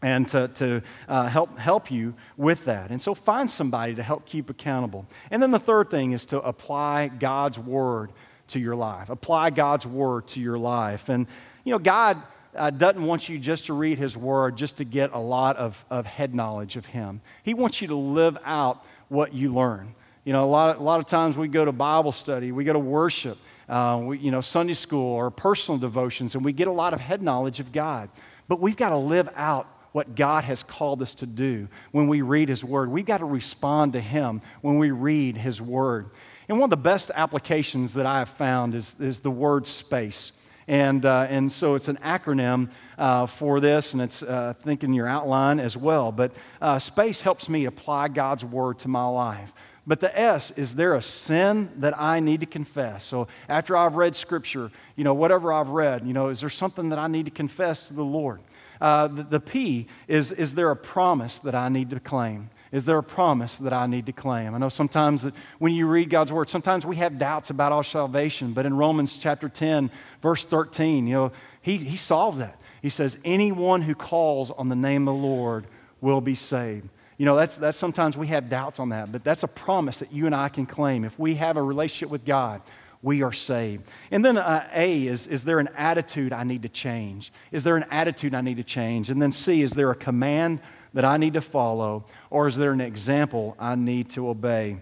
and 0.02 0.28
to, 0.28 0.50
to 0.50 0.82
uh, 1.08 1.30
help, 1.30 1.58
help 1.58 1.90
you 1.90 2.16
with 2.36 2.66
that. 2.66 2.92
And 2.92 3.02
so 3.02 3.14
find 3.14 3.50
somebody 3.50 3.96
to 3.96 4.04
help 4.04 4.26
keep 4.26 4.50
accountable. 4.50 5.06
And 5.32 5.42
then 5.42 5.52
the 5.52 5.60
third 5.60 5.90
thing 5.90 6.12
is 6.12 6.26
to 6.28 6.42
apply 6.42 7.08
God's 7.08 7.58
word 7.58 8.12
to 8.50 8.60
your 8.60 8.76
life. 8.76 9.10
Apply 9.10 9.52
God's 9.52 9.88
word 9.88 10.28
to 10.28 10.42
your 10.42 10.58
life. 10.58 11.08
And, 11.08 11.28
you 11.64 11.72
know, 11.72 11.80
God 11.80 12.22
uh, 12.56 12.70
doesn't 12.70 13.04
want 13.04 13.30
you 13.30 13.38
just 13.38 13.66
to 13.66 13.74
read 13.74 13.98
his 13.98 14.16
word 14.16 14.58
just 14.58 14.78
to 14.78 14.86
get 14.86 15.14
a 15.14 15.20
lot 15.20 15.58
of, 15.58 15.84
of 15.90 16.06
head 16.06 16.34
knowledge 16.34 16.76
of 16.76 16.86
him. 16.86 17.22
He 17.44 17.54
wants 17.54 17.82
you 17.82 17.88
to 17.90 17.96
live 17.96 18.38
out 18.44 18.84
what 19.10 19.34
you 19.34 19.54
learn. 19.54 19.96
You 20.24 20.34
know, 20.34 20.44
a 20.44 20.48
lot, 20.48 20.76
of, 20.76 20.82
a 20.82 20.84
lot 20.84 21.00
of 21.00 21.06
times 21.06 21.38
we 21.38 21.48
go 21.48 21.66
to 21.66 21.72
Bible 21.72 22.12
study, 22.12 22.52
we 22.52 22.64
go 22.64 22.74
to 22.74 22.80
worship, 22.80 23.38
uh, 23.70 24.00
we, 24.04 24.18
you 24.20 24.32
know, 24.32 24.42
Sunday 24.42 24.74
school 24.74 25.14
or 25.14 25.30
personal 25.30 25.78
devotions, 25.78 26.36
and 26.36 26.44
we 26.44 26.54
get 26.54 26.68
a 26.68 26.72
lot 26.72 26.94
of 26.94 27.00
head 27.00 27.22
knowledge 27.22 27.60
of 27.60 27.72
God. 27.72 28.10
But 28.48 28.60
we've 28.60 28.78
got 28.78 28.90
to 28.90 28.98
live 28.98 29.30
out 29.36 29.68
what 29.92 30.16
God 30.16 30.44
has 30.44 30.62
called 30.62 31.02
us 31.02 31.16
to 31.16 31.26
do 31.26 31.68
when 31.92 32.08
we 32.08 32.22
read 32.22 32.50
His 32.50 32.64
Word. 32.64 32.92
We've 32.92 33.06
got 33.06 33.20
to 33.20 33.26
respond 33.26 33.94
to 33.94 34.02
Him 34.02 34.42
when 34.62 34.78
we 34.78 34.92
read 34.92 35.36
His 35.36 35.62
Word. 35.62 36.10
And 36.48 36.60
one 36.60 36.68
of 36.68 36.70
the 36.70 36.78
best 36.78 37.12
applications 37.16 37.94
that 37.96 38.06
I 38.06 38.20
have 38.20 38.30
found 38.30 38.76
is, 38.76 38.96
is 39.00 39.20
the 39.22 39.32
word 39.32 39.66
space. 39.66 40.32
And, 40.68 41.06
uh, 41.06 41.28
and 41.30 41.52
so 41.52 41.76
it's 41.76 41.90
an 41.90 41.98
acronym 41.98 42.70
uh, 42.98 43.28
for 43.28 43.60
this, 43.60 43.94
and 43.94 44.02
it's, 44.02 44.24
uh, 44.24 44.54
your 44.66 45.08
outline 45.08 45.60
as 45.60 45.78
well. 45.78 46.12
But 46.12 46.32
uh, 46.62 46.80
space 46.80 47.22
helps 47.22 47.50
me 47.50 47.66
apply 47.66 48.08
God's 48.08 48.44
word 48.44 48.80
to 48.80 48.88
my 48.88 49.06
life. 49.06 49.54
But 49.88 50.00
the 50.00 50.18
S, 50.20 50.50
is 50.52 50.74
there 50.74 50.96
a 50.96 51.02
sin 51.02 51.70
that 51.78 52.00
I 52.00 52.20
need 52.20 52.40
to 52.40 52.48
confess? 52.48 53.04
So 53.04 53.28
after 53.48 53.78
I've 53.78 53.96
read 53.96 54.16
Scripture, 54.16 54.72
you 54.96 55.04
know, 55.04 55.14
whatever 55.14 55.54
I've 55.54 55.70
read, 55.70 56.08
you 56.08 56.14
know, 56.14 56.30
is 56.30 56.40
there 56.40 56.50
something 56.50 56.90
that 56.90 56.98
I 56.98 57.08
need 57.08 57.26
to 57.26 57.32
confess 57.32 57.90
to 57.90 57.94
the 57.94 58.04
Lord? 58.04 58.42
Uh, 58.82 59.08
the, 59.08 59.24
the 59.24 59.40
P 59.40 59.88
is, 60.08 60.32
is 60.32 60.56
there 60.56 60.72
a 60.72 60.76
promise 60.76 61.38
that 61.40 61.54
I 61.54 61.70
need 61.70 61.92
to 61.92 62.00
claim? 62.00 62.50
Is 62.76 62.84
there 62.84 62.98
a 62.98 63.04
promise 63.04 63.56
that 63.60 63.72
I 63.72 63.88
need 63.88 64.06
to 64.08 64.12
claim? 64.12 64.54
I 64.54 64.58
know 64.58 64.68
sometimes 64.68 65.24
that 65.24 65.34
when 65.60 65.74
you 65.74 65.88
read 65.88 66.10
God's 66.10 66.34
word, 66.34 66.50
sometimes 66.50 66.86
we 66.86 66.98
have 66.98 67.18
doubts 67.18 67.50
about 67.50 67.72
our 67.72 67.86
salvation, 67.86 68.52
but 68.52 68.66
in 68.66 68.76
Romans 68.76 69.16
chapter 69.16 69.48
10, 69.48 69.90
verse 70.22 70.44
13, 70.44 71.08
you 71.08 71.14
know, 71.14 71.32
he, 71.62 71.78
he 71.78 71.96
solves 71.96 72.40
that. 72.40 72.60
He 72.82 72.90
says, 72.90 73.18
Anyone 73.24 73.82
who 73.82 73.96
calls 73.96 74.52
on 74.52 74.68
the 74.68 74.76
name 74.76 75.08
of 75.08 75.16
the 75.16 75.22
Lord 75.22 75.68
will 76.02 76.20
be 76.20 76.36
saved. 76.36 76.90
You 77.18 77.26
know, 77.26 77.38
that's, 77.38 77.56
that's 77.56 77.78
sometimes 77.78 78.18
we 78.18 78.28
have 78.28 78.50
doubts 78.50 78.82
on 78.82 78.90
that, 78.90 79.10
but 79.10 79.24
that's 79.24 79.44
a 79.44 79.48
promise 79.48 80.00
that 80.00 80.12
you 80.12 80.26
and 80.26 80.36
I 80.36 80.50
can 80.50 80.66
claim. 80.66 81.06
If 81.06 81.18
we 81.18 81.36
have 81.36 81.56
a 81.56 81.64
relationship 81.64 82.10
with 82.10 82.26
God, 82.26 82.62
we 83.02 83.22
are 83.22 83.32
saved. 83.32 83.86
And 84.12 84.26
then 84.26 84.38
uh, 84.38 84.68
A 84.74 85.08
is, 85.08 85.28
is 85.28 85.46
there 85.46 85.60
an 85.60 85.70
attitude 85.78 86.34
I 86.34 86.44
need 86.44 86.64
to 86.64 86.70
change? 86.70 87.32
Is 87.54 87.64
there 87.64 87.78
an 87.78 87.86
attitude 87.90 88.34
I 88.34 88.42
need 88.42 88.58
to 88.58 88.66
change? 88.66 89.10
And 89.10 89.22
then 89.22 89.32
C, 89.32 89.62
is 89.62 89.72
there 89.72 89.92
a 89.92 89.96
command 89.96 90.60
that 90.96 91.06
I 91.06 91.18
need 91.18 91.34
to 91.34 91.42
follow? 91.42 92.06
Or 92.32 92.48
is 92.48 92.58
there 92.58 92.72
an 92.72 92.82
example 92.82 93.56
I 93.60 93.76
need 93.76 94.10
to 94.12 94.30
obey? 94.30 94.78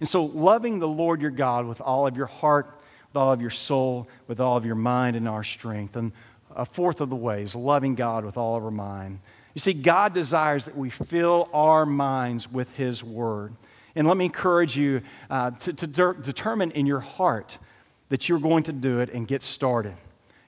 And 0.00 0.08
so, 0.08 0.24
loving 0.24 0.80
the 0.80 0.88
Lord 0.88 1.22
your 1.22 1.30
God 1.30 1.66
with 1.66 1.80
all 1.80 2.06
of 2.06 2.16
your 2.16 2.26
heart, 2.26 2.80
with 3.08 3.16
all 3.16 3.32
of 3.32 3.40
your 3.40 3.50
soul, 3.50 4.08
with 4.26 4.40
all 4.40 4.56
of 4.56 4.66
your 4.66 4.74
mind 4.74 5.16
and 5.16 5.28
our 5.28 5.44
strength. 5.44 5.96
And 5.96 6.12
a 6.54 6.64
fourth 6.64 7.00
of 7.00 7.10
the 7.10 7.16
ways, 7.16 7.54
loving 7.54 7.94
God 7.94 8.24
with 8.24 8.36
all 8.36 8.56
of 8.56 8.64
our 8.64 8.70
mind. 8.70 9.20
You 9.54 9.60
see, 9.60 9.74
God 9.74 10.12
desires 10.12 10.64
that 10.64 10.76
we 10.76 10.90
fill 10.90 11.48
our 11.52 11.86
minds 11.86 12.50
with 12.50 12.74
His 12.74 13.04
Word. 13.04 13.54
And 13.94 14.08
let 14.08 14.16
me 14.16 14.26
encourage 14.26 14.76
you 14.76 15.02
uh, 15.30 15.52
to, 15.52 15.72
to 15.72 15.86
de- 15.86 16.14
determine 16.14 16.72
in 16.72 16.86
your 16.86 17.00
heart 17.00 17.58
that 18.08 18.28
you're 18.28 18.38
going 18.38 18.64
to 18.64 18.72
do 18.72 19.00
it 19.00 19.10
and 19.10 19.26
get 19.26 19.42
started. 19.42 19.94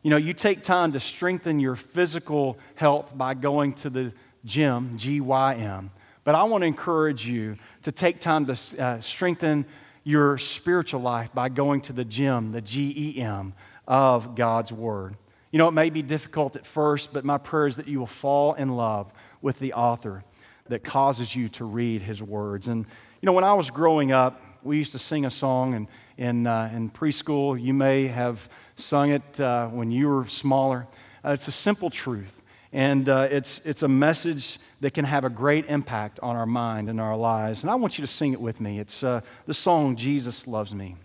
You 0.02 0.10
know, 0.10 0.16
you 0.16 0.32
take 0.32 0.62
time 0.62 0.92
to 0.92 1.00
strengthen 1.00 1.58
your 1.58 1.76
physical 1.76 2.58
health 2.76 3.16
by 3.16 3.34
going 3.34 3.74
to 3.74 3.90
the 3.90 4.12
gym, 4.44 4.96
G 4.96 5.20
Y 5.20 5.54
M. 5.54 5.90
But 6.24 6.34
I 6.34 6.44
want 6.44 6.62
to 6.62 6.66
encourage 6.66 7.26
you 7.26 7.56
to 7.82 7.92
take 7.92 8.20
time 8.20 8.46
to 8.46 8.82
uh, 8.82 9.00
strengthen 9.00 9.64
your 10.04 10.38
spiritual 10.38 11.00
life 11.00 11.32
by 11.34 11.48
going 11.48 11.80
to 11.82 11.92
the 11.92 12.04
gym, 12.04 12.52
the 12.52 12.60
G 12.60 13.14
E 13.16 13.20
M 13.20 13.54
of 13.86 14.34
God's 14.34 14.72
Word. 14.72 15.16
You 15.50 15.58
know, 15.58 15.68
it 15.68 15.72
may 15.72 15.90
be 15.90 16.02
difficult 16.02 16.56
at 16.56 16.66
first, 16.66 17.12
but 17.12 17.24
my 17.24 17.38
prayer 17.38 17.66
is 17.66 17.76
that 17.76 17.88
you 17.88 17.98
will 17.98 18.06
fall 18.06 18.54
in 18.54 18.68
love 18.76 19.12
with 19.40 19.58
the 19.58 19.72
author 19.72 20.22
that 20.68 20.84
causes 20.84 21.34
you 21.34 21.48
to 21.48 21.64
read 21.64 22.02
his 22.02 22.22
words. 22.22 22.68
And 22.68 22.84
you 23.20 23.26
know, 23.26 23.32
when 23.32 23.44
I 23.44 23.54
was 23.54 23.70
growing 23.70 24.12
up, 24.12 24.42
we 24.62 24.76
used 24.76 24.92
to 24.92 24.98
sing 24.98 25.24
a 25.24 25.30
song 25.30 25.74
in, 25.74 25.88
in, 26.18 26.46
uh, 26.46 26.70
in 26.74 26.90
preschool. 26.90 27.60
You 27.60 27.72
may 27.72 28.06
have 28.08 28.48
sung 28.76 29.10
it 29.10 29.40
uh, 29.40 29.68
when 29.68 29.90
you 29.90 30.08
were 30.08 30.26
smaller. 30.26 30.86
Uh, 31.24 31.30
it's 31.30 31.48
a 31.48 31.52
simple 31.52 31.90
truth, 31.90 32.37
and 32.72 33.08
uh, 33.08 33.28
it's, 33.30 33.60
it's 33.64 33.82
a 33.82 33.88
message 33.88 34.58
that 34.80 34.92
can 34.92 35.04
have 35.04 35.24
a 35.24 35.30
great 35.30 35.66
impact 35.66 36.20
on 36.22 36.36
our 36.36 36.46
mind 36.46 36.88
and 36.88 37.00
our 37.00 37.16
lives. 37.16 37.62
And 37.62 37.70
I 37.70 37.74
want 37.76 37.98
you 37.98 38.02
to 38.02 38.12
sing 38.12 38.32
it 38.32 38.40
with 38.40 38.60
me. 38.60 38.78
It's 38.78 39.02
uh, 39.02 39.22
the 39.46 39.54
song, 39.54 39.96
Jesus 39.96 40.46
Loves 40.46 40.74
Me. 40.74 40.96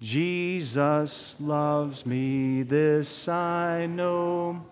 Jesus 0.00 1.40
loves 1.40 2.04
me, 2.04 2.64
this 2.64 3.28
I 3.28 3.86
know, 3.86 4.66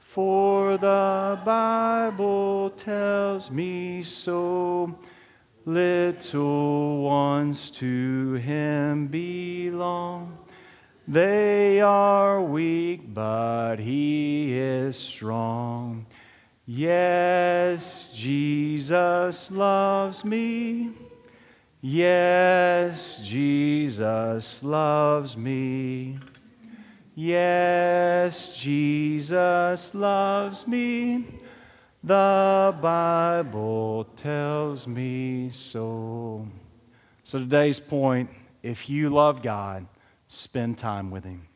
for 0.00 0.76
the 0.76 1.40
Bible 1.44 2.70
tells 2.70 3.48
me 3.48 4.02
so. 4.02 4.98
Little 5.64 7.02
ones 7.02 7.70
to 7.70 8.32
him 8.32 9.06
belong. 9.06 10.36
They 11.06 11.80
are 11.80 12.40
weak, 12.40 13.12
but 13.12 13.76
he 13.76 14.56
is 14.56 14.96
strong. 14.96 16.06
Yes, 16.64 18.08
Jesus 18.14 19.50
loves 19.50 20.24
me. 20.24 20.92
Yes, 21.80 23.18
Jesus 23.18 24.62
loves 24.62 25.36
me. 25.36 26.18
Yes, 27.16 28.56
Jesus 28.56 29.94
loves 29.94 30.68
me. 30.68 31.26
The 32.04 32.76
Bible 32.80 34.04
tells 34.16 34.86
me 34.86 35.50
so. 35.50 36.46
So 37.24 37.38
today's 37.40 37.80
point 37.80 38.30
if 38.62 38.88
you 38.88 39.10
love 39.10 39.42
God, 39.42 39.86
spend 40.32 40.78
time 40.78 41.10
with 41.10 41.24
Him. 41.24 41.46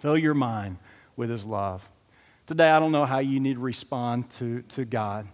Fill 0.00 0.18
your 0.18 0.34
mind 0.34 0.76
with 1.16 1.30
His 1.30 1.46
love. 1.46 1.88
Today, 2.46 2.68
I 2.70 2.78
don't 2.78 2.92
know 2.92 3.06
how 3.06 3.18
you 3.18 3.40
need 3.40 3.54
to 3.54 3.60
respond 3.60 4.28
to, 4.32 4.62
to 4.62 4.84
God, 4.84 5.26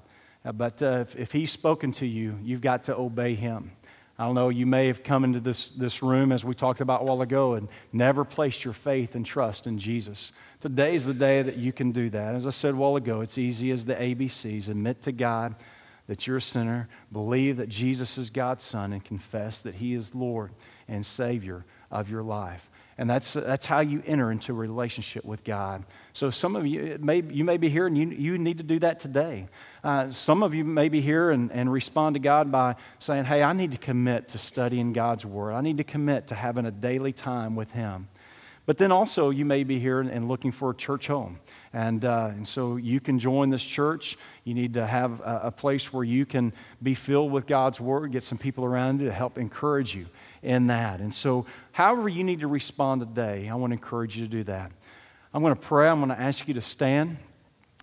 uh, 0.44 0.52
but 0.52 0.80
uh, 0.80 1.00
if, 1.00 1.16
if 1.16 1.32
He's 1.32 1.50
spoken 1.50 1.90
to 1.92 2.06
you, 2.06 2.38
you've 2.40 2.60
got 2.60 2.84
to 2.84 2.96
obey 2.96 3.34
Him. 3.34 3.72
I 4.16 4.26
don't 4.26 4.36
know, 4.36 4.50
you 4.50 4.66
may 4.66 4.86
have 4.86 5.02
come 5.02 5.24
into 5.24 5.40
this, 5.40 5.68
this 5.70 6.02
room, 6.02 6.30
as 6.30 6.44
we 6.44 6.54
talked 6.54 6.80
about 6.80 7.02
a 7.02 7.04
while 7.04 7.22
ago, 7.22 7.54
and 7.54 7.68
never 7.92 8.24
placed 8.24 8.64
your 8.64 8.74
faith 8.74 9.16
and 9.16 9.26
trust 9.26 9.66
in 9.66 9.78
Jesus. 9.78 10.30
Today 10.60 10.94
is 10.94 11.04
the 11.04 11.14
day 11.14 11.42
that 11.42 11.56
you 11.56 11.72
can 11.72 11.90
do 11.90 12.10
that. 12.10 12.36
As 12.36 12.46
I 12.46 12.50
said 12.50 12.74
a 12.74 12.76
while 12.76 12.94
ago, 12.94 13.22
it's 13.22 13.38
easy 13.38 13.72
as 13.72 13.84
the 13.84 13.96
ABCs. 13.96 14.68
Admit 14.68 15.02
to 15.02 15.12
God 15.12 15.56
that 16.06 16.26
you're 16.26 16.36
a 16.36 16.42
sinner, 16.42 16.88
believe 17.10 17.56
that 17.56 17.68
Jesus 17.68 18.16
is 18.16 18.30
God's 18.30 18.64
Son, 18.64 18.92
and 18.92 19.04
confess 19.04 19.62
that 19.62 19.76
He 19.76 19.94
is 19.94 20.14
Lord 20.14 20.52
and 20.86 21.04
Savior 21.04 21.64
of 21.92 22.10
your 22.10 22.22
life. 22.22 22.68
And 22.98 23.08
that's, 23.08 23.32
that's 23.32 23.66
how 23.66 23.80
you 23.80 24.02
enter 24.06 24.30
into 24.30 24.52
a 24.52 24.54
relationship 24.54 25.24
with 25.24 25.44
God. 25.44 25.84
So, 26.12 26.30
some 26.30 26.56
of 26.56 26.66
you, 26.66 26.98
may, 27.00 27.22
you 27.22 27.42
may 27.42 27.56
be 27.56 27.68
here 27.68 27.86
and 27.86 27.96
you, 27.96 28.08
you 28.10 28.36
need 28.36 28.58
to 28.58 28.64
do 28.64 28.78
that 28.80 28.98
today. 28.98 29.48
Uh, 29.82 30.10
some 30.10 30.42
of 30.42 30.54
you 30.54 30.62
may 30.62 30.88
be 30.88 31.00
here 31.00 31.30
and, 31.30 31.50
and 31.52 31.72
respond 31.72 32.14
to 32.14 32.20
God 32.20 32.52
by 32.52 32.76
saying, 32.98 33.24
Hey, 33.24 33.42
I 33.42 33.54
need 33.54 33.72
to 33.72 33.78
commit 33.78 34.28
to 34.28 34.38
studying 34.38 34.92
God's 34.92 35.24
Word. 35.24 35.54
I 35.54 35.62
need 35.62 35.78
to 35.78 35.84
commit 35.84 36.26
to 36.28 36.34
having 36.34 36.66
a 36.66 36.70
daily 36.70 37.12
time 37.12 37.56
with 37.56 37.72
Him. 37.72 38.08
But 38.66 38.78
then 38.78 38.92
also, 38.92 39.30
you 39.30 39.44
may 39.44 39.64
be 39.64 39.80
here 39.80 39.98
and, 39.98 40.10
and 40.10 40.28
looking 40.28 40.52
for 40.52 40.70
a 40.70 40.74
church 40.74 41.08
home. 41.08 41.40
And, 41.72 42.04
uh, 42.04 42.30
and 42.32 42.46
so 42.46 42.76
you 42.76 43.00
can 43.00 43.18
join 43.18 43.50
this 43.50 43.64
church. 43.64 44.16
You 44.44 44.54
need 44.54 44.74
to 44.74 44.86
have 44.86 45.20
a, 45.22 45.40
a 45.44 45.50
place 45.50 45.92
where 45.92 46.04
you 46.04 46.26
can 46.26 46.52
be 46.82 46.94
filled 46.94 47.32
with 47.32 47.46
God's 47.46 47.80
Word, 47.80 48.12
get 48.12 48.22
some 48.22 48.38
people 48.38 48.64
around 48.64 49.00
you 49.00 49.06
to 49.06 49.12
help 49.12 49.38
encourage 49.38 49.94
you 49.94 50.06
in 50.42 50.66
that. 50.66 51.00
And 51.00 51.14
so, 51.14 51.46
however 51.72 52.08
you 52.08 52.24
need 52.24 52.40
to 52.40 52.48
respond 52.48 53.00
today, 53.00 53.48
I 53.48 53.54
want 53.54 53.70
to 53.70 53.74
encourage 53.74 54.16
you 54.16 54.24
to 54.26 54.30
do 54.30 54.44
that. 54.44 54.72
I'm 55.32 55.42
going 55.42 55.54
to 55.54 55.60
pray. 55.60 55.88
I'm 55.88 55.98
going 56.00 56.10
to 56.10 56.20
ask 56.20 56.46
you 56.46 56.54
to 56.54 56.60
stand. 56.60 57.16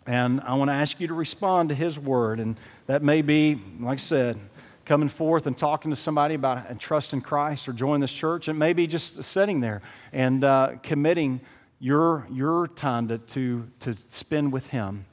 And 0.06 0.42
I 0.42 0.56
want 0.56 0.70
to 0.70 0.74
ask 0.74 1.00
you 1.00 1.08
to 1.08 1.14
respond 1.14 1.70
to 1.70 1.76
His 1.76 1.98
Word. 1.98 2.40
And 2.40 2.58
that 2.88 3.04
may 3.04 3.22
be, 3.22 3.60
like 3.80 3.98
I 3.98 4.02
said, 4.02 4.40
coming 4.86 5.10
forth 5.10 5.46
and 5.46 5.58
talking 5.58 5.92
to 5.92 5.96
somebody 5.96 6.36
about 6.36 6.70
and 6.70 6.80
trusting 6.80 7.22
Christ 7.22 7.70
or 7.70 7.74
joining 7.74 8.02
this 8.02 8.12
church. 8.12 8.48
It 8.50 8.54
may 8.54 8.74
be 8.74 8.88
just 8.88 9.24
sitting 9.24 9.62
there 9.62 9.82
and 10.12 10.44
uh, 10.44 10.78
committing 10.82 11.42
your, 11.80 12.28
your 12.32 12.68
time 12.68 13.08
to, 13.08 13.20
to, 13.20 13.68
to 13.82 13.96
spend 14.08 14.52
with 14.52 14.68
Him 14.68 15.06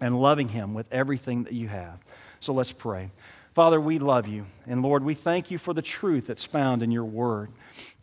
and 0.00 0.18
loving 0.20 0.48
Him 0.48 0.74
with 0.74 0.86
everything 0.92 1.44
that 1.44 1.52
you 1.52 1.68
have. 1.68 1.98
So 2.40 2.52
let's 2.52 2.72
pray. 2.72 3.10
Father, 3.58 3.80
we 3.80 3.98
love 3.98 4.28
you. 4.28 4.46
And 4.68 4.82
Lord, 4.82 5.02
we 5.02 5.14
thank 5.14 5.50
you 5.50 5.58
for 5.58 5.74
the 5.74 5.82
truth 5.82 6.28
that's 6.28 6.44
found 6.44 6.80
in 6.80 6.92
your 6.92 7.04
word. 7.04 7.50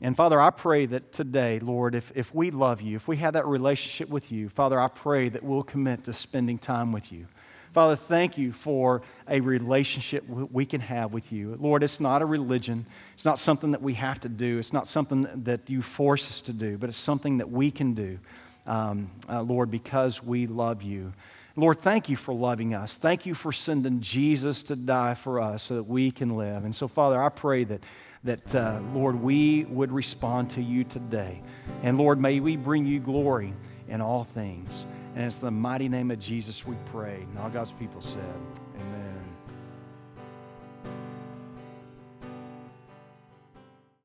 And 0.02 0.14
Father, 0.14 0.38
I 0.38 0.50
pray 0.50 0.86
that 0.88 1.14
today, 1.14 1.60
Lord, 1.60 1.96
if, 1.96 2.12
if 2.14 2.36
we 2.36 2.52
love 2.52 2.82
you, 2.82 2.98
if 2.98 3.08
we 3.08 3.16
have 3.16 3.36
that 3.36 3.46
relationship 3.46 4.10
with 4.10 4.34
you, 4.34 4.50
Father, 4.50 4.78
I 4.78 4.90
pray 4.90 5.30
that 5.30 5.42
we'll 5.42 5.64
commit 5.64 6.04
to 6.04 6.12
spending 6.12 6.58
time 6.58 6.92
with 6.92 7.10
you. 7.10 7.28
Father, 7.74 7.96
thank 7.96 8.38
you 8.38 8.52
for 8.52 9.02
a 9.30 9.40
relationship 9.40 10.28
we 10.28 10.66
can 10.66 10.82
have 10.82 11.14
with 11.14 11.32
you. 11.32 11.58
Lord, 11.58 11.84
it's 11.84 12.02
not 12.02 12.22
a 12.22 12.26
religion. 12.26 12.86
It's 13.14 13.24
not 13.24 13.40
something 13.40 13.72
that 13.72 13.82
we 13.82 13.94
have 13.94 14.20
to 14.20 14.28
do. 14.28 14.58
It's 14.58 14.74
not 14.74 14.90
something 14.90 15.26
that 15.46 15.70
you 15.70 15.82
force 15.82 16.28
us 16.28 16.42
to 16.42 16.52
do, 16.52 16.78
but 16.78 16.90
it's 16.90 16.98
something 16.98 17.38
that 17.38 17.50
we 17.50 17.72
can 17.72 17.94
do, 17.94 18.20
um, 18.68 19.10
uh, 19.30 19.42
Lord, 19.42 19.72
because 19.72 20.22
we 20.22 20.48
love 20.48 20.84
you. 20.84 21.14
Lord, 21.58 21.80
thank 21.80 22.10
you 22.10 22.18
for 22.18 22.34
loving 22.34 22.74
us. 22.74 22.98
Thank 22.98 23.26
you 23.26 23.34
for 23.34 23.54
sending 23.54 24.02
Jesus 24.02 24.64
to 24.64 24.76
die 24.76 25.14
for 25.14 25.40
us 25.40 25.64
so 25.64 25.76
that 25.76 25.84
we 25.84 26.12
can 26.12 26.36
live. 26.36 26.66
And 26.66 26.76
so, 26.76 26.90
Father, 26.90 27.22
I 27.22 27.30
pray 27.30 27.64
that, 27.64 27.82
that 28.26 28.54
uh, 28.56 28.82
Lord, 28.94 29.22
we 29.22 29.64
would 29.66 29.92
respond 29.92 30.50
to 30.52 30.62
you 30.62 30.84
today. 30.84 31.42
And 31.82 31.98
Lord, 31.98 32.20
may 32.20 32.42
we 32.42 32.58
bring 32.58 32.86
you 32.86 33.00
glory 33.00 33.54
in 33.88 34.02
all 34.02 34.26
things. 34.26 34.86
And 35.16 35.26
it's 35.26 35.38
the 35.38 35.52
mighty 35.52 35.88
name 35.88 36.12
of 36.12 36.20
Jesus 36.20 36.66
we 36.68 36.76
pray. 36.92 37.22
And 37.22 37.40
all 37.40 37.50
God's 37.50 37.72
people 37.72 38.02
said, 38.02 38.22